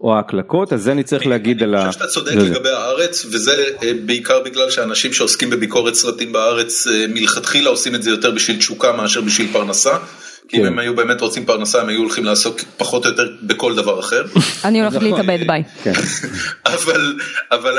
[0.00, 1.82] או ההקלקות, אז זה אני צריך להגיד על ה...
[1.82, 3.64] אני חושב שאתה צודק לגבי הארץ, וזה
[4.06, 9.20] בעיקר בגלל שאנשים שעוסקים בביקורת סרטים בארץ מלכתחילה עושים את זה יותר בשביל תשוקה מאשר
[9.20, 9.96] בשביל פרנסה.
[10.50, 10.68] כי אם כן.
[10.68, 14.24] הם היו באמת רוצים פרנסה הם היו הולכים לעסוק פחות או יותר בכל דבר אחר.
[14.64, 15.10] אני הולכת נכון.
[15.10, 15.62] להתאבד ביי.
[15.82, 15.92] כן.
[17.52, 17.78] אבל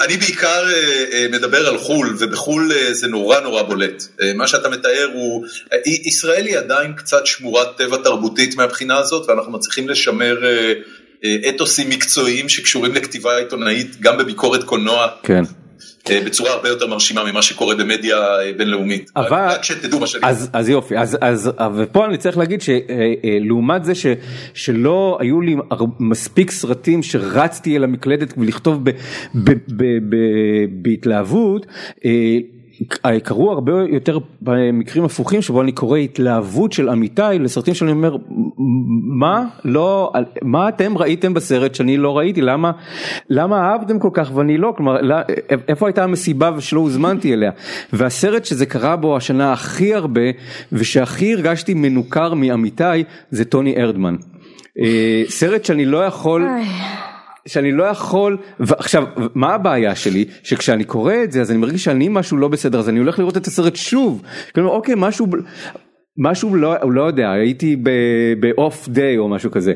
[0.00, 4.04] אני בעיקר אה, אה, מדבר על חו"ל ובחו"ל אה, זה נורא נורא בולט.
[4.34, 5.46] מה שאתה מתאר הוא,
[5.86, 10.36] ישראל היא עדיין קצת שמורת טבע תרבותית מהבחינה הזאת ואנחנו מצליחים לשמר
[11.48, 15.08] אתוסים מקצועיים שקשורים לכתיבה עיתונאית גם בביקורת קולנוע.
[15.22, 15.42] כן.
[16.26, 18.16] בצורה הרבה יותר מרשימה ממה שקורה במדיה
[18.56, 19.10] בינלאומית.
[19.16, 23.84] אבל, רק שתדעו מה שאני אז, אז יופי, אז, אז, ופה אני צריך להגיד שלעומת
[23.84, 24.06] זה ש,
[24.54, 25.56] שלא היו לי
[26.00, 28.90] מספיק סרטים שרצתי אל המקלדת ולכתוב ב,
[29.34, 30.16] ב, ב, ב,
[30.72, 31.66] בהתלהבות,
[33.24, 38.16] קרו הרבה יותר במקרים הפוכים שבו אני קורא התלהבות של עמיתי לסרטים שאני אומר
[39.18, 40.12] מה לא
[40.42, 42.72] מה אתם ראיתם בסרט שאני לא ראיתי למה
[43.30, 45.16] למה אהבתם כל כך ואני לא כלומר לא,
[45.68, 47.50] איפה הייתה המסיבה ושלא הוזמנתי אליה
[47.92, 50.20] והסרט שזה קרה בו השנה הכי הרבה
[50.72, 54.16] ושהכי הרגשתי מנוכר מעמיתי זה טוני ארדמן.
[54.78, 56.48] אה, סרט שאני לא יכול.
[57.48, 59.04] שאני לא יכול, ועכשיו
[59.34, 60.24] מה הבעיה שלי?
[60.42, 63.36] שכשאני קורא את זה אז אני מרגיש שאני משהו לא בסדר אז אני הולך לראות
[63.36, 64.22] את הסרט שוב,
[64.54, 65.26] כלומר אוקיי משהו
[66.18, 67.76] משהו לא, הוא לא יודע, הייתי
[68.40, 69.72] באוף דיי או משהו כזה.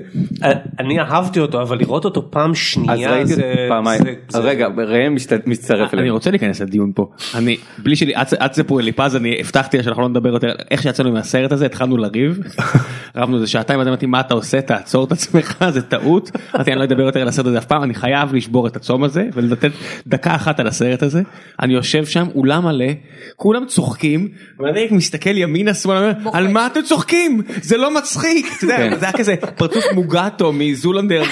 [0.78, 3.66] אני אהבתי אותו, אבל לראות אותו פעם שנייה זה...
[3.68, 4.02] פעמיים.
[4.28, 5.14] אז רגע, ראם
[5.46, 6.02] מצטרף אליי.
[6.02, 7.10] אני רוצה להיכנס לדיון פה.
[7.34, 11.12] אני, בלי שלי, עד תספרו לי פז, אני הבטחתי שאנחנו לא נדבר יותר, איך שיצאנו
[11.12, 12.40] מהסרט הזה, התחלנו לריב.
[13.16, 16.30] רבנו איזה שעתיים, אז אמרתי, מה אתה עושה, תעצור את עצמך, זה טעות.
[16.54, 19.04] אמרתי, אני לא אדבר יותר על הסרט הזה אף פעם, אני חייב לשבור את הצום
[19.04, 19.70] הזה, ולתת
[20.06, 21.22] דקה אחת על הסרט הזה.
[21.62, 22.92] אני יושב שם, אולם מלא,
[23.36, 24.28] כולם צוחקים,
[24.58, 27.42] ואני מסתכל ימינה, שמאלה, על מה אתם צוחקים?
[27.62, 28.46] זה לא מצחיק.
[28.46, 28.98] כן.
[28.98, 31.22] זה היה כזה פרצוף מוגטו מזולנדר.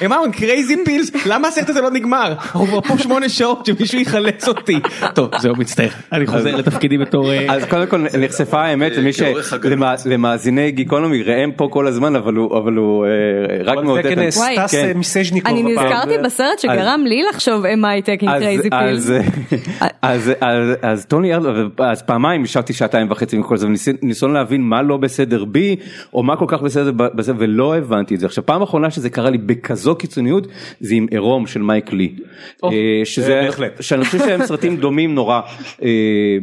[0.00, 2.32] הם אמרו crazy pills, למה הסרט הזה לא נגמר?
[2.32, 4.80] אנחנו כבר פה שמונה שעות שמישהו יחלץ אותי.
[5.14, 7.32] טוב, זהו מצטער, אני חוזר לתפקידי בתור...
[7.32, 9.10] אה, אז קודם כל נחשפה האמת למי
[10.02, 13.10] שלמאזיני גיקונומי ראם פה כל הזמן אבל הוא אה,
[13.64, 14.14] רק מעודד.
[14.70, 14.92] כן.
[15.46, 19.10] אני נזכרתי בסרט שגרם לי לחשוב am I taking crazy pills.
[20.82, 23.68] אז טוני ארדמן, אז פעמיים ישבתי שעתיים וחצי מכל זה
[24.12, 25.76] ניסיון להבין מה לא בסדר בי
[26.14, 28.26] או מה כל כך בסדר בזה ולא הבנתי את זה.
[28.26, 30.46] עכשיו פעם אחרונה שזה קרה לי בכזו קיצוניות
[30.80, 32.12] זה עם עירום של מייק לי.
[32.64, 32.70] אה,
[33.04, 33.48] שזה
[33.80, 35.40] שאני חושב שהם סרטים דומים נורא
[35.82, 35.88] אה,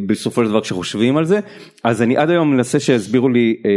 [0.05, 1.39] בסופו של דבר כשחושבים על זה.
[1.83, 3.71] אז אני עד היום מנסה שיסבירו לי אה,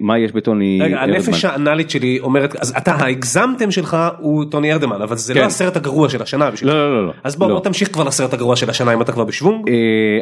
[0.00, 5.02] מה יש בטוני רגע הנפש האנאלית שלי אומרת אז אתה האגזמתם שלך הוא טוני ארדמן
[5.02, 5.46] אבל זה לא כן.
[5.46, 7.60] הסרט הגרוע של השנה לא לא לא אז בוא לא.
[7.64, 9.70] תמשיך כבר לסרט הגרוע של השנה אם אתה כבר בשוונג.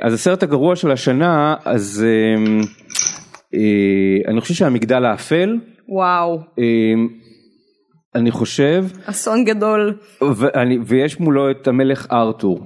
[0.03, 2.05] אז הסרט הגרוע של השנה אז.
[3.55, 5.57] אה, אני חושב שהמגדל האפל.
[5.89, 6.41] וואו.
[6.59, 6.65] אה,
[8.15, 8.85] אני חושב.
[9.05, 9.95] אסון גדול.
[10.21, 12.61] ואני, ויש מולו את המלך ארתור.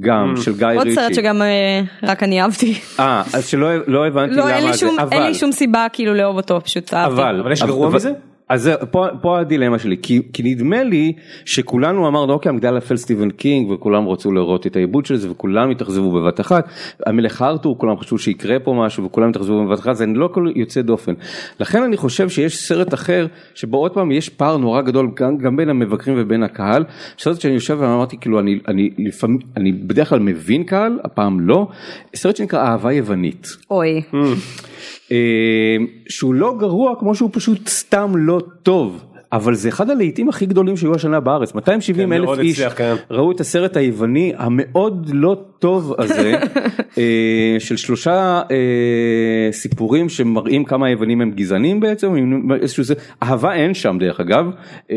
[0.00, 0.40] גם mm.
[0.40, 0.78] של גיא ריצ'י.
[0.78, 2.74] עוד סרט שגם אה, רק אני אהבתי.
[3.00, 5.12] אה, אז שלא לא הבנתי לא, למה זה, אבל.
[5.12, 7.22] אין לי שום סיבה כאילו לאהוב אותו, פשוט אהבתי.
[7.22, 8.12] אבל, אבל יש גרוע מזה?
[8.48, 11.12] אז פה, פה הדילמה שלי, כי, כי נדמה לי
[11.44, 15.70] שכולנו אמרנו אוקיי המגדל אפל סטיבן קינג וכולם רצו לראות את העיבוד של זה וכולם
[15.70, 16.68] התאכזבו בבת אחת,
[17.06, 20.82] המלך ארתור כולם חשבו שיקרה פה משהו וכולם התאכזבו בבת אחת, זה לא הכל יוצא
[20.82, 21.12] דופן.
[21.60, 25.56] לכן אני חושב שיש סרט אחר שבו עוד פעם יש פער נורא גדול גם, גם
[25.56, 26.84] בין המבקרים ובין הקהל,
[27.18, 31.68] סרט שאני יושב ואמרתי כאילו אני, אני לפעמים, אני בדרך כלל מבין קהל, הפעם לא,
[32.14, 33.48] סרט שנקרא אהבה יוונית.
[33.70, 34.02] אוי.
[35.12, 35.16] אה,
[36.08, 39.04] שהוא לא גרוע כמו שהוא פשוט סתם לא טוב.
[39.32, 42.94] אבל זה אחד הלהיטים הכי גדולים שהיו השנה בארץ 270 כן, אלף איש הצליח, כן.
[43.10, 46.34] ראו את הסרט היווני המאוד לא טוב הזה
[46.98, 52.14] אה, של שלושה אה, סיפורים שמראים כמה היוונים הם גזענים בעצם
[52.64, 54.46] זה, אהבה אין שם דרך אגב.
[54.90, 54.96] אה,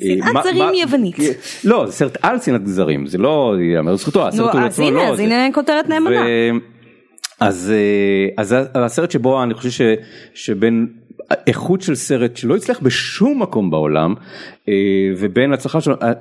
[0.00, 1.16] שנאת זרים יוונית.
[1.64, 5.02] לא זה סרט על שנאת זרים זה לא יאמר זכותו הסרט הוא עצמו לא.
[5.02, 6.20] אז הנה כותרת נאמנה.
[7.40, 7.72] אז,
[8.36, 9.80] אז הסרט שבו אני חושב ש,
[10.34, 10.86] שבין
[11.46, 14.22] איכות של סרט שלא הצליח בשום מקום בעולם אה,
[15.16, 16.12] ובין הצלחה שלו, אה,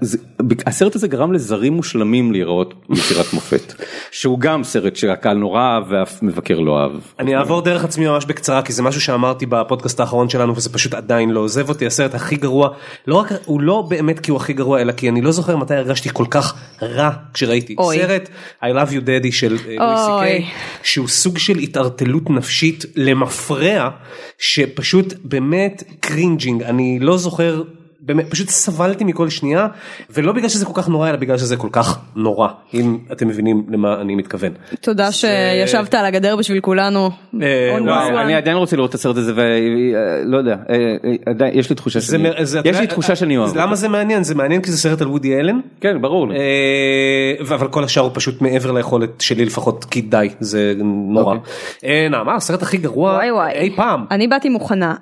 [0.66, 3.74] הסרט הזה גרם לזרים מושלמים להיראות יצירת מופת,
[4.12, 6.92] שהוא גם סרט שהקהל נורא אהב ואף מבקר לא אהב.
[7.20, 10.94] אני אעבור דרך עצמי ממש בקצרה כי זה משהו שאמרתי בפודקאסט האחרון שלנו וזה פשוט
[10.94, 12.70] עדיין לא עוזב אותי, הסרט הכי גרוע,
[13.08, 15.76] לא רק, הוא לא באמת כי הוא הכי גרוע אלא כי אני לא זוכר מתי
[15.76, 17.98] הרגשתי כל כך רע כשראיתי אוי.
[17.98, 18.30] סרט
[18.64, 20.46] I love you daddy של לואי סי קיי,
[20.84, 23.90] שהוא סוג של התערטלות נפשית למפרע
[24.38, 27.64] שפשוט באמת cringing, אני לא זוכר
[28.06, 29.68] באמת פשוט סבלתי מכל שנייה
[30.10, 33.66] ולא בגלל שזה כל כך נורא אלא בגלל שזה כל כך נורא אם אתם מבינים
[33.70, 34.52] למה אני מתכוון.
[34.82, 37.10] תודה שישבת על הגדר בשביל כולנו.
[37.42, 37.78] אה,
[38.22, 42.30] אני עדיין רוצה לראות את הסרט הזה ולא יודע אה, יש לי תחושה שאני
[42.66, 43.58] יש לי תחושה שאני אוהב.
[43.58, 45.60] למה זה מעניין זה מעניין כי זה סרט על וודי אלן.
[45.82, 46.32] כן ברור.
[46.32, 51.36] אה, אבל כל השאר הוא פשוט מעבר ליכולת שלי לפחות כי די זה נורא.
[51.36, 52.10] אוקיי.
[52.10, 53.20] נעמה הסרט הכי גרוע
[53.54, 54.06] אי פעם.
[54.12, 54.94] אני באתי מוכנה.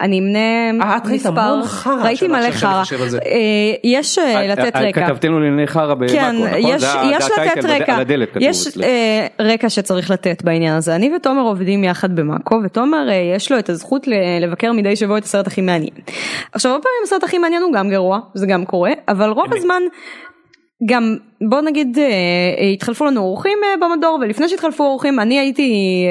[0.00, 0.72] אני אמנה
[1.12, 2.82] מספר חרא ראיתי מלא חרא.
[3.26, 3.30] אה,
[3.84, 5.06] יש אה, לתת רקע.
[5.06, 6.48] כתבתנו לענייני חרא במאקו, נכון?
[6.58, 6.84] יש,
[7.38, 8.78] לתת רקע, על הדלת כתוב יש.
[8.82, 10.94] אה, רקע שצריך לתת בעניין הזה.
[10.94, 14.06] אני ותומר עובדים יחד במאקו, ותומר אה, יש לו את הזכות
[14.40, 15.94] לבקר מדי שבוע את הסרט הכי מעניין.
[16.52, 19.82] עכשיו הרבה פעמים הסרט הכי מעניין הוא גם גרוע, זה גם קורה, אבל רוב הזמן
[20.86, 22.04] גם בוא נגיד אה,
[22.58, 26.06] אה, התחלפו לנו אורחים אה, במדור ולפני שהתחלפו אורחים אני הייתי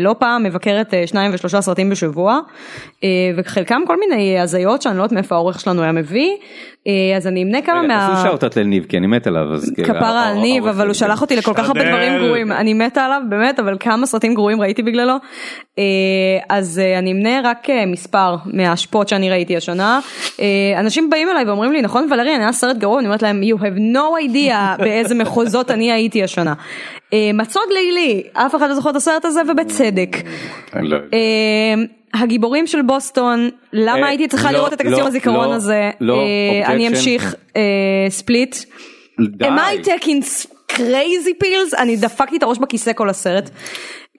[0.00, 2.40] לא פעם מבקרת שניים ושלושה סרטים בשבוע
[3.36, 6.30] וחלקם כל מיני הזיות שאני לא יודעת מאיפה העורך שלנו היה מביא
[7.16, 8.08] אז אני אמנה כמה מה...
[8.08, 9.54] תעשו שאוטות לניב כי אני מת עליו.
[9.54, 11.88] אז כאילו, כפרה על ניב העורך אבל הוא שלח אותי לכל כך הרבה.
[11.88, 15.14] דברים גרועים אני מתה עליו באמת אבל כמה סרטים גרועים ראיתי בגללו
[15.78, 15.84] אה,
[16.48, 20.00] אז אה, אני אמנה רק אה, מספר מההשפעות שאני ראיתי השנה
[20.40, 23.42] אה, אנשים באים אליי ואומרים לי נכון ולרי אני היה סרט גרוע אני אומרת להם
[23.42, 26.54] you have no idea באיזה מחוזות אני הייתי השנה.
[27.12, 30.16] אה, מצוד לילי אף אחד לא זוכר את הסרט הזה ובצדק.
[32.14, 35.90] אה, הגיבורים של בוסטון למה אה, הייתי צריכה לא, לראות את לא, הזיכרון לא, הזה
[36.02, 36.88] אה, אני.
[36.88, 37.62] אמשיך אה,
[38.08, 38.56] ספליט.
[39.20, 39.44] די.
[39.44, 41.78] am I taking crazy pills?
[41.78, 43.50] אני דפקתי את הראש בכיסא כל הסרט.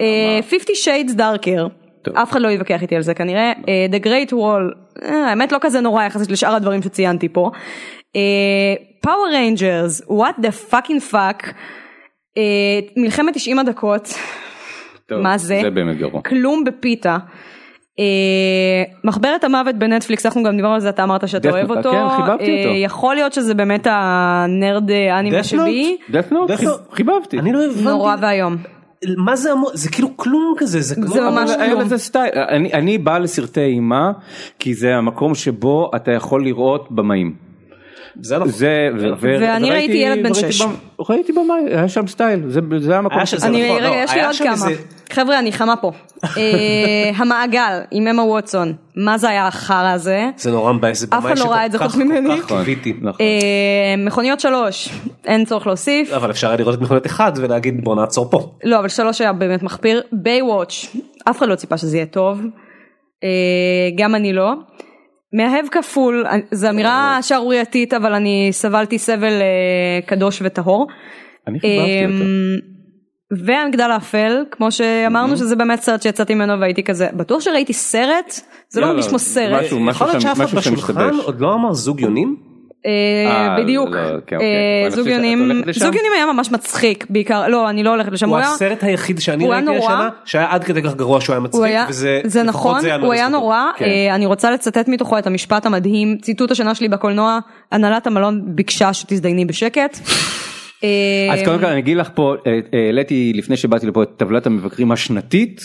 [0.01, 1.85] אה, 50 shades darker.
[2.01, 2.17] טוב.
[2.17, 3.53] אף אחד לא יתווכח איתי על זה כנראה.
[3.67, 7.51] אה, The Great Wall, אה, האמת לא כזה נורא יחסית לשאר הדברים שציינתי פה.
[8.15, 8.73] אה,
[9.05, 11.53] Power Rangers, what the fucking fuck.
[12.37, 14.13] אה, מלחמת 90 הדקות.
[15.09, 15.59] טוב, מה זה?
[15.61, 16.21] זה באמת גרוע.
[16.21, 17.17] כלום בפיתה.
[17.99, 18.03] אה,
[19.03, 22.49] מחברת המוות בנטפליקס אנחנו גם דיברנו על זה אתה אמרת שאתה אוהב אותו כן, חיבבתי
[22.57, 22.75] אה, אותו.
[22.75, 25.97] יכול להיות שזה באמת הנרד אה, אנימה שבי.
[26.91, 27.39] חיבבתי.
[27.39, 27.81] אני לא הבנתי.
[27.83, 28.57] נורא ואיום
[29.17, 29.71] מה זה המון?
[29.73, 30.81] זה כאילו כלום כזה.
[30.81, 31.81] זה זה כמו- ממש אבל היה כלום.
[31.81, 34.11] לזה סטייל, אני, אני בא לסרטי אימה
[34.59, 37.44] כי זה המקום שבו אתה יכול לראות במאים.
[38.21, 38.49] זה נכון.
[38.51, 40.61] זה, ו- ו- ואני ראיתי ילד בן שש.
[41.09, 43.17] ראיתי במאי, היה שם סטייל, זה, זה המקום.
[43.17, 43.25] היה.
[43.25, 44.65] שזה אני נכון, רגע לא, יש לי עוד כמה
[45.11, 45.91] חבר'ה אני חמה פה
[46.23, 46.31] אה,
[47.17, 50.99] המעגל עם אמה ווטסון מה זה היה החרא הזה זה נורא מבאס.
[50.99, 51.95] זה אף במאי אחד לא שכל ראה את זה כך-
[52.47, 52.93] קיוויתי.
[53.01, 53.25] נכון.
[53.25, 54.89] אה, מכוניות שלוש
[55.25, 58.51] אין צורך להוסיף אבל אפשר היה לראות את מכונית אחד ולהגיד בוא נעצור פה.
[58.63, 60.85] לא אבל שלוש היה באמת מחפיר ביי וואץ'
[61.29, 62.41] אף אחד לא ציפה שזה יהיה טוב
[63.23, 63.29] אה,
[63.97, 64.53] גם אני לא.
[65.37, 70.87] מאהב כפול זו אמירה שערורייתית אבל אני סבלתי סבל אה, קדוש וטהור.
[71.47, 72.05] אני חיבבתי.
[72.05, 72.55] אמ,
[73.45, 78.39] והמגדל האפל כמו שאמרנו שזה באמת סרט שיצאתי ממנו והייתי כזה בטוח שראיתי סרט
[78.69, 81.09] זה לא לא, מרגיש לא, כמו סרט משהו- יכול להיות שם- שאף אחד משהו בשולחן.
[81.25, 82.35] עוד לא אמר זוג יונים?
[82.85, 82.91] אה,
[83.31, 83.95] אה, בדיוק לא,
[84.27, 84.91] כן, אה, אוקיי.
[84.91, 85.51] זוג יונים?
[85.71, 89.47] זוג יונים היה ממש מצחיק בעיקר לא אני לא הולכת לשם הוא הסרט היחיד שאני
[89.47, 89.77] ראיתי.
[89.77, 91.61] השנה שהיה עד כדי כך גרוע שהוא היה מצחיק
[92.23, 93.27] זה נכון, הוא היה.
[93.27, 93.63] נורא,
[94.11, 97.39] אני רוצה לצטט מתוכו את המשפט המדהים, ציטוט השנה שלי בקולנוע,
[97.71, 99.99] הנהלת המלון ביקשה שתזדייני בשקט.
[100.83, 104.09] אה, אז קודם כל אני אגיד לך פה, אה, אה, העליתי לפני שבאתי לפה את
[104.17, 105.61] טבלת המבקרים השנתית,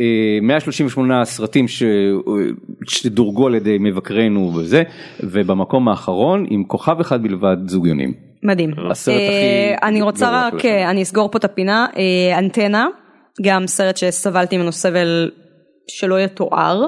[0.00, 0.06] אה,
[0.42, 1.82] 138 סרטים ש-
[2.88, 4.82] שדורגו על ידי מבקרינו וזה,
[5.20, 8.12] ובמקום האחרון עם כוכב אחד בלבד זוג יונים.
[8.42, 8.70] מדהים.
[8.90, 12.86] הסרט הכי אה, אני רוצה רק, אה, אני אסגור פה את הפינה, אה, אנטנה,
[13.42, 15.30] גם סרט שסבלתי ממנו סבל
[15.88, 16.86] שלא יתואר.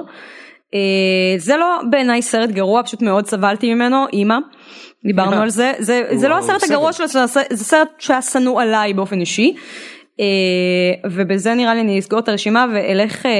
[0.73, 4.37] אה, זה לא בעיניי סרט גרוע, פשוט מאוד סבלתי ממנו, אימא.
[5.05, 6.73] דיברנו על זה, זה, זה לא וואו, הסרט סבל.
[6.73, 7.07] הגרוע שלו,
[7.49, 9.55] זה סרט שהיה שנוא עליי באופן אישי.
[10.21, 13.31] אה, ובזה נראה לי אני אסגור את הרשימה ואלך אה,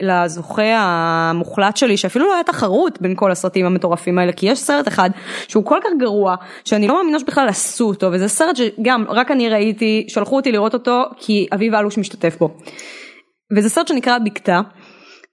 [0.00, 4.88] לזוכה המוחלט שלי שאפילו לא היה תחרות בין כל הסרטים המטורפים האלה כי יש סרט
[4.88, 5.10] אחד
[5.48, 6.34] שהוא כל כך גרוע
[6.64, 10.74] שאני לא מאמינה שבכלל עשו אותו וזה סרט שגם רק אני ראיתי שלחו אותי לראות
[10.74, 12.50] אותו כי אביב אלוש משתתף בו.
[13.56, 14.60] וזה סרט שנקרא בקתה.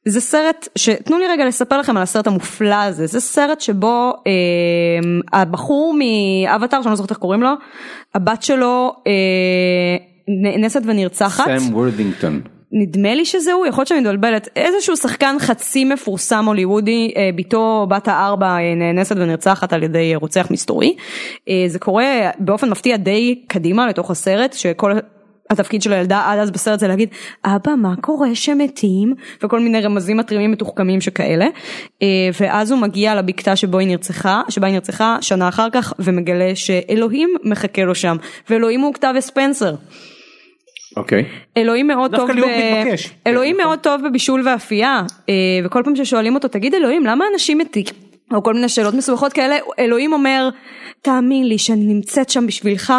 [0.07, 3.07] זה סרט שתנו לי רגע לספר לכם על הסרט המופלא הזה.
[3.07, 7.49] זה סרט שבו אה, הבחור מאבטאר שאני לא זוכרת איך קוראים לו
[8.15, 9.11] הבת שלו אה,
[10.27, 11.45] נאנסת ונרצחת.
[11.45, 12.41] סם וורדינגטון.
[12.71, 14.49] נדמה לי שזה הוא יכול להיות שאני מתבלבלת.
[14.55, 20.47] איזשהו שחקן חצי מפורסם הוליוודי אה, בתו בת הארבע אה, נאנסת ונרצחת על ידי רוצח
[20.51, 20.95] מסתורי.
[21.49, 24.91] אה, זה קורה באופן מפתיע די קדימה לתוך הסרט שכל
[25.49, 27.09] התפקיד של הילדה עד אז בסרט זה להגיד
[27.45, 29.13] אבא מה קורה שמתים
[29.43, 31.47] וכל מיני רמזים מתרימים מתוחכמים שכאלה
[32.01, 32.07] אה,
[32.41, 37.29] ואז הוא מגיע לבקתה שבו היא נרצחה שבה היא נרצחה שנה אחר כך ומגלה שאלוהים
[37.43, 38.15] מחכה לו שם
[38.49, 39.75] ואלוהים הוא אוקטביה ספנסר.
[40.97, 41.25] אוקיי.
[41.57, 43.13] אלוהים מאוד טוב, מתבקש.
[43.27, 45.33] אלוהים כן, מאוד טוב בבישול ואפייה אה,
[45.65, 47.83] וכל פעם ששואלים אותו תגיד אלוהים למה אנשים מתים
[48.33, 50.49] או כל מיני שאלות מסובכות כאלה אלוהים אומר
[51.01, 52.93] תאמין לי שאני נמצאת שם בשבילך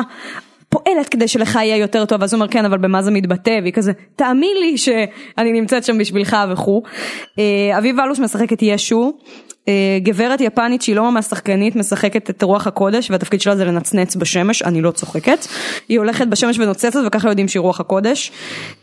[0.69, 3.73] פועלת כדי שלך יהיה יותר טוב אז הוא אומר כן אבל במה זה מתבטא והיא
[3.73, 6.83] כזה תאמין לי שאני נמצאת שם בשבילך וכו'.
[7.39, 9.13] אה, אביב אלוש משחק את ישו.
[9.69, 14.17] אה, גברת יפנית שהיא לא ממש שחקנית משחקת את רוח הקודש והתפקיד שלה זה לנצנץ
[14.17, 15.47] בשמש, אני לא צוחקת.
[15.89, 18.33] היא הולכת בשמש ונוצצת וככה יודעים שהיא רוח הקודש.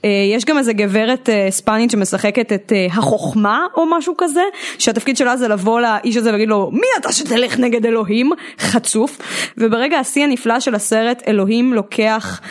[0.05, 4.43] אה, יש גם איזה גברת אה, ספנית שמשחקת את החוכמה או משהו כזה,
[4.79, 8.31] שהתפקיד שלה זה לבוא לאיש הזה ולהגיד לו מי אתה שתלך נגד אלוהים?
[8.59, 9.17] חצוף.
[9.57, 12.41] וברגע השיא הנפלא של הסרט אלוהים לוקח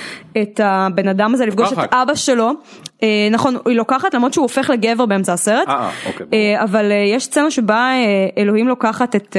[0.42, 2.52] את הבן אדם הזה לפגוש את אבא שלו.
[3.30, 5.68] נכון, היא לוקחת למרות שהוא הופך לגבר באמצע הסרט,
[6.06, 7.90] אוקיי, אבל יש סצנה שבה
[8.38, 9.36] אלוהים לוקחת את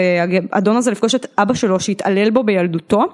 [0.52, 3.06] האדון הזה לפגוש את אבא שלו שהתעלל בו בילדותו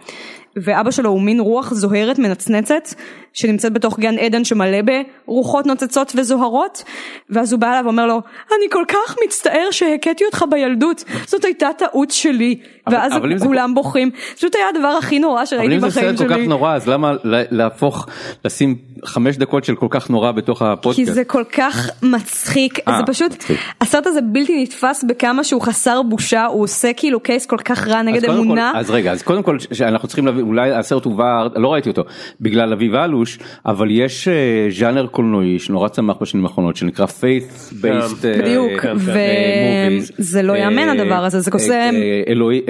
[0.55, 2.89] ואבא שלו הוא מין רוח זוהרת מנצנצת
[3.33, 4.77] שנמצאת בתוך גן עדן שמלא
[5.25, 6.83] ברוחות נוצצות וזוהרות
[7.29, 11.69] ואז הוא בא אליו ואומר לו אני כל כך מצטער שהכיתי אותך בילדות זאת הייתה
[11.77, 12.55] טעות שלי
[12.87, 13.75] אבל, ואז אבל כולם זה...
[13.75, 16.01] בוכים פשוט היה הדבר הכי נורא שראיתי בחיים שלי.
[16.01, 18.07] אבל אם זה סרט כל כך נורא אז למה להפוך
[18.45, 18.75] לשים
[19.05, 21.09] חמש דקות של כל כך נורא בתוך הפודקאסט.
[21.09, 23.59] כי זה כל כך מצחיק 아, אה, זה פשוט מצחיק.
[23.81, 28.01] הסרט הזה בלתי נתפס בכמה שהוא חסר בושה הוא עושה כאילו קייס כל כך רע
[28.01, 28.69] נגד אמונה.
[28.73, 32.03] כל, אז רגע אז קודם כל אנחנו צריכים להבין אולי הסרט הובא לא ראיתי אותו
[32.41, 38.25] בגלל אביב אלוש אבל יש אה, ז'אנר קולנועי שנורא צמח בשנים האחרונות שנקרא faith based
[38.25, 41.93] אה, בדיוק וזה לא יאמן הדבר הזה זה קוסם
[42.27, 42.61] אלוהי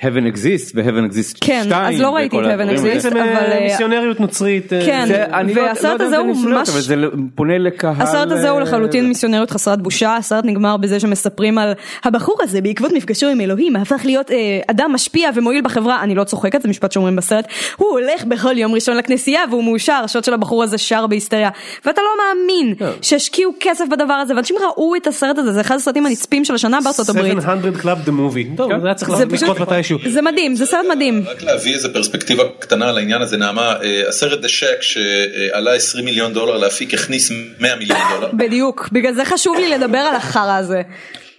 [0.00, 5.08] heaven exists ו-heaven exists כן אז לא ראיתי את heaven exists אבל מיסיונריות נוצרית כן
[5.54, 6.94] והסרט הזה הוא ממש, זה
[7.34, 11.72] פונה לקהל, הסרט הזה הוא לחלוטין מיסיונריות חסרת בושה, הסרט נגמר בזה שמספרים על
[12.04, 16.24] הבחור הזה בעקבות מפגשו עם אלוהים הפך להיות אה, אדם משפיע ומועיל בחברה, אני לא
[16.24, 20.34] צוחקת, זה משפט שאומרים בסרט, הוא הולך בכל יום ראשון לכנסייה והוא מאושר, השוט של
[20.34, 21.50] הבחור הזה שר בהיסטריה,
[21.84, 22.78] ואתה לא מאמין yeah.
[22.78, 22.90] כן.
[23.02, 26.78] שהשקיעו כסף בדבר הזה, ואנשים ראו את הסרט הזה, זה אחד הסרטים הנצפים של השנה
[26.84, 27.42] בארצות הברית.
[27.42, 28.80] 700 Club the movie, טוב, כן.
[28.80, 29.10] זה היה צריך
[29.42, 29.98] לקרות מתישהו.
[30.06, 31.24] זה מדהים, זה סרט מדהים.
[31.26, 36.04] רק להביא איזה פרספקטיבה קטנה על העניין הזה, נעמה, אה, הסרט The Shack שעלה 20
[36.04, 38.30] מיליון דולר להפיק הכניס 100 מיליון דולר.
[38.32, 40.82] בדיוק, בגלל זה חשוב לי לדבר על החרא הזה.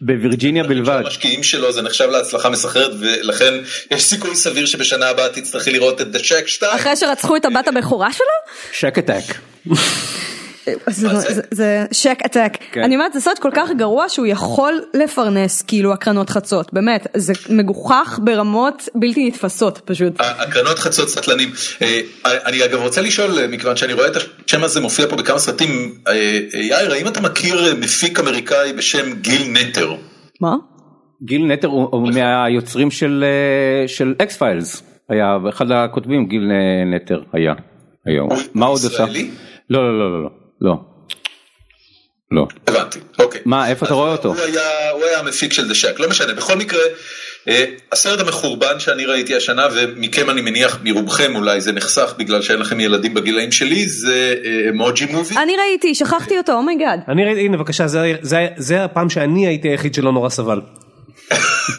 [0.02, 1.02] בווירג'יניה בלבד.
[1.06, 3.54] המשקיעים שלו זה נחשב להצלחה מסחררת ולכן
[3.92, 6.72] יש סיכוי סביר שבשנה הבאה תצטרכי לראות את The Shack 2.
[6.76, 8.26] אחרי שרצחו את הבת הבכורה שלו?
[8.80, 9.36] Shack Attack.
[11.52, 12.58] זה שק עתק.
[12.72, 12.84] כן.
[12.84, 17.34] אני אומרת זה סרט כל כך גרוע שהוא יכול לפרנס כאילו הקרנות חצות באמת זה
[17.50, 20.14] מגוחך ברמות בלתי נתפסות פשוט.
[20.20, 21.50] הקרנות חצות סטלנים.
[21.82, 24.16] אה, אני אגב רוצה לשאול מכיוון שאני רואה את
[24.46, 29.42] השם הזה מופיע פה בכמה סרטים אה, יאיר האם אתה מכיר מפיק אמריקאי בשם גיל
[29.52, 29.96] נטר?
[30.42, 30.56] מה?
[31.24, 32.92] גיל נטר הוא מהיוצרים
[33.88, 36.52] של X-Files היה אחד הכותבים גיל
[36.96, 37.54] נטר היה
[38.06, 39.06] היום מה עוד עושה?
[39.70, 40.30] לא לא לא לא.
[40.62, 40.76] לא.
[42.32, 42.48] לא.
[42.68, 43.42] הבנתי, אוקיי.
[43.46, 44.30] מה, איפה אתה רואה אותו?
[44.30, 46.82] הוא היה, הוא היה המפיק של The Shack, לא משנה, בכל מקרה,
[47.48, 52.60] אה, הסרט המחורבן שאני ראיתי השנה, ומכם אני מניח, מרובכם אולי זה נחסך בגלל שאין
[52.60, 54.36] לכם ילדים בגילאים שלי, זה
[54.74, 55.38] מוג'י אה, מובי.
[55.38, 57.00] אני ראיתי, שכחתי אותו, oh my god.
[57.00, 60.62] Oh אני ראיתי, הנה בבקשה, זה, זה, זה הפעם שאני הייתי היחיד שלא נורא סבל.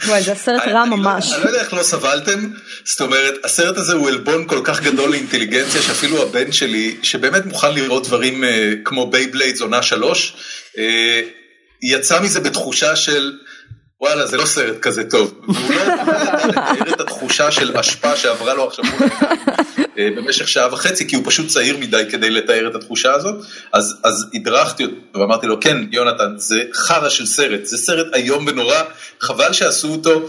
[0.07, 1.33] וואי זה סרט רע ממש.
[1.33, 2.51] אני לא יודע איך לא סבלתם,
[2.85, 7.75] זאת אומרת הסרט הזה הוא עלבון כל כך גדול לאינטליגנציה שאפילו הבן שלי שבאמת מוכן
[7.75, 10.35] לראות דברים אה, כמו Beyblades עונה שלוש,
[10.79, 11.21] אה,
[11.83, 13.33] יצא מזה בתחושה של
[14.01, 15.35] וואלה זה לא סרט כזה טוב.
[15.49, 15.85] לא
[16.49, 18.85] לתאר את התחושה של אשפה שעברה לו עכשיו
[19.99, 23.35] אה, במשך שעה וחצי כי הוא פשוט צעיר מדי כדי לתאר את התחושה הזאת.
[23.73, 27.65] אז אז הדרכתי אותו ואמרתי לו כן יונתן זה חרא של סרט.
[27.65, 28.83] זה סרט איום ונורא.
[29.21, 30.29] חבל שעשו אותו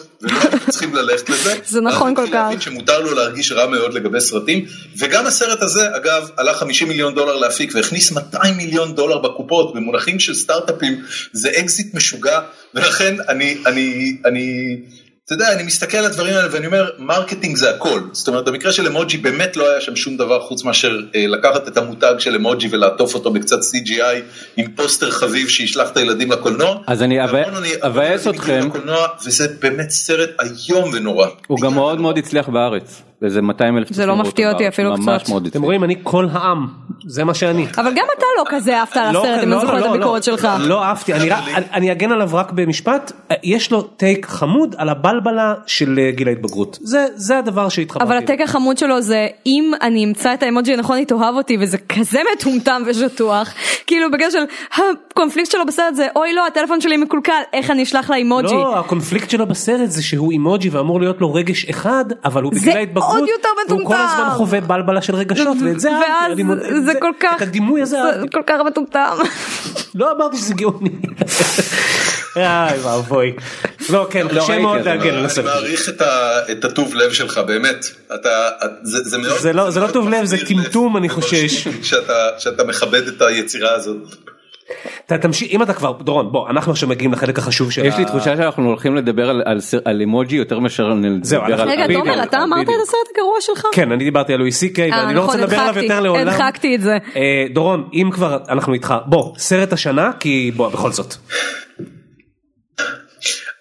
[0.70, 1.54] צריכים ללכת לזה.
[1.66, 2.50] זה נכון כל כך.
[2.60, 4.66] שמותר לו להרגיש רע מאוד לגבי סרטים
[4.98, 10.20] וגם הסרט הזה אגב עלה 50 מיליון דולר להפיק והכניס 200 מיליון דולר בקופות במונחים
[10.20, 11.04] של סטארט-אפים
[11.34, 12.40] זה אקזיט משוגע
[12.74, 14.78] ולכן אני אני אני.
[15.34, 18.02] אתה יודע, אני מסתכל על הדברים האלה ואני אומר, marketing זה הכל.
[18.12, 21.68] זאת אומרת, במקרה של אמוג'י באמת לא היה שם שום דבר חוץ מאשר אה, לקחת
[21.68, 24.22] את המותג של אמוג'י ולעטוף אותו בקצת CGI
[24.58, 26.78] עם פוסטר חביב שישלח את הילדים לקולנוע.
[26.88, 27.26] אז אני
[27.82, 28.70] אבאס אתכם.
[29.26, 31.28] וזה באמת סרט איום ונורא.
[31.48, 33.02] הוא גם מאוד מאוד הצליח בארץ.
[33.24, 35.32] איזה 200 אלף זה לא מפתיע אותי אפילו קצת.
[35.48, 36.68] אתם רואים אני כל העם
[37.06, 37.68] זה מה שאני.
[37.78, 39.90] אבל גם אתה לא כזה אהבת על לא, הסרט אם לא, אני זוכר את לא,
[39.90, 40.48] הביקורת שלך.
[40.60, 41.14] לא אהבתי
[41.74, 43.12] אני אגן עליו רק במשפט
[43.44, 48.06] יש לו טייק חמוד על הבלבלה של אה, גיל ההתבגרות זה זה הדבר שהתחברתי.
[48.06, 51.78] אבל הטייק החמוד שלו זה אם אני אמצא את האמוג'י הנכון היא תאהב אותי וזה
[51.78, 53.54] כזה מטומטם ושטוח
[53.88, 58.10] כאילו בגלל של הקונפליקט שלו בסרט זה אוי לא הטלפון שלי מקולקל איך אני אשלח
[58.10, 58.54] לה אימוג'י.
[58.54, 62.78] לא הקונפליקט שלו בסרט זה שהוא אימוג'י ואמור להיות לו רגש אחד אבל הוא בגיל
[62.78, 63.20] ההתבגרות.
[63.20, 63.84] עוד יותר מטומטם.
[63.84, 65.90] הוא כל הזמן חווה בלבלה של רגשות ואת זה
[66.94, 69.18] זה כל כך, את הדימוי הזה זה כל כך מטומטם.
[69.96, 70.90] לא אמרתי שזה גאוני.
[72.36, 73.34] איי ואבוי.
[73.90, 75.46] לא כן לא קשה מאוד להגן על הסרט.
[75.46, 75.90] אני מעריך
[76.52, 77.86] את הטוב לב שלך באמת.
[78.84, 79.20] זה.
[79.70, 81.68] זה לא טוב לב זה טמטום אני חושש.
[82.38, 84.31] שאתה מכבד את היצירה הזאת.
[85.06, 88.38] תמשיך, אם אתה כבר, דורון, בוא, אנחנו עכשיו מגיעים לחלק החשוב של יש לי תחושה
[88.38, 89.30] שאנחנו הולכים לדבר
[89.86, 91.70] על אימוג'י יותר מאשר לדבר על...
[91.70, 93.68] רגע, תומר, אתה אמרת את הסרט הגרוע שלך?
[93.72, 96.28] כן, אני דיברתי על לואי סי קיי, ואני לא רוצה נכון, לדבר עליו יותר לעולם.
[96.28, 96.98] הדחקתי את זה.
[97.54, 101.14] דורון, אם כבר אנחנו איתך, בוא, סרט השנה, כי בוא, בכל זאת.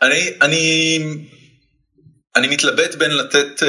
[0.03, 0.99] אני, אני,
[2.37, 3.62] אני מתלבט בין לתת,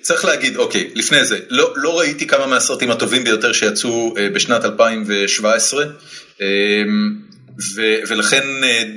[0.00, 5.84] צריך להגיד, אוקיי, לפני זה, לא, לא ראיתי כמה מהסרטים הטובים ביותר שיצאו בשנת 2017,
[7.74, 8.44] ו, ולכן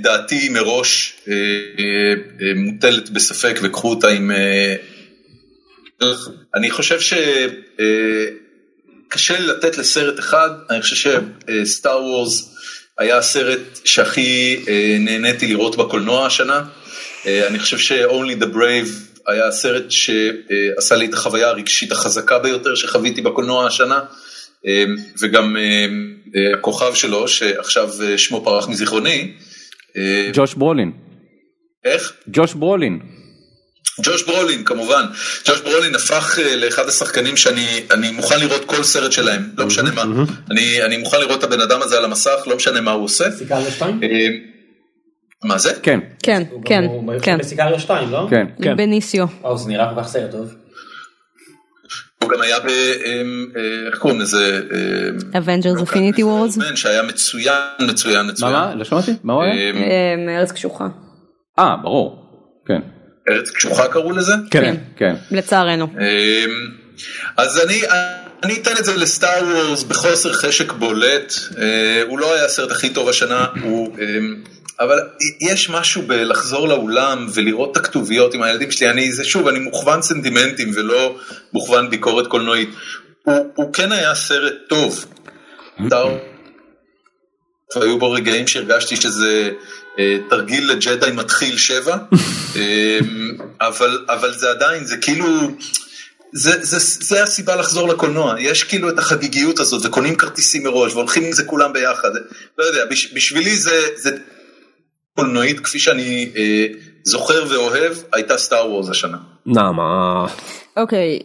[0.01, 1.21] דעתי מראש
[2.55, 4.31] מוטלת בספק וקחו אותה עם...
[6.55, 6.99] אני חושב
[9.09, 11.21] שקשה לתת לסרט אחד, אני חושב
[11.65, 12.55] שסטאר וורס
[12.97, 14.65] היה הסרט שהכי
[14.99, 16.63] נהניתי לראות בקולנוע השנה.
[17.25, 18.89] אני חושב ש-Only the Brave
[19.27, 23.99] היה הסרט שעשה לי את החוויה הרגשית החזקה ביותר שחוויתי בקולנוע השנה.
[25.21, 25.55] וגם
[26.53, 29.33] הכוכב שלו שעכשיו שמו פרח מזיכרוני.
[30.33, 30.91] ג'וש ברולין.
[31.85, 32.13] איך?
[32.27, 32.99] ג'וש ברולין.
[34.03, 35.05] ג'וש ברולין כמובן,
[35.47, 40.03] ג'וש ברולין הפך לאחד השחקנים שאני מוכן לראות כל סרט שלהם, לא משנה מה,
[40.51, 43.25] אני, אני מוכן לראות את הבן אדם הזה על המסך, לא משנה מה הוא עושה.
[43.69, 43.99] 2?
[45.43, 45.73] מה זה?
[45.83, 45.99] כן.
[46.23, 46.83] כן, כן,
[47.21, 47.37] כן.
[47.37, 48.27] בסיגריה 2, לא?
[48.29, 48.77] כן.
[48.77, 49.25] בניסיו.
[49.41, 50.53] וואו, זה נראה כל כך סרט טוב.
[52.23, 52.67] הוא גם היה ב...
[53.87, 54.61] איך קוראים לזה?
[55.33, 56.75] Avengers Affinity Wars.
[56.75, 58.51] שהיה מצוין, מצוין, מצוין.
[58.51, 58.75] מה?
[58.75, 59.11] לא שמעתי?
[59.23, 59.73] מה הוא היה?
[60.39, 60.87] ארץ קשוחה.
[61.59, 62.23] אה, ברור.
[62.67, 62.79] כן.
[63.29, 64.33] ארץ קשוחה קראו לזה?
[64.51, 65.15] כן, כן.
[65.31, 65.87] לצערנו.
[67.37, 67.81] אז אני...
[68.43, 71.33] אני אתן את זה לסטאר וורס בחוסר חשק בולט,
[72.07, 73.95] הוא לא היה הסרט הכי טוב השנה, הוא...
[74.79, 74.99] אבל
[75.41, 80.01] יש משהו בלחזור לאולם ולראות את הכתוביות עם הילדים שלי, אני, זה שוב, אני מוכוון
[80.01, 81.17] סנטימנטים ולא
[81.53, 82.69] מוכוון ביקורת קולנועית.
[83.23, 85.05] הוא, הוא כן היה סרט טוב.
[87.75, 89.51] והיו בו רגעים שהרגשתי שזה
[89.99, 91.97] אה, תרגיל לג'די מתחיל שבע,
[92.55, 92.99] אה,
[93.61, 95.25] אבל, אבל זה עדיין, זה כאילו...
[96.33, 101.23] זה, זה, זה הסיבה לחזור לקולנוע, יש כאילו את החגיגיות הזאת וקונים כרטיסים מראש והולכים
[101.23, 102.09] עם זה כולם ביחד,
[102.57, 104.17] לא יודע, בשבילי זה, זה
[105.17, 106.65] קולנועית כפי שאני אה,
[107.03, 109.17] זוכר ואוהב הייתה סטאר וורס השנה.
[109.45, 110.25] נעמה.
[110.77, 111.19] אוקיי.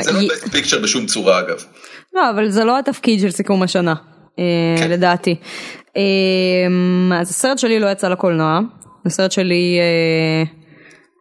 [0.00, 1.64] זה לא בקט פיקצ'ר בשום צורה אגב.
[2.14, 3.94] לא אבל זה לא התפקיד של סיכום השנה
[4.78, 4.90] כן.
[4.90, 5.36] לדעתי.
[7.20, 8.60] אז הסרט שלי לא יצא לקולנוע,
[9.06, 9.78] הסרט שלי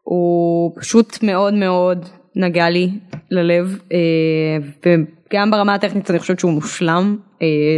[0.03, 2.05] הוא פשוט מאוד מאוד
[2.35, 2.89] נגע לי
[3.31, 3.77] ללב
[5.31, 7.17] וגם ברמה הטכנית אני חושבת שהוא מושלם.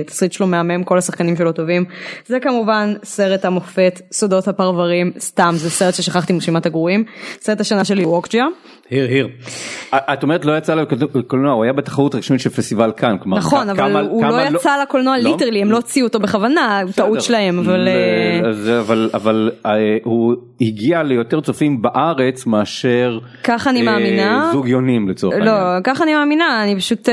[0.02, 1.86] התסריט שלו מהמם, כל השחקנים שלו טובים.
[2.26, 7.04] זה כמובן סרט המופת, סודות הפרברים, סתם, זה סרט ששכחתי מרשימת הגרועים.
[7.42, 8.46] סרט השנה שלי הוא אוקג'יה.
[8.90, 9.30] היר היר.
[9.96, 10.76] את אומרת לא יצא
[11.16, 13.16] לקולנוע, הוא היה בתחרות רשמית של פסטיבל כאן.
[13.26, 19.10] נכון, אבל הוא לא יצא לקולנוע literally, הם לא הוציאו אותו בכוונה, טעות שלהם, אבל...
[19.14, 19.52] אבל
[20.04, 23.20] הוא הגיע ליותר צופים בארץ מאשר...
[23.44, 24.50] ככה אני מאמינה.
[24.54, 25.56] זוג יונים לצורך העניין.
[25.56, 27.10] לא, ככה אני מאמינה, אני פשוט,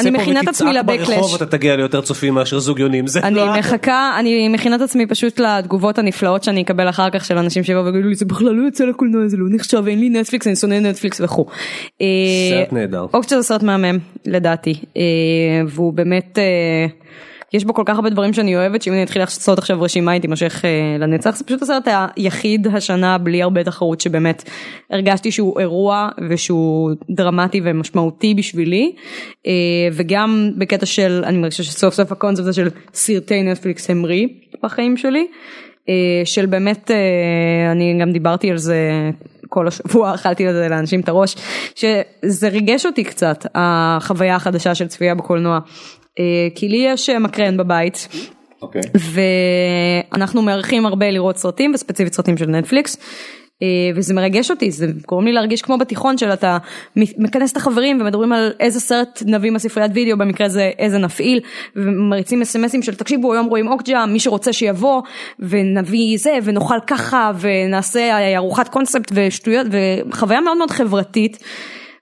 [0.00, 1.34] אני מכינה את עצמי ל backlash.
[1.36, 3.04] אתה תגיע ליותר צופים מאשר זוג יונים.
[3.22, 7.62] אני מחכה, אני מכינה את עצמי פשוט לתגובות הנפלאות שאני אקבל אחר כך של אנשים
[7.64, 10.56] שיבואו ויגידו לי זה בכלל לא יוצא לקולנוע, זה לא נחשב, אין לי נטפליקס, אני
[10.56, 11.46] שונא נטפליקס וכו'.
[12.50, 13.06] סרט נהדר.
[13.14, 14.74] אוקצ'ה זה סרט מהמם לדעתי,
[15.68, 16.38] והוא באמת,
[17.54, 20.20] יש בו כל כך הרבה דברים שאני אוהבת, שאם אני אתחיל לעשות עכשיו רשימה היא
[20.20, 20.64] תימשך
[20.98, 24.50] לנצח, זה פשוט הסרט היחיד השנה בלי הרבה תחרות שבאמת
[24.90, 28.92] הרגשתי שהוא אירוע ושהוא דרמטי ומשמעותי בשבילי,
[29.92, 34.26] וגם בקטע של, אני מרגישה שסוף סוף הקונספט הזה של סרטי נטפליקס המריא
[34.62, 35.26] בחיים שלי.
[36.24, 36.90] של באמת,
[37.72, 39.10] אני גם דיברתי על זה
[39.48, 41.36] כל השבוע, אכלתי לזה לאנשים את הראש,
[41.74, 45.58] שזה ריגש אותי קצת, החוויה החדשה של צפייה בקולנוע.
[46.54, 48.08] כי לי יש מקרן בבית.
[48.62, 48.98] Okay.
[50.12, 52.96] ואנחנו מארחים הרבה לראות סרטים וספציפית סרטים של נטפליקס.
[53.94, 56.58] וזה מרגש אותי, זה גורם לי להרגיש כמו בתיכון של אתה
[56.96, 61.40] מכנס את החברים ומדברים על איזה סרט נביא מהספריית וידאו, במקרה הזה איזה נפעיל,
[61.76, 65.02] ומריצים אסמסים של תקשיבו היום רואים אוקג'ה, מי שרוצה שיבוא,
[65.38, 71.38] ונביא זה, ונאכל ככה, ונעשה ארוחת קונספט ושטויות, וחוויה מאוד מאוד חברתית,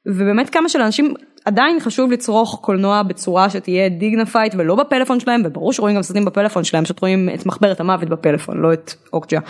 [0.07, 1.15] ובאמת כמה של אנשים
[1.45, 6.65] עדיין חשוב לצרוך קולנוע בצורה שתהיה dignified ולא בפלאפון שלהם וברור שרואים גם סרטים בפלאפון
[6.65, 9.41] שלהם פשוט רואים את מחברת המוות בפלאפון לא את אוקג'ה.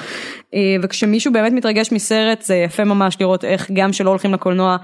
[0.82, 4.76] וכשמישהו באמת מתרגש מסרט זה יפה ממש לראות איך גם שלא הולכים לקולנוע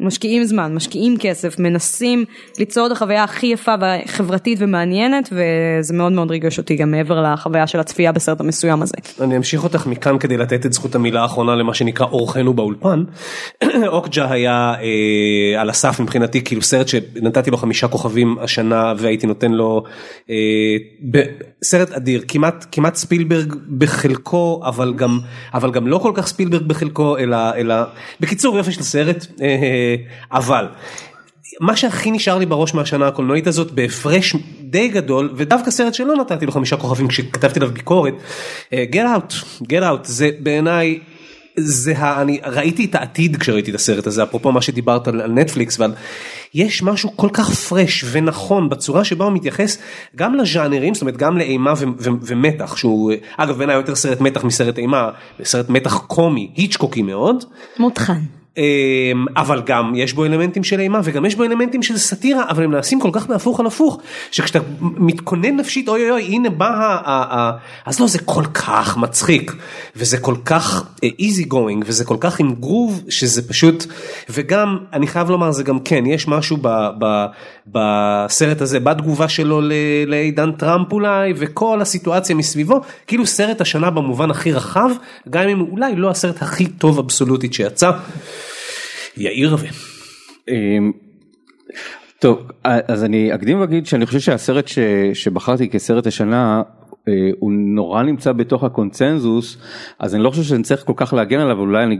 [0.00, 2.24] משקיעים זמן, משקיעים כסף, מנסים
[2.58, 7.66] ליצור את החוויה הכי יפה וחברתית ומעניינת וזה מאוד מאוד ריגש אותי גם מעבר לחוויה
[7.66, 8.94] של הצפייה בסרט המסוים הזה.
[9.20, 13.04] אני אמשיך אותך מכאן כדי לתת את זכות המילה האחרונה למה שנקרא אורחנו באולפן.
[13.86, 19.52] אוקג'ה היה אה, על הסף מבחינתי כאילו סרט שנתתי לו חמישה כוכבים השנה והייתי נותן
[19.52, 19.82] לו
[20.30, 20.34] אה,
[21.10, 21.18] ב,
[21.64, 25.18] סרט אדיר כמעט כמעט ספילברג בחלקו אבל גם
[25.54, 27.74] אבל גם לא כל כך ספילברג בחלקו אלא אלא
[28.20, 29.26] בקיצור יופי של סרט.
[29.42, 29.89] אה,
[30.32, 30.66] אבל
[31.60, 36.46] מה שהכי נשאר לי בראש מהשנה הקולנועית הזאת בהפרש די גדול ודווקא סרט שלא נתתי
[36.46, 38.14] לו חמישה כוכבים כשכתבתי עליו ביקורת,
[38.72, 40.98] אה, Get Out, Get Out זה בעיניי
[41.56, 42.22] זה ה...
[42.22, 45.92] אני ראיתי את העתיד כשראיתי את הסרט הזה אפרופו מה שדיברת על, נטפליקס ועל
[46.54, 49.78] יש משהו כל כך פרש ונכון בצורה שבה הוא מתייחס
[50.16, 54.44] גם לז'אנרים זאת אומרת גם לאימה ו, ו, ומתח שהוא אגב בעיניי יותר סרט מתח
[54.44, 55.10] מסרט אימה
[55.44, 57.44] סרט מתח קומי היצ'קוקי מאוד.
[57.78, 58.20] מותחן.
[58.60, 62.64] אמ, אבל גם יש בו אלמנטים של אימה וגם יש בו אלמנטים של סאטירה אבל
[62.64, 64.00] הם נעשים כל כך בהפוך על הפוך
[64.30, 67.50] שכשאתה מתכונן נפשית אוי אוי אוי הנה בא ה...
[67.86, 69.52] אז לא זה כל כך מצחיק
[69.96, 70.84] וזה כל כך
[71.18, 73.86] איזי uh, גוינג וזה כל כך עם גרוב שזה פשוט
[74.30, 76.68] וגם אני חייב לומר זה גם כן יש משהו ב,
[76.98, 77.26] ב,
[77.66, 79.60] בסרט הזה בתגובה שלו
[80.06, 84.90] לעידן טראמפ אולי וכל הסיטואציה מסביבו כאילו סרט השנה במובן הכי רחב
[85.30, 87.90] גם אם אולי לא הסרט הכי טוב אבסולוטית שיצא.
[89.16, 89.68] יאיר רווה.
[90.48, 90.92] אמ,
[92.18, 94.78] טוב אז אני אקדים ואגיד שאני חושב שהסרט ש,
[95.14, 96.62] שבחרתי כסרט השנה
[97.08, 99.56] אה, הוא נורא נמצא בתוך הקונצנזוס
[99.98, 101.98] אז אני לא חושב שאני צריך כל כך להגן עליו אולי אני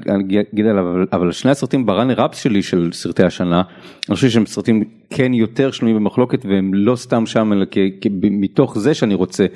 [0.53, 3.63] אגיד עליו אבל, שני הסרטים בראנר אפס שלי של סרטי השנה
[4.09, 7.67] אני חושב שהם סרטים כן יותר שנויים במחלוקת והם לא סתם שם אלא
[8.23, 9.47] מתוך זה שאני רוצה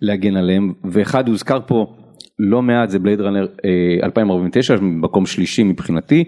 [0.00, 1.94] להגן עליהם ואחד הוזכר פה.
[2.38, 3.46] לא מעט זה בלייד ראנר
[4.02, 6.24] 2049 מקום שלישי מבחינתי.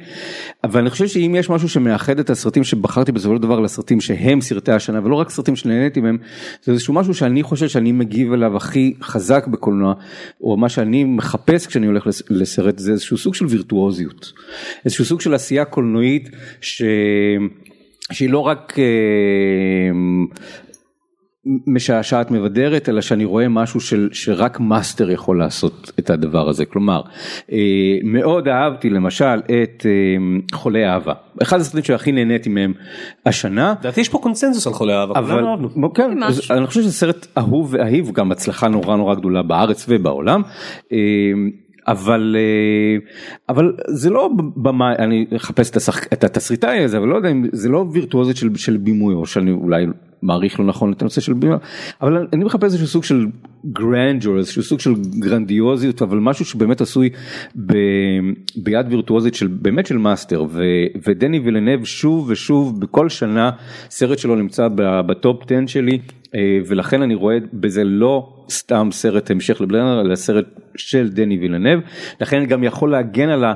[0.65, 4.41] אבל אני חושב שאם יש משהו שמאחד את הסרטים שבחרתי בסופו של דבר לסרטים שהם
[4.41, 6.19] סרטי השנה ולא רק סרטים שנהניתי מהם
[6.62, 9.95] זה איזשהו משהו שאני חושב שאני מגיב אליו הכי חזק בקולנוע
[10.41, 14.32] או מה שאני מחפש כשאני הולך לסרט זה איזשהו סוג של וירטואוזיות.
[14.85, 16.31] איזשהו סוג של עשייה קולנועית
[16.61, 16.82] ש...
[18.12, 18.85] שהיא לא רק אה,
[21.45, 27.03] משעשעת מבדרת אלא שאני רואה משהו של שרק מאסטר יכול לעשות את הדבר הזה כלומר
[27.53, 27.59] אה,
[28.05, 31.12] מאוד אהבתי למשל את אה, חולי אהבה
[31.43, 32.73] אחד הסרטים שהכי נהניתי מהם
[33.27, 33.75] השנה.
[33.81, 35.45] לדעתי יש פה קונצנזוס על חולי אהבה, אבל
[35.95, 36.19] כן,
[36.51, 40.43] אני חושב שזה סרט אהוב ואהיב גם הצלחה נורא נורא גדולה בארץ ובעולם.
[40.93, 40.99] אה,
[41.89, 42.37] אבל
[43.49, 45.71] אבל זה לא במה אני אחפש
[46.12, 49.51] את התסריטאי הזה אבל לא יודע אם זה לא וירטואוזית של, של בימוי או שאני
[49.51, 49.87] אולי
[50.23, 51.57] מעריך לא נכון את הנושא של בימה
[52.03, 53.27] אבל אני מחפש איזשהו סוג של
[53.66, 57.11] grandeur איזשהו סוג של גרנדיוזיות אבל משהו שבאמת עשוי
[57.67, 57.73] ב,
[58.57, 60.63] ביד וירטואוזית של באמת של מאסטר ו,
[61.07, 63.51] ודני וילנב שוב ושוב בכל שנה
[63.91, 64.69] סרט שלו נמצא
[65.07, 65.99] בטופ 10 שלי
[66.66, 70.44] ולכן אני רואה בזה לא סתם סרט המשך לבלנר אלא סרט
[70.77, 71.81] של דני וילנב
[72.20, 73.55] לכן אני גם יכול להגן על, ה,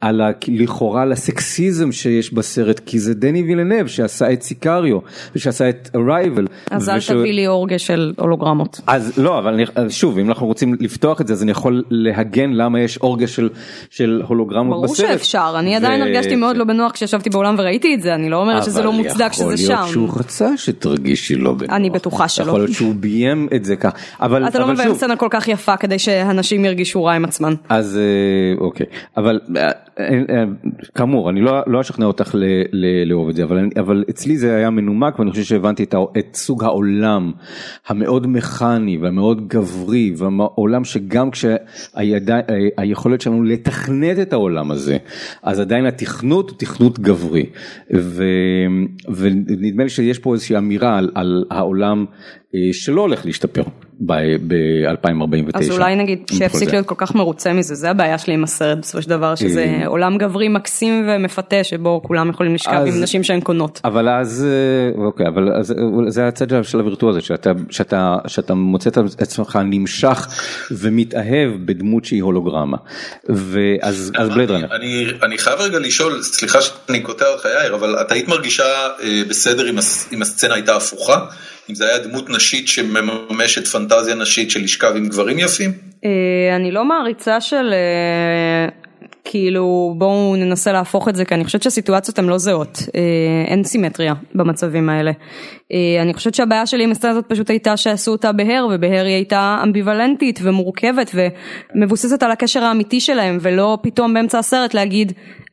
[0.00, 4.98] על ה, לכאורה על הסקסיזם שיש בסרט כי זה דני וילנב שעשה את סיקאריו
[5.36, 6.46] ושעשה את ארייבל.
[6.70, 8.80] אז אל תביא לי אורגה של הולוגרמות.
[8.86, 12.50] אז לא אבל אני, שוב אם אנחנו רוצים לפתוח את זה אז אני יכול להגן
[12.52, 13.48] למה יש אורגה של,
[13.90, 15.06] של הולוגרמות ברור בסרט.
[15.06, 15.76] ברור שאפשר אני ו...
[15.76, 18.92] עדיין הרגשתי מאוד לא בנוח כשישבתי באולם וראיתי את זה אני לא אומרת שזה לא
[18.92, 19.44] מוצדק שזה שם.
[19.44, 21.70] אבל יכול להיות שהוא רצה שתרגישי לא בנוח.
[21.70, 22.46] אני בטוחה שלא.
[22.46, 23.92] יכול להיות שהוא ביים את זה כך.
[24.20, 27.54] אבל, אתה לא מביים סצנה כל כך יפה כדי שהנשים ירגישו רע עם עצמן.
[27.68, 28.86] אז אה, אוקיי
[29.16, 30.44] אבל אה, אה,
[30.94, 32.34] כאמור אני לא, לא אשכנע אותך
[33.06, 36.64] לאהוב את זה אבל, אבל אצלי זה היה מנומק ואני חושב שהבנתי את, את סוג
[36.64, 37.32] העולם
[37.88, 44.96] המאוד מכני והמאוד גברי והעולם שגם כשהיכולת שלנו לתכנת את העולם הזה
[45.42, 47.46] אז עדיין התכנות הוא תכנות גברי
[47.94, 48.24] ו,
[49.08, 52.04] ונדמה לי שיש פה איזושהי אמירה על, על העולם
[52.72, 53.62] שלא הולך להשתפר
[54.00, 55.58] ב-2049.
[55.58, 59.02] אז אולי נגיד שיפסיק להיות כל כך מרוצה מזה, זה הבעיה שלי עם הסרט בסופו
[59.02, 63.40] של דבר, שזה אה, עולם גברי מקסים ומפתה שבו כולם יכולים לשכב עם נשים שהן
[63.40, 63.80] קונות.
[63.84, 65.62] אבל אז, אה, אוקיי, אבל
[66.08, 67.20] זה הצד של הווירטואוזה,
[68.28, 70.28] שאתה מוצא את עצמך נמשך
[70.70, 72.76] ומתאהב בדמות שהיא הולוגרמה.
[73.28, 74.76] ואז בלייד ראנר.
[75.22, 78.64] אני חייב רגע לשאול, סליחה שאני קוטע אותך יאיר, אבל את היית מרגישה
[79.02, 79.70] אה, בסדר
[80.12, 81.26] אם הסצנה הייתה הפוכה?
[81.70, 83.85] אם זה היה דמות נשית שמממשת פנטזיה
[84.16, 85.72] נשית של לשכב עם גברים יפים?
[86.04, 88.68] אה, אני לא מעריצה של אה,
[89.24, 93.00] כאילו בואו ננסה להפוך את זה כי אני חושבת שהסיטואציות הן לא זהות, אה,
[93.46, 95.12] אין סימטריה במצבים האלה.
[96.02, 99.60] אני חושבת שהבעיה שלי עם הסצנה הזאת פשוט הייתה שעשו אותה בהר ובהר היא הייתה
[99.62, 101.14] אמביוולנטית ומורכבת
[101.74, 105.12] ומבוססת על הקשר האמיתי שלהם ולא פתאום באמצע הסרט להגיד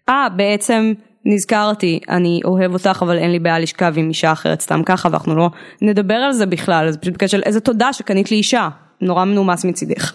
[0.10, 0.94] אה ah, בעצם
[1.26, 5.36] נזכרתי, אני אוהב אותך אבל אין לי בעיה לשכב עם אישה אחרת סתם ככה ואנחנו
[5.36, 5.50] לא
[5.82, 8.70] נדבר על זה בכלל, זה פשוט בקשר של איזה תודה שקנית לי אישה,
[9.02, 10.14] נורא מנומס מצידך.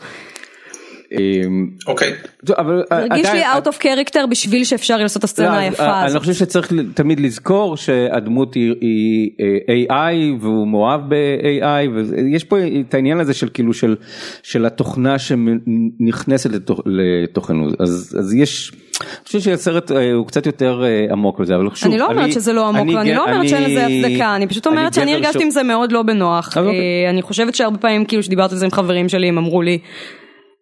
[1.12, 2.12] אמ, אוקיי.
[2.59, 5.82] אבל הרגיש עדיין- לי out of character בשביל שאפשר לעשות את לא, הסצנה אז, היפה
[5.82, 6.16] אה, הזאת.
[6.16, 9.30] אני חושב שצריך תמיד לזכור שהדמות היא,
[9.68, 13.97] אה, AI והוא מאוהב ב-AI ויש פה את העניין הזה של כאילו של,
[14.43, 16.51] של התוכנה שנכנסת
[16.86, 21.89] לתוכנו אז יש, אני חושב שהסרט אה, הוא קצת יותר אה, עמוק לזה אבל שוב,
[21.91, 24.66] אני לא אומרת שזה לא עמוק, אני גאה- לא אומרת שאין לזה הצדקה, אני פשוט
[24.66, 26.57] אומרת שאני הרגשתי עם זה מאוד לא בנוח.
[26.57, 26.62] אה,
[27.11, 29.79] אני חושבת שהרבה פעמים כאילו שדיברתי על זה עם חברים שלי הם אמרו לי,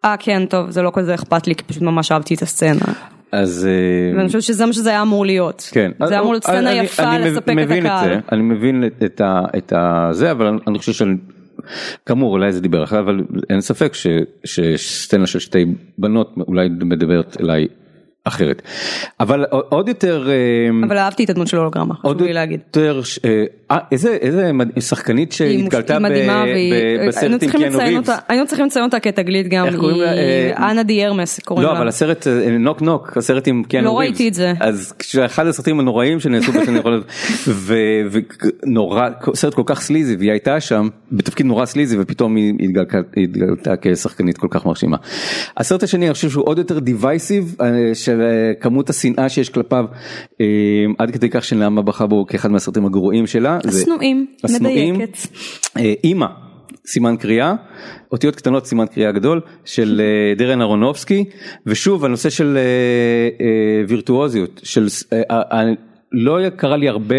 [0.04, 2.92] אה כן טוב זה לא כזה אכפת לי כי פשוט ממש אהבתי את הסצנה.
[3.32, 3.68] אז
[4.16, 5.68] ואני חושבת שזה מה שזה היה אמור להיות.
[5.72, 8.20] כן, זה היה אמור להיות סצנה יפה לספק את הקהל.
[8.32, 9.72] אני מבין את-
[10.10, 11.14] זה אבל אני- חושב שאני,
[12.06, 13.92] כאמור אולי זה דיבר אחר אבל אין ספק
[14.44, 15.66] שסצנה של שתי
[15.98, 17.66] בנות אולי מדברת אליי
[18.28, 18.62] אחרת.
[19.20, 22.60] אבל עוד יותר, אה, אבל אהבתי את הדמות של הולוגרמה, עוד חשוב לי להגיד.
[22.66, 24.50] יותר, ש- אה, אה, איזה איזה
[24.80, 27.96] שחקנית שהתגלתה היא ב- מדהימה ב- והיא- היינו בסרט עם צריכים קיאנו ריבס.
[28.08, 29.96] אותה- היינו צריכים לציין אותה כתגלית גם, איך קוראים?
[30.00, 30.04] היא
[30.56, 31.78] אה, אנה דיארמס קוראים לא לה.
[31.78, 34.10] אבל הסרט אה, נוק נוק הסרט עם קיאנו לא ריבס.
[34.10, 34.52] ראיתי את זה.
[34.60, 37.04] אז כשאחד הסרטים הנוראים שנעשו בשנים האחרונות
[38.64, 43.74] ונורא סרט כל כך סליזי והיא הייתה שם בתפקיד נורא סליזי ופתאום היא התגלתה- התגלתה
[43.82, 44.96] כשחקנית כל כך מרשימה.
[45.56, 47.56] הסרט השני אני חושב שהוא עוד יותר דיווייסיב
[47.94, 49.84] של אה, כמות השנאה שיש כלפיו
[50.40, 50.46] אה,
[50.98, 53.58] עד כדי כך שנעמה בחרה בו כאחד מהסרטים הגרועים שלה.
[53.64, 54.26] השנואים.
[54.60, 55.16] מדייקת.
[55.76, 56.26] אה, אימא,
[56.86, 57.54] סימן קריאה,
[58.12, 61.24] אותיות קטנות סימן קריאה גדול של אה, דרן אהרונובסקי
[61.66, 62.58] ושוב הנושא של
[63.88, 64.86] וירטואוזיות של
[66.12, 67.16] לא קרה לי הרבה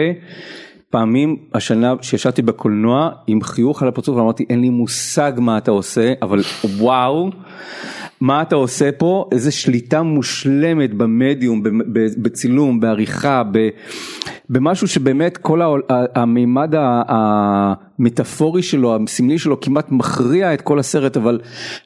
[0.89, 6.13] פעמים השנה שישבתי בקולנוע עם חיוך על הפרצוף ואמרתי אין לי מושג מה אתה עושה
[6.21, 6.39] אבל
[6.77, 7.29] וואו.
[8.21, 9.29] מה אתה עושה פה?
[9.31, 11.63] איזה שליטה מושלמת במדיום
[12.17, 13.43] בצילום בעריכה
[14.49, 15.61] במשהו שבאמת כל
[16.15, 21.39] המימד ה- המטאפורי שלו הסמלי שלו כמעט מכריע את כל הסרט אבל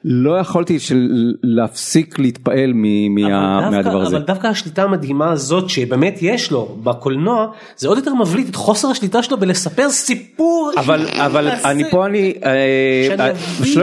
[0.04, 1.08] לא יכולתי של
[1.42, 4.16] להפסיק להתפעל מ- מה- אבל מהדבר דווקא, הזה.
[4.16, 8.88] אבל דווקא השליטה המדהימה הזאת שבאמת יש לו בקולנוע זה עוד יותר מבליט את חוסר
[8.88, 10.70] השליטה שלו בלספר סיפור.
[10.76, 11.48] אבל אבל.
[11.64, 12.50] אני פה אני אה,
[13.08, 13.32] שאני אה,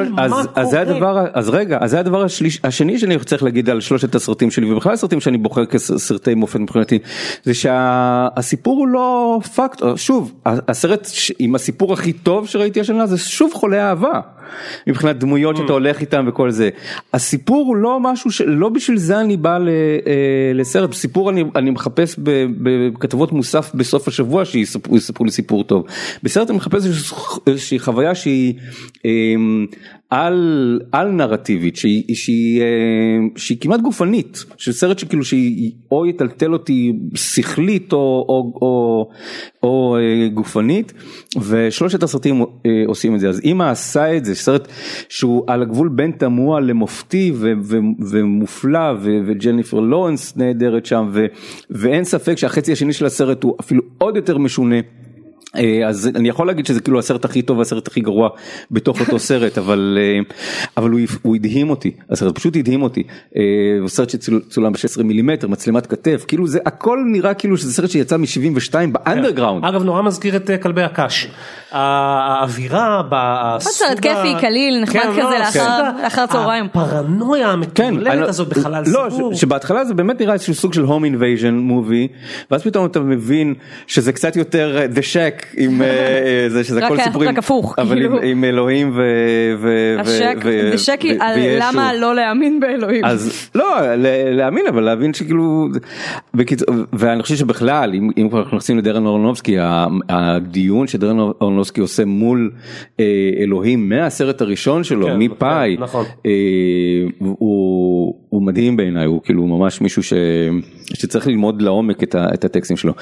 [0.02, 0.96] אבין מה אז אז זה קורה.
[0.96, 4.72] הדבר אז רגע אז זה הדבר השליש- השני שאני צריך להגיד על שלושת הסרטים שלי
[4.72, 7.00] ובכלל הסרטים שאני בוחר כסרטי מופת מבחינתי
[7.44, 11.08] זה שהסיפור הוא לא פקט שוב הסרט
[11.40, 14.20] עם הסיפור הכי טוב שראיתי השנה זה שוב חולה אהבה.
[14.88, 16.70] מבחינת דמויות שאתה הולך איתם וכל זה.
[17.14, 19.70] הסיפור הוא לא משהו שלא בשביל זה אני בא ל-
[20.08, 20.14] אה,
[20.56, 22.16] לסרט, סיפור אני, אני מחפש
[22.94, 25.86] בכתבות מוסף בסוף השבוע שיספרו יספרו לי סיפור טוב.
[26.24, 28.54] בסרט אני מחפש איזוש- איזושהי חוויה שהיא
[29.06, 29.66] אמ,
[30.10, 32.66] על, על נרטיבית, שהיא, שהיא, אה,
[33.36, 39.10] שהיא כמעט גופנית, של סרט שכאילו שהיא או יטלטל אותי שכלית או, או, או,
[39.64, 40.94] או אה, גופנית
[41.42, 42.46] ושלושת הסרטים אה,
[42.88, 44.68] עושים את זה אז אמא עשה את זה סרט
[45.10, 51.26] שהוא על הגבול בין תמוה למופתי ו- ו- ומופלא ו- וג'ניפר לורנס נהדרת שם ו-
[51.70, 54.76] ואין ספק שהחצי השני של הסרט הוא אפילו עוד יותר משונה.
[55.56, 58.30] אה, אז אני יכול להגיד שזה כאילו הסרט הכי טוב והסרט הכי גרוע
[58.72, 60.20] בתוך אותו סרט אבל אה,
[60.78, 63.04] אבל הוא, הוא הדהים אותי הסרט פשוט הדהים אותי
[63.38, 63.42] אה,
[63.82, 68.18] הוא סרט שצולם ב-16 מילימטר מצלמת כתף כאילו זה הכל נראה כאילו שזה סרט שיצא
[68.18, 69.66] מ-72 באנדרגראונד.
[69.66, 71.28] אגב נורא מזכיר את כלבי הקש.
[71.72, 75.40] האווירה בסוג סרט כיפי, קליל, נחמד כן, כזה לא,
[76.04, 76.66] לאחר- צהריים.
[76.66, 79.34] הפרנויה המטורללת אני- הזאת בחלל לא, סגור.
[79.36, 82.08] שבהתחלה זה באמת נראה איזשהו סוג של home invasion movie
[82.52, 83.54] ואז פתאום אתה מבין
[83.88, 87.98] שזה קצת יותר the shack עם אה, אה, זה שזה כל סיפורים רק הפוך, אבל
[87.98, 88.44] עם- כאילו.
[88.44, 88.94] אלוהים
[90.00, 91.70] the shack, וישו.
[91.72, 93.06] למה לא להאמין באלוהים.
[93.06, 93.66] אז לא
[94.32, 95.68] להאמין אבל להבין שכאילו
[96.94, 99.56] ואני חושב שבכלל אם, כבר אנחנו נכנסים לדארן ארונופסקי
[100.10, 102.52] הדיון שדארן ארונופסקי עושה מול
[103.00, 103.06] אה,
[103.40, 106.06] אלוהים מהסרט הראשון שלו כן, מפאי נכון.
[107.20, 107.36] הוא,
[108.30, 110.14] הוא מדהים בעיניי הוא כאילו ממש מישהו ש,
[110.94, 112.94] שצריך ללמוד לעומק את, ה, את הטקסטים שלו.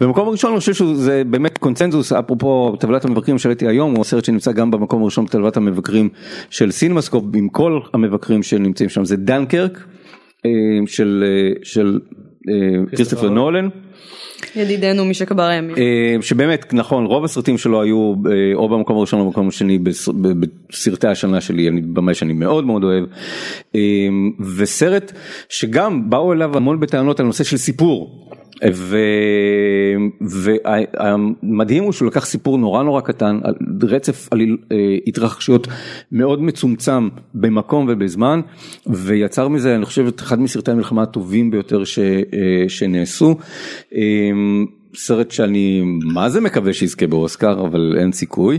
[0.00, 4.52] במקום הראשון אני חושב שזה באמת קונצנזוס אפרופו טבלת המבקרים שהעליתי היום הוא סרט שנמצא
[4.52, 6.08] גם במקום הראשון בטבלת המבקרים
[6.50, 9.86] של סינמסקופ עם כל המבקרים שנמצאים שם זה דנקרק
[10.46, 10.50] אה,
[10.86, 11.98] של, אה, של
[12.90, 13.68] כריסטופר נולן.
[14.56, 15.76] ידידנו משכבר הימים.
[15.76, 21.08] אה, שבאמת נכון רוב הסרטים שלו היו אה, או במקום הראשון או במקום השני בסרטי
[21.08, 23.04] השנה שלי אני במאי שאני מאוד מאוד אוהב
[23.74, 23.80] אה,
[24.56, 25.12] וסרט
[25.48, 28.30] שגם באו אליו המון בטענות על נושא של סיפור.
[30.20, 34.76] והמדהים הוא שהוא לקח סיפור נורא נורא קטן, על רצף עליל, אה,
[35.06, 35.68] התרחשויות
[36.12, 38.40] מאוד מצומצם במקום ובזמן,
[38.86, 41.98] ויצר מזה אני חושב את אחד מסרטי המלחמה הטובים ביותר ש...
[41.98, 43.36] אה, שנעשו.
[43.94, 44.30] אה,
[44.94, 45.82] סרט שאני
[46.14, 48.58] מה זה מקווה שיזכה באוסקר אבל אין סיכוי.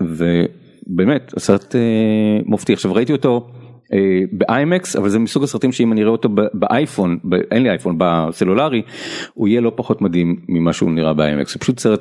[0.00, 1.74] ובאמת הסרט
[2.46, 3.50] מופתי עכשיו ראיתי אותו.
[4.32, 7.18] באיימקס אבל זה מסוג הסרטים שאם אני אראה אותו באייפון
[7.50, 8.82] אין לי אייפון בסלולרי
[9.34, 12.00] הוא יהיה לא פחות מדהים ממה שהוא נראה באיימקס זה פשוט סרט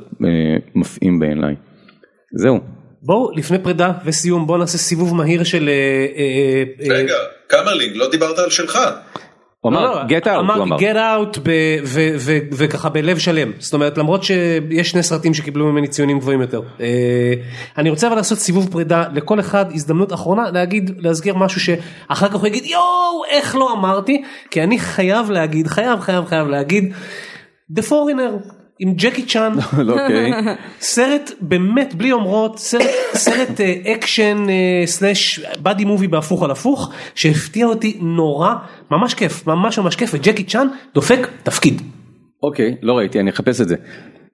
[0.76, 1.56] מפעים בעיניי.
[2.36, 2.60] זהו.
[3.02, 5.70] בואו לפני פרידה וסיום בואו נעשה סיבוב מהיר של
[6.90, 7.16] רגע
[7.48, 8.80] קמרלינג לא דיברת על שלך.
[9.64, 10.78] הוא אמר get out, אמרתי הוא אמר.
[10.78, 11.40] get out
[12.52, 16.62] וככה בלב שלם זאת אומרת למרות שיש שני סרטים שקיבלו ממני ציונים גבוהים יותר.
[17.78, 22.36] אני רוצה אבל לעשות סיבוב פרידה לכל אחד הזדמנות אחרונה להגיד להזכיר משהו שאחר כך
[22.36, 26.94] הוא יגיד יואו איך לא אמרתי כי אני חייב להגיד חייב חייב חייב להגיד
[27.80, 29.54] The Foreigner עם ג'קי צ'אן
[29.90, 30.32] אוקיי.
[30.80, 34.46] סרט באמת בלי יומרות סרט סרט אקשן
[34.86, 38.54] slash buddy movie בהפוך על הפוך שהפתיע אותי נורא
[38.92, 41.82] ממש כיף ממש ממש כיף וג'קי צ'אן דופק תפקיד.
[42.44, 43.76] אוקיי לא ראיתי אני אחפש את זה.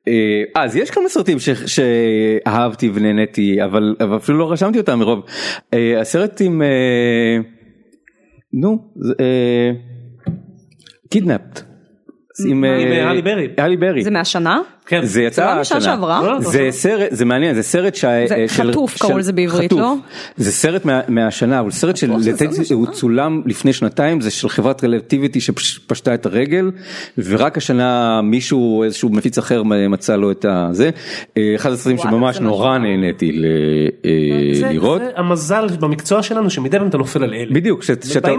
[0.08, 5.26] אה, אז יש כמה סרטים ש, שאהבתי ונהניתי אבל, אבל אפילו לא רשמתי אותם מרוב
[5.74, 7.38] אה, הסרט עם אה,
[8.54, 8.78] נו
[9.20, 9.72] אה,
[11.10, 11.69] קידנפט.
[12.48, 13.48] עם האלי ברי.
[13.58, 14.04] האלי ברי.
[14.04, 14.60] זה מהשנה?
[14.90, 15.06] כן.
[15.06, 15.82] זה יצא זה לא משנה השנה.
[15.82, 16.22] שעברה?
[16.24, 16.68] לא, לא, זה.
[16.72, 18.06] סרט, זה מעניין, זה סרט ש...
[18.28, 19.72] זה של- חטוף קראו לזה בעברית.
[19.72, 19.94] לא?
[20.38, 22.12] זה סרט מה- מהשנה, אבל סרט של...
[22.74, 26.72] הוא צולם לפני שנתיים, זה של חברת רלטיביטי שפשטה את הרגל,
[27.18, 27.90] ורק השנה
[28.24, 30.90] מישהו, איזשהו מפיץ אחר מצא לו את הזה.
[31.38, 32.78] אה, אחד הסרטים שממש נורא.
[32.78, 33.46] נהניתי ל-
[34.06, 35.02] אה, לראות.
[35.02, 37.54] זה המזל במקצוע שלנו שמדי פעם אתה נופל על אלה.
[37.54, 38.30] בדיוק, שאת- שאתה...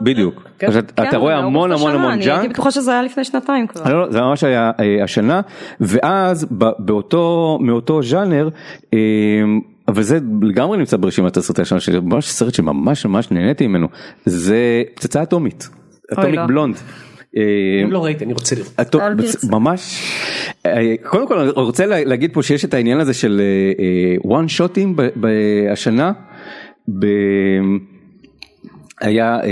[0.00, 0.42] בדיוק.
[0.58, 0.72] כן.
[0.72, 2.38] שאתה- אתה כן, רואה המון המון המון אני ג'אנק.
[2.38, 3.92] הייתי בטוחה שזה היה לפני שנתיים כבר.
[3.92, 5.40] לא, לא, זה ממש היה אה, השנה,
[5.88, 8.48] ואז ב- באותו, מאותו ז'אנר,
[8.94, 8.98] אה,
[9.88, 13.88] אבל זה לגמרי נמצא ברשימת הסרטי השנה שלי, ממש סרט שממש ממש נהניתי ממנו,
[14.26, 14.56] זה
[14.94, 15.68] פצצה אטומית,
[16.12, 16.46] Atomic לא.
[16.46, 16.74] בלונד.
[17.36, 17.42] אה,
[17.84, 18.72] אם לא ראיתי אני רוצה לראות.
[19.50, 20.02] ממש
[20.66, 23.40] אה, קודם כל אני רוצה לה- להגיד פה שיש את העניין הזה של
[24.24, 24.96] one shot ים
[25.72, 26.12] השנה.
[29.00, 29.50] היה אה,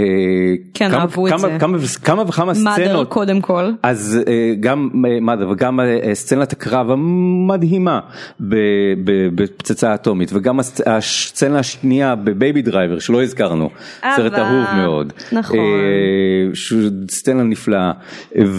[0.74, 1.56] כן, כמה- אהבו את כמה- זה.
[1.60, 3.70] כמה כמה וכמה Mother סצנות קודם כל.
[3.82, 5.80] אז אה, גם אה, Mother וגם
[6.12, 8.00] סצנת הקרב המדהימה
[9.34, 13.70] בפצצה אטומית וגם הסצ- הסצנה השנייה ב Baby Driver שלא הזכרנו,
[14.16, 15.58] סרט אבל- אהוב מאוד, נכון.
[17.08, 17.92] סצנה נפלאה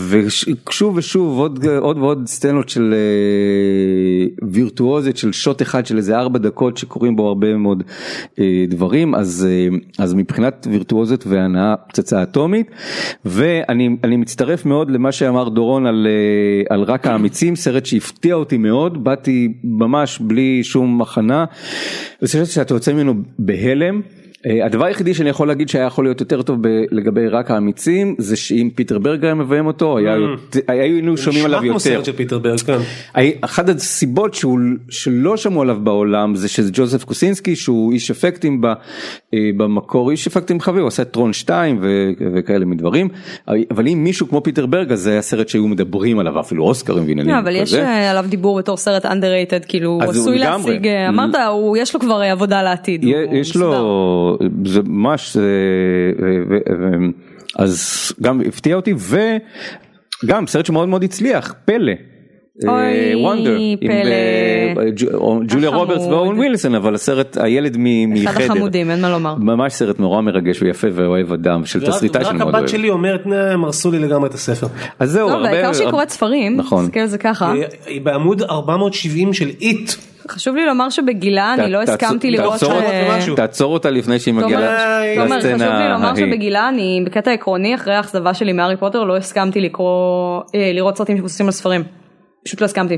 [0.10, 2.94] ושוב ושוב עוד עוד ועוד סצנות של
[4.52, 7.84] וירטואוזית של שוט אחד של איזה ארבע דקות שקורים בו הרבה מאוד
[8.68, 9.48] דברים אז
[10.00, 12.72] אז מבחינת וירטואוזית והנאה פצצה אטומית
[13.26, 18.58] ואני אני מצטרף מאוד למה שאמר דורון על אה, על רק האמיצים סרט שהפתיע אותי
[18.58, 21.46] מאוד באתי ממש בלי שום הכנה.
[22.22, 24.02] וסרט שאתה יוצא ממנו בהלם.
[24.48, 26.60] אה, הדבר היחידי שאני יכול להגיד שהיה יכול להיות יותר טוב
[26.92, 32.02] לגבי רק האמיצים זה שאם פיטר ברג היה מביים אותו יותר- היינו שומעים עליו יותר.
[32.66, 32.78] כן.
[33.42, 34.38] אחת הסיבות
[34.90, 38.74] שלא שמעו עליו בעולם זה שזה ג'וזף קוסינסקי שהוא איש אפקטים אה,
[39.58, 41.88] במקור איש אפקטים חביב הוא עשה טרון 2 ו,
[42.36, 43.10] וכאלה מדברים
[43.72, 47.04] אבל אם מישהו כמו פיטר ברג אז זה היה סרט שהיו מדברים עליו אפילו אוסקרים
[47.08, 47.74] ועניינים לא, אבל יש.
[47.74, 50.38] אה, עליו דיבור בתור סרט underrated, כאילו הוא אז הוא עשוי.
[50.40, 51.36] להשיג, אמרת,
[51.78, 53.04] יש לו כבר עבודה לעתיד.
[53.32, 53.56] יש.
[53.56, 57.12] לו זה ממש ו- ו- ו-
[57.56, 58.94] אז גם הפתיע אותי
[60.24, 61.94] וגם סרט שמאוד מאוד הצליח פלא.
[62.68, 63.92] אוי, וונדר עם.
[63.92, 64.74] אה,
[65.14, 65.70] או- ג'וליה.
[65.70, 68.44] רוברטס ואורן ווילסון אבל הסרט הילד מ- אחד מחדר.
[68.46, 69.36] החמודים, אין מה לומר.
[69.36, 72.68] ממש סרט נורא מרגש ויפה ואוהב אדם של תסריטאי שאני רק מאוד הבת אוהב.
[72.72, 74.68] שלי אומרת "נה, הם הרסו לי לגמרי את הספר.
[75.00, 76.84] אז זהו לא, בעיקר שהיא קוראת ספרים, נכון.
[76.86, 77.54] תסתכל על זה ככה.
[77.56, 79.92] אה, היא בעמוד 470 של איט.
[80.30, 82.52] חשוב לי לומר שבגילה אני לא הסכמתי לראות...
[82.54, 83.36] תעצור ש- אותה- משהו.
[83.36, 84.62] תעצור אותה לפני שהיא מגיעה
[85.16, 86.16] תומר, חשוב לי לומר ההיא.
[86.26, 91.18] שבגילה אני בקטע עקרוני אחרי האכזבה שלי מהארי פוטר לא הסכמתי לקרוא, אה, לראות סרטים
[91.18, 91.84] שמבוססים על ספרים.
[92.48, 92.98] פשוט לא הסכמתי.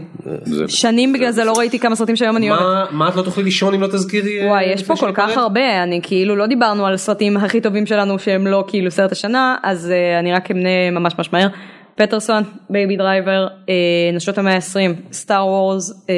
[0.67, 2.91] שנים בגלל זה לא ראיתי כמה סרטים שהיום אני אוהבת.
[2.91, 4.41] מה- את לא תוכלי לישון אם לא תזכירי?
[4.41, 5.37] אה, וואי יש פה כל כך?
[5.37, 9.55] הרבה אני כאילו לא דיברנו על הסרטים הכי טובים שלנו שהם לא כאילו סרט השנה
[9.63, 11.47] אז אה, אני רק אמנה ממש ממש מהר.
[11.95, 13.73] פטרסון, Baby Driver, אה,
[14.13, 16.15] נשות המאה ה-20, Star Wars, אה,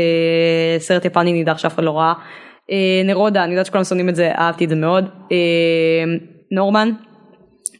[0.80, 2.14] סרט יפני נידח שאף אחד לא ראה,
[2.72, 2.76] אה,
[3.06, 5.06] נרודה, אני יודעת שכולם שונאים את זה, אהבתי את זה מאוד,
[6.52, 6.90] נורמן,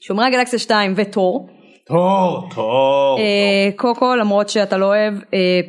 [0.02, 1.50] שומרי הגלקסיה 2 ות'ור,
[1.92, 3.20] טוב, טוב.
[3.20, 5.14] אה, קוקו למרות שאתה לא אוהב,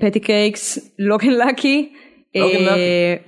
[0.01, 1.93] Patti Cakes, Logan Lucky.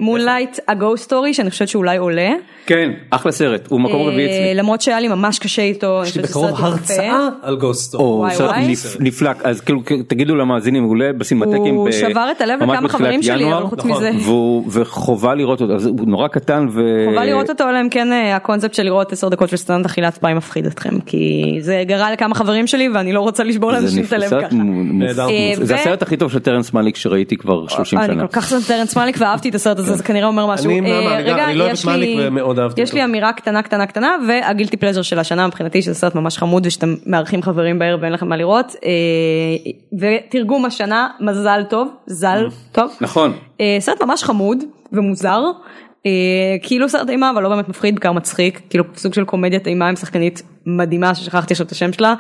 [0.01, 2.31] Moonlight, ה Ghost Story שאני חושבת שאולי עולה.
[2.67, 4.55] כן, אחלה סרט, הוא מקום רביעי אה, אצלי.
[4.55, 6.01] למרות שהיה לי ממש קשה איתו.
[6.01, 6.51] אני יש לי בקרוב.
[6.65, 8.73] הרצאה על Ghost Story, וואי, סרט וואי.
[8.73, 13.23] נפ- נפלא, אז כאילו תגידו למאזינים, הוא עולה בסינמטקים הוא שבר את הלב לכמה חברים
[13.23, 13.91] שלי, אבל חוץ נכון.
[13.93, 14.11] מזה.
[14.25, 16.81] והוא- וחובה לראות אותו, אז הוא נורא קטן ו...
[17.09, 20.19] חובה לראות אותו אלא אם כן אה, הקונספט של לראות 10 דקות של סטנד אכילת
[20.19, 21.25] פאי מפחיד אתכם כי
[21.61, 24.57] זה גרה לכמה חברים שלי ואני לא רוצה לשבור זה לאנשים את הלב ככה.
[25.15, 28.27] זה אה, ו- הסרט הכי טוב של טרנס מאליק שראיתי כבר 30 אני שנה.
[28.27, 30.71] כל כך שונאת טרנס מאליק ואהבתי את הסרט הזה זה כנראה אומר משהו.
[30.71, 30.81] אני-?
[30.81, 33.05] אני אני לא אוהב את מאליק לי- ומאוד אהבתי יש לי.
[33.05, 37.43] אמירה קטנה קטנה קטנה והגילטי פלז'ר של השנה מבחינתי שזה סרט ממש חמוד ושאתם מארחים
[37.43, 38.91] חברים בערב ואין לכם מה לראות אה,
[40.01, 42.97] ותרגום השנה מזל טוב זל טוב.
[43.01, 43.33] נכון.
[43.61, 44.59] אה, סרט ממש חמוד
[44.93, 45.43] ומוזר.
[46.07, 46.11] אה,
[46.63, 49.97] כאילו סרט אימה אבל לא באמת מפחיד בעיקר מצחיק כאילו סוג של קומדיית אימה עם
[49.97, 52.15] שחקנית מדהימה ששכחתי עכשיו את השם שלה.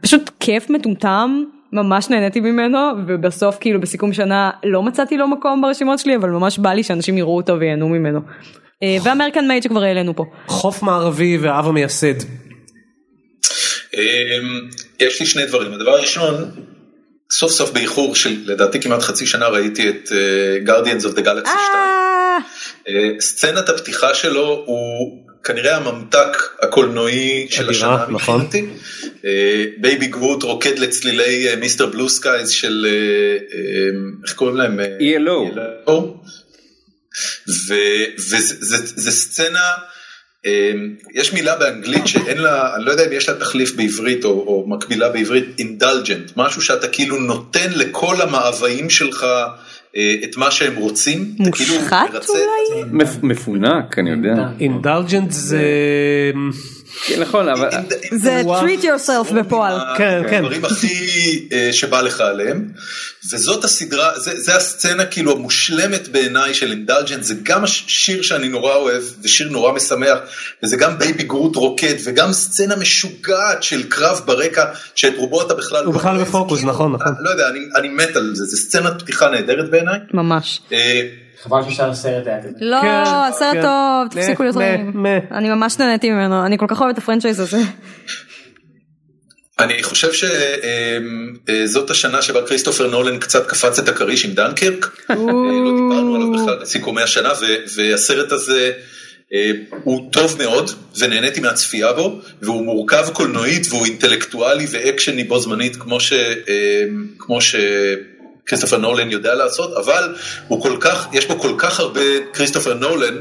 [0.00, 5.98] פשוט כיף מטומטם ממש נהניתי ממנו ובסוף כאילו בסיכום שנה לא מצאתי לו מקום ברשימות
[5.98, 8.20] שלי אבל ממש בא לי שאנשים יראו אותו וייהנו ממנו.
[8.82, 10.24] אה, ו American Made שכבר העלינו פה.
[10.46, 12.14] חוף מערבי והאב המייסד.
[13.94, 14.68] אמ,
[15.00, 15.72] יש לי שני דברים.
[15.72, 16.50] הדבר הראשון,
[17.32, 20.12] סוף סוף באיחור של לדעתי כמעט חצי שנה ראיתי את
[20.66, 21.56] Guardians of the Galaxy 2.
[21.74, 22.38] אה,
[22.88, 28.14] אה, סצנת הפתיחה שלו הוא כנראה הממתק הקולנועי של השנה נכון.
[28.14, 28.66] מבחינתי.
[29.78, 31.86] בייבי גרוט רוקד לצלילי Mr.
[31.86, 32.86] Blue Sky של
[34.24, 34.80] איך קוראים להם?
[34.80, 35.60] ELO.
[37.48, 39.60] וזה סצנה,
[40.46, 40.72] אה,
[41.14, 44.64] יש מילה באנגלית שאין לה, אני לא יודע אם יש לה תחליף בעברית או, או
[44.68, 49.26] מקבילה בעברית, אינדלג'נט, משהו שאתה כאילו נותן לכל המאוויים שלך
[49.96, 51.34] אה, את מה שהם רוצים.
[51.52, 52.84] כאילו מושחת אולי?
[52.92, 54.42] מפ- מפונק, אני יודע.
[54.60, 55.60] אינדלג'נט זה
[56.32, 56.38] כן,
[57.20, 57.68] נכון, אבל...
[58.12, 59.80] זה treat yourself בפועל.
[59.98, 60.36] כן, כן.
[60.36, 62.68] הדברים הכי אה, שבא לך עליהם
[63.32, 68.74] וזאת הסדרה זה, זה הסצנה כאילו המושלמת בעיניי של indulgent זה גם השיר שאני נורא
[68.74, 70.18] אוהב ושיר נורא משמח
[70.62, 74.64] וזה גם בייבי גרוט רוקד וגם סצנה משוגעת של קרב ברקע
[74.94, 76.18] שאת רובו אתה בכלל הוא לא בכלל.
[76.18, 77.14] בפוקוס, כאילו, נכון, נכון.
[77.20, 79.98] לא יודע אני, אני מת על זה זה סצנת פתיחה נהדרת בעיניי.
[80.14, 80.60] ממש.
[81.52, 82.54] אה, חבל ששאר הסרט היה כזה.
[82.60, 83.62] לא, כן, הסרט כן.
[83.62, 85.06] טוב, תפסיקו להיות רעים.
[85.32, 87.58] אני ממש נהניתי ממנו, אני כל כך אוהבת את ה franchise הזה.
[89.58, 94.96] אני חושב שזאת השנה שבה כריסטופר נולן קצת קפץ את הכריש עם דנקרק.
[95.10, 95.14] אה,
[95.64, 97.32] לא דיברנו עליו בכלל בסיכומי השנה
[97.76, 98.72] והסרט הזה
[99.34, 99.50] אה,
[99.84, 106.00] הוא טוב מאוד ונהניתי מהצפייה בו והוא מורכב קולנועית והוא אינטלקטואלי ואקשני בו זמנית כמו
[106.00, 106.12] ש...
[106.12, 106.84] אה,
[107.18, 107.40] כמו
[108.46, 110.14] כריסטופר נולן יודע לעשות אבל
[110.48, 112.00] הוא כל כך יש בו כל כך הרבה
[112.32, 113.14] כריסטופר נולן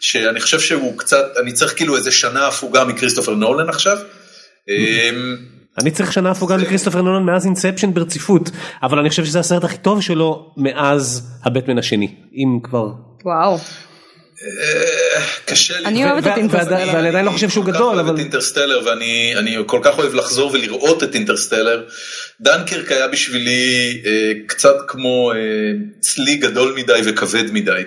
[0.00, 3.98] שאני חושב שהוא קצת אני צריך כאילו איזה שנה הפוגה מכריסטופר נולן עכשיו.
[4.68, 5.10] אה,
[5.78, 8.50] אני צריך שנה הפוגה מכריסטופר נולן מאז אינספשן ברציפות
[8.82, 12.88] אבל אני חושב שזה הסרט הכי טוב שלו מאז הבטמן השני אם כבר.
[13.24, 13.58] וואו.
[15.44, 15.86] קשה לי.
[15.86, 16.88] אני אוהבת את אינטרסטלר.
[16.94, 19.80] ואני- עדיין לא חושב שהוא כל כך גדול, אוהב אבל- את אינטרסטלר ואני אני כל
[19.82, 21.82] כך אוהב לחזור ולראות את אינטרסטלר.
[22.40, 24.10] דנקרק היה בשבילי אה,
[24.46, 25.36] קצת כמו אה,
[26.00, 27.82] צלי גדול מדי וכבד מדי.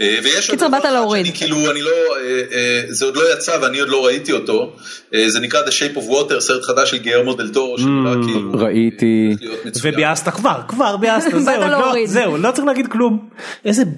[0.00, 1.26] אה, ויש עוד קיצר, דבר באת להוריד.
[1.26, 4.76] שאני כאילו אני לא אה, אה, זה עוד לא יצא ואני עוד לא ראיתי אותו
[5.14, 8.52] אה, זה נקרא The Shape of Water סרט חדש של גיירמו דל טורו שנראה כאילו
[8.54, 9.36] ראיתי.
[9.82, 11.94] וביאסת כבר כבר ביאסת זהו לא-.
[12.06, 13.28] זהו לא צריך להגיד כלום.
[13.64, 13.88] איזה אה,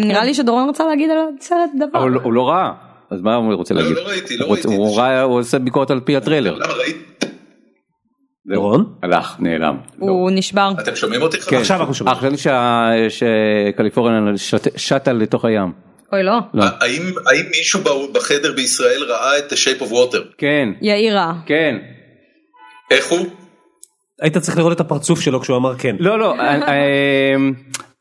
[0.00, 1.98] נראה לי שדורון רצה להגיד על הסרט דבר.
[1.98, 2.72] אבל הוא לא ראה,
[3.10, 3.96] אז מה הוא רוצה לא, להגיד?
[3.96, 4.68] לא ראיתי, לא הוא ראיתי.
[4.68, 6.58] רוצה- הוא ראה, עושה ביקורת על פי הטריילר.
[8.54, 8.84] דורון?
[9.02, 9.76] הלך, נעלם.
[9.98, 10.72] הוא נשבר.
[10.80, 11.40] אתם שומעים אותי?
[11.40, 12.16] כן, עכשיו אנחנו שומעים.
[12.16, 15.72] אה, חשבתי שה- שקליפורניה שט- שטה לתוך הים.
[16.12, 16.38] אוי לא.
[16.54, 16.64] לא.
[16.80, 17.80] האם האם מישהו
[18.12, 20.18] בחדר בישראל ראה את The Shape of Water?
[20.38, 21.32] כן, יאירה.
[21.46, 21.76] כן.
[22.90, 23.26] איך הוא?
[24.22, 25.96] היית צריך לראות את הפרצוף שלו כשהוא אמר כן.
[25.98, 27.34] לא, לא, אה, אה,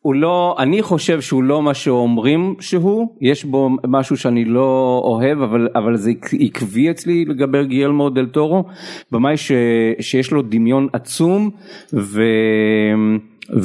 [0.01, 5.41] הוא לא, אני חושב שהוא לא מה שאומרים שהוא, יש בו משהו שאני לא אוהב,
[5.41, 8.63] אבל, אבל זה עק- עקבי אצלי לגבי גיאלמו דל טורו,
[9.11, 9.51] במאי ש,
[9.99, 11.49] שיש לו דמיון עצום
[11.93, 12.23] ו,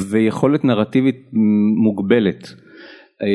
[0.09, 1.15] ויכולת נרטיבית
[1.77, 2.53] מוגבלת.
[3.23, 3.27] אה,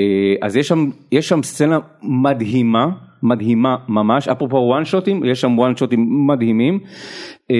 [0.47, 2.89] אז יש שם, יש שם סצנה מדהימה,
[3.23, 6.79] מדהימה ממש, אפרופו וואן שוטים, יש שם וואן שוטים מדהימים,
[7.51, 7.57] אה,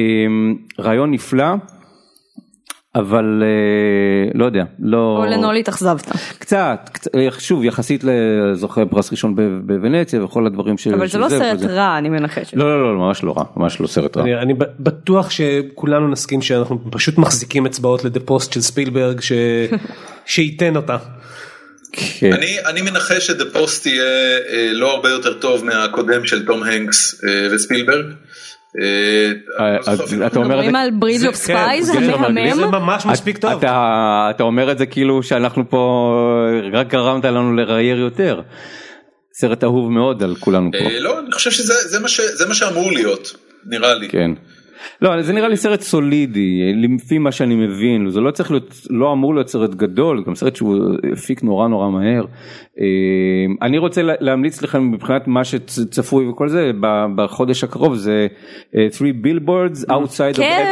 [0.81, 1.45] רעיון נפלא.
[2.95, 5.17] אבל אה, לא יודע, לא...
[5.19, 6.13] או לנול התאכזבת.
[6.39, 9.35] קצת, קצת, אה, שוב יחסית לזוכה פרס ראשון
[9.67, 10.87] בוונציה וכל הדברים ש...
[10.87, 11.67] אבל זה לא סרט וזה.
[11.67, 12.57] רע אני מנחשת.
[12.57, 14.23] לא, לא, לא, ממש לא רע, ממש לא סרט רע.
[14.23, 19.33] אני, אני בטוח שכולנו נסכים שאנחנו פשוט מחזיקים אצבעות לדה פוסט של ספילברג ש...
[20.27, 20.97] שייתן אותה.
[21.93, 22.33] כן.
[22.33, 24.05] אני אני מנחש שדה פוסט יהיה
[24.53, 28.07] אה, לא הרבה יותר טוב מהקודם של תום הנקס אה, וספילברג.
[28.81, 32.55] אה, אז אתה אומר את מדברים זה, על Bridge of Spies המהמם.
[32.55, 33.53] זה ממש מספיק טוב.
[33.65, 36.13] אתה, אומר את זה כאילו שאנחנו פה
[36.73, 38.41] רק גרמת לנו לראייר יותר.
[39.35, 40.79] סרט אהוב מאוד על כולנו פה.
[40.79, 43.37] אה, לא, אני חושב שזה זה מה ש- זה מה שאמור להיות,
[43.67, 44.09] נראה לי.
[44.09, 44.31] כן.
[45.03, 49.13] לא, זה נראה לי סרט סולידי, לפי מה שאני מבין, זה לא צריך להיות, לא
[49.13, 50.77] אמור להיות סרט גדול, גם סרט שהוא
[51.13, 52.25] הפיק נורא נורא מהר.
[52.81, 52.85] אה,
[53.63, 56.71] אני רוצה לה- להמליץ לכם מבחינת מה שצפוי וכל זה,
[57.17, 58.27] בחודש הקרוב זה
[58.77, 60.65] אה, Three Billboards Outside of כן,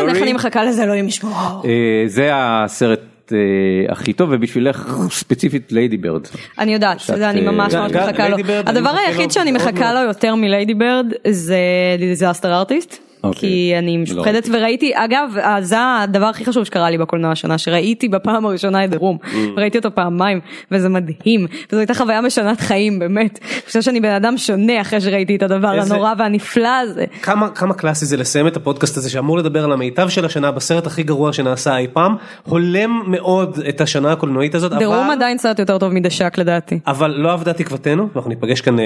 [0.00, 0.34] Ebbing, איך אני Missouri.
[0.34, 1.32] מחכה לזה אלוהים ישמור.
[1.64, 1.70] אה,
[2.06, 3.00] זה הסרט
[3.32, 3.38] אה,
[3.92, 6.22] הכי טוב, ובשבילך ספציפית ליידי בירד.
[6.58, 8.36] אני יודעת, שאת, זה אני ממש אה, ממש מחכה לו.
[8.66, 9.92] הדבר היחיד שאני מחכה.
[9.94, 11.58] לו יותר מליידי בירד זה
[11.98, 13.05] דיזסטר ארטיסט.
[13.28, 13.40] אוקיי.
[13.40, 18.08] כי אני משוחדת וראיתי, אגב, אה, זה הדבר הכי חשוב שקרה לי בקולנוע השנה, שראיתי
[18.08, 19.26] בפעם הראשונה את The Room,
[19.56, 20.40] ראיתי אותו פעמיים,
[20.70, 23.38] וזה מדהים, וזו הייתה חוויה משנת חיים, באמת.
[23.42, 27.04] אני חושבת שאני בן אדם שונה אחרי שראיתי את הדבר איזה- הנורא והנפלא הזה.
[27.22, 30.86] כמה כמה קלאסי זה לסיים את הפודקאסט הזה שאמור לדבר על המיטב של השנה בסרט
[30.86, 35.38] הכי גרוע שנעשה אי פעם הולם מאוד את השנה הקולנועית הזאת The Room אבל, עדיין
[35.38, 36.78] סרט יותר טוב מדשק לדעתי.
[36.86, 38.84] אבל לא אבדה תקוותנו ואנחנו ניפגש כאן אה,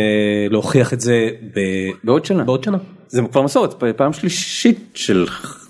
[0.50, 1.60] להוכיח את זה ב...
[2.04, 2.44] בעוד שנה.
[2.44, 2.78] בעוד שנה.
[3.10, 5.26] זה כבר מסורת, פעם שלישית של...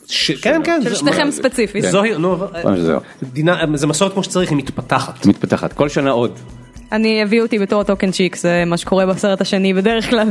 [0.09, 0.31] ש...
[0.31, 1.85] כן כן של זה- שניכם ספציפית.
[1.85, 3.01] זוהי נו אבל- פעם שזהו.
[3.23, 5.27] דינה- זה מסורת כמו שצריך היא מתפתחת.
[5.27, 6.39] מתפתחת, כל שנה עוד.
[6.93, 10.29] אני הביאו אותי בתור טוקן צ'יק, זה מה שקורה בסרט השני בדרך כלל.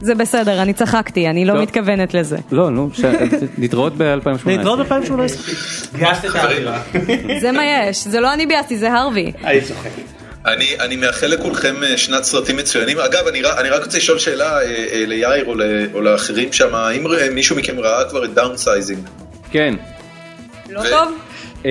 [0.00, 1.62] זה בסדר, אני צחקתי, אני לא טוב.
[1.62, 2.36] מתכוונת לזה.
[2.52, 2.90] לא, נו,
[3.58, 4.28] נתראות ב-2018.
[4.46, 5.12] להתראות ב-2018.
[5.98, 6.82] גייסת את האווירה.
[7.40, 9.32] זה מה יש, זה לא אני ביאסתי, זה הרווי.
[9.44, 9.90] אני צוחק.
[10.46, 12.98] אני, אני מאחל לכולכם אה, שנת סרטים מצוינים.
[12.98, 14.62] אגב, אני, אני רק רוצה לשאול שאלה אה,
[14.92, 15.54] אה, ליאיר או,
[15.94, 17.04] או לאחרים שם, האם
[17.34, 18.98] מישהו מכם ראה כבר את דאונסייזינג?
[19.50, 19.74] כן.
[20.70, 21.08] לא ו- טוב?
[21.66, 21.70] אה,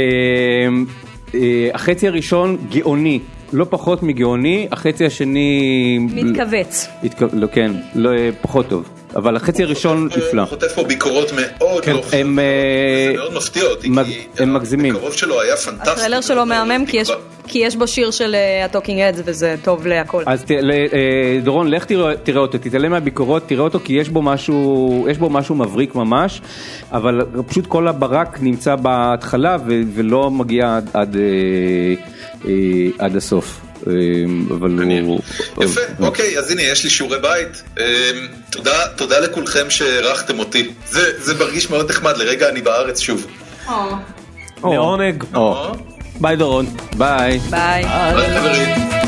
[1.35, 1.39] אה,
[1.73, 3.19] החצי הראשון גאוני,
[3.53, 5.97] לא פחות מגאוני, החצי השני...
[5.99, 6.87] מתכווץ.
[7.03, 8.09] התכו- לא, כן, לא,
[8.41, 8.89] פחות טוב.
[9.15, 10.41] אבל החצי הראשון נפלא.
[10.41, 14.05] הוא חוטף פה ביקורות מאוד כן, לא הם, חיוביות, אה, וזה מאוד מפתיע אותי, מג-
[14.05, 14.95] כי הם מגזימים.
[14.95, 15.89] הטריילר שלו היה פנטסטי.
[15.91, 17.11] הטריילר שלו מהמם כי יש-
[17.47, 20.23] כי יש בו שיר של אה, הטוקינג אדס וזה טוב להכל.
[20.25, 20.77] אז ת, ל, אה,
[21.43, 25.29] דורון, לך תראה, תראה אותו, תתעלם מהביקורות, תראה אותו כי יש בו משהו, יש בו
[25.29, 26.41] משהו מבריק ממש,
[26.91, 31.21] אבל פשוט כל הברק נמצא בהתחלה ו, ולא מגיע עד, עד, אה,
[32.49, 32.51] אה,
[33.05, 33.61] עד הסוף.
[33.87, 33.93] אה,
[34.55, 35.19] אבל הוא...
[35.61, 37.63] יפה, אוקיי, אז הנה, יש לי שיעורי בית.
[37.79, 38.11] אה,
[38.49, 40.71] תודה, תודה לכולכם שאירחתם אותי.
[40.87, 43.27] זה, זה מרגיש מאוד נחמד, לרגע אני בארץ שוב.
[44.63, 45.23] לעונג.
[45.35, 45.71] או,
[46.21, 46.65] ביי דורון,
[46.97, 47.39] ביי.
[47.49, 47.83] ביי.
[48.13, 49.00] ביי חברים.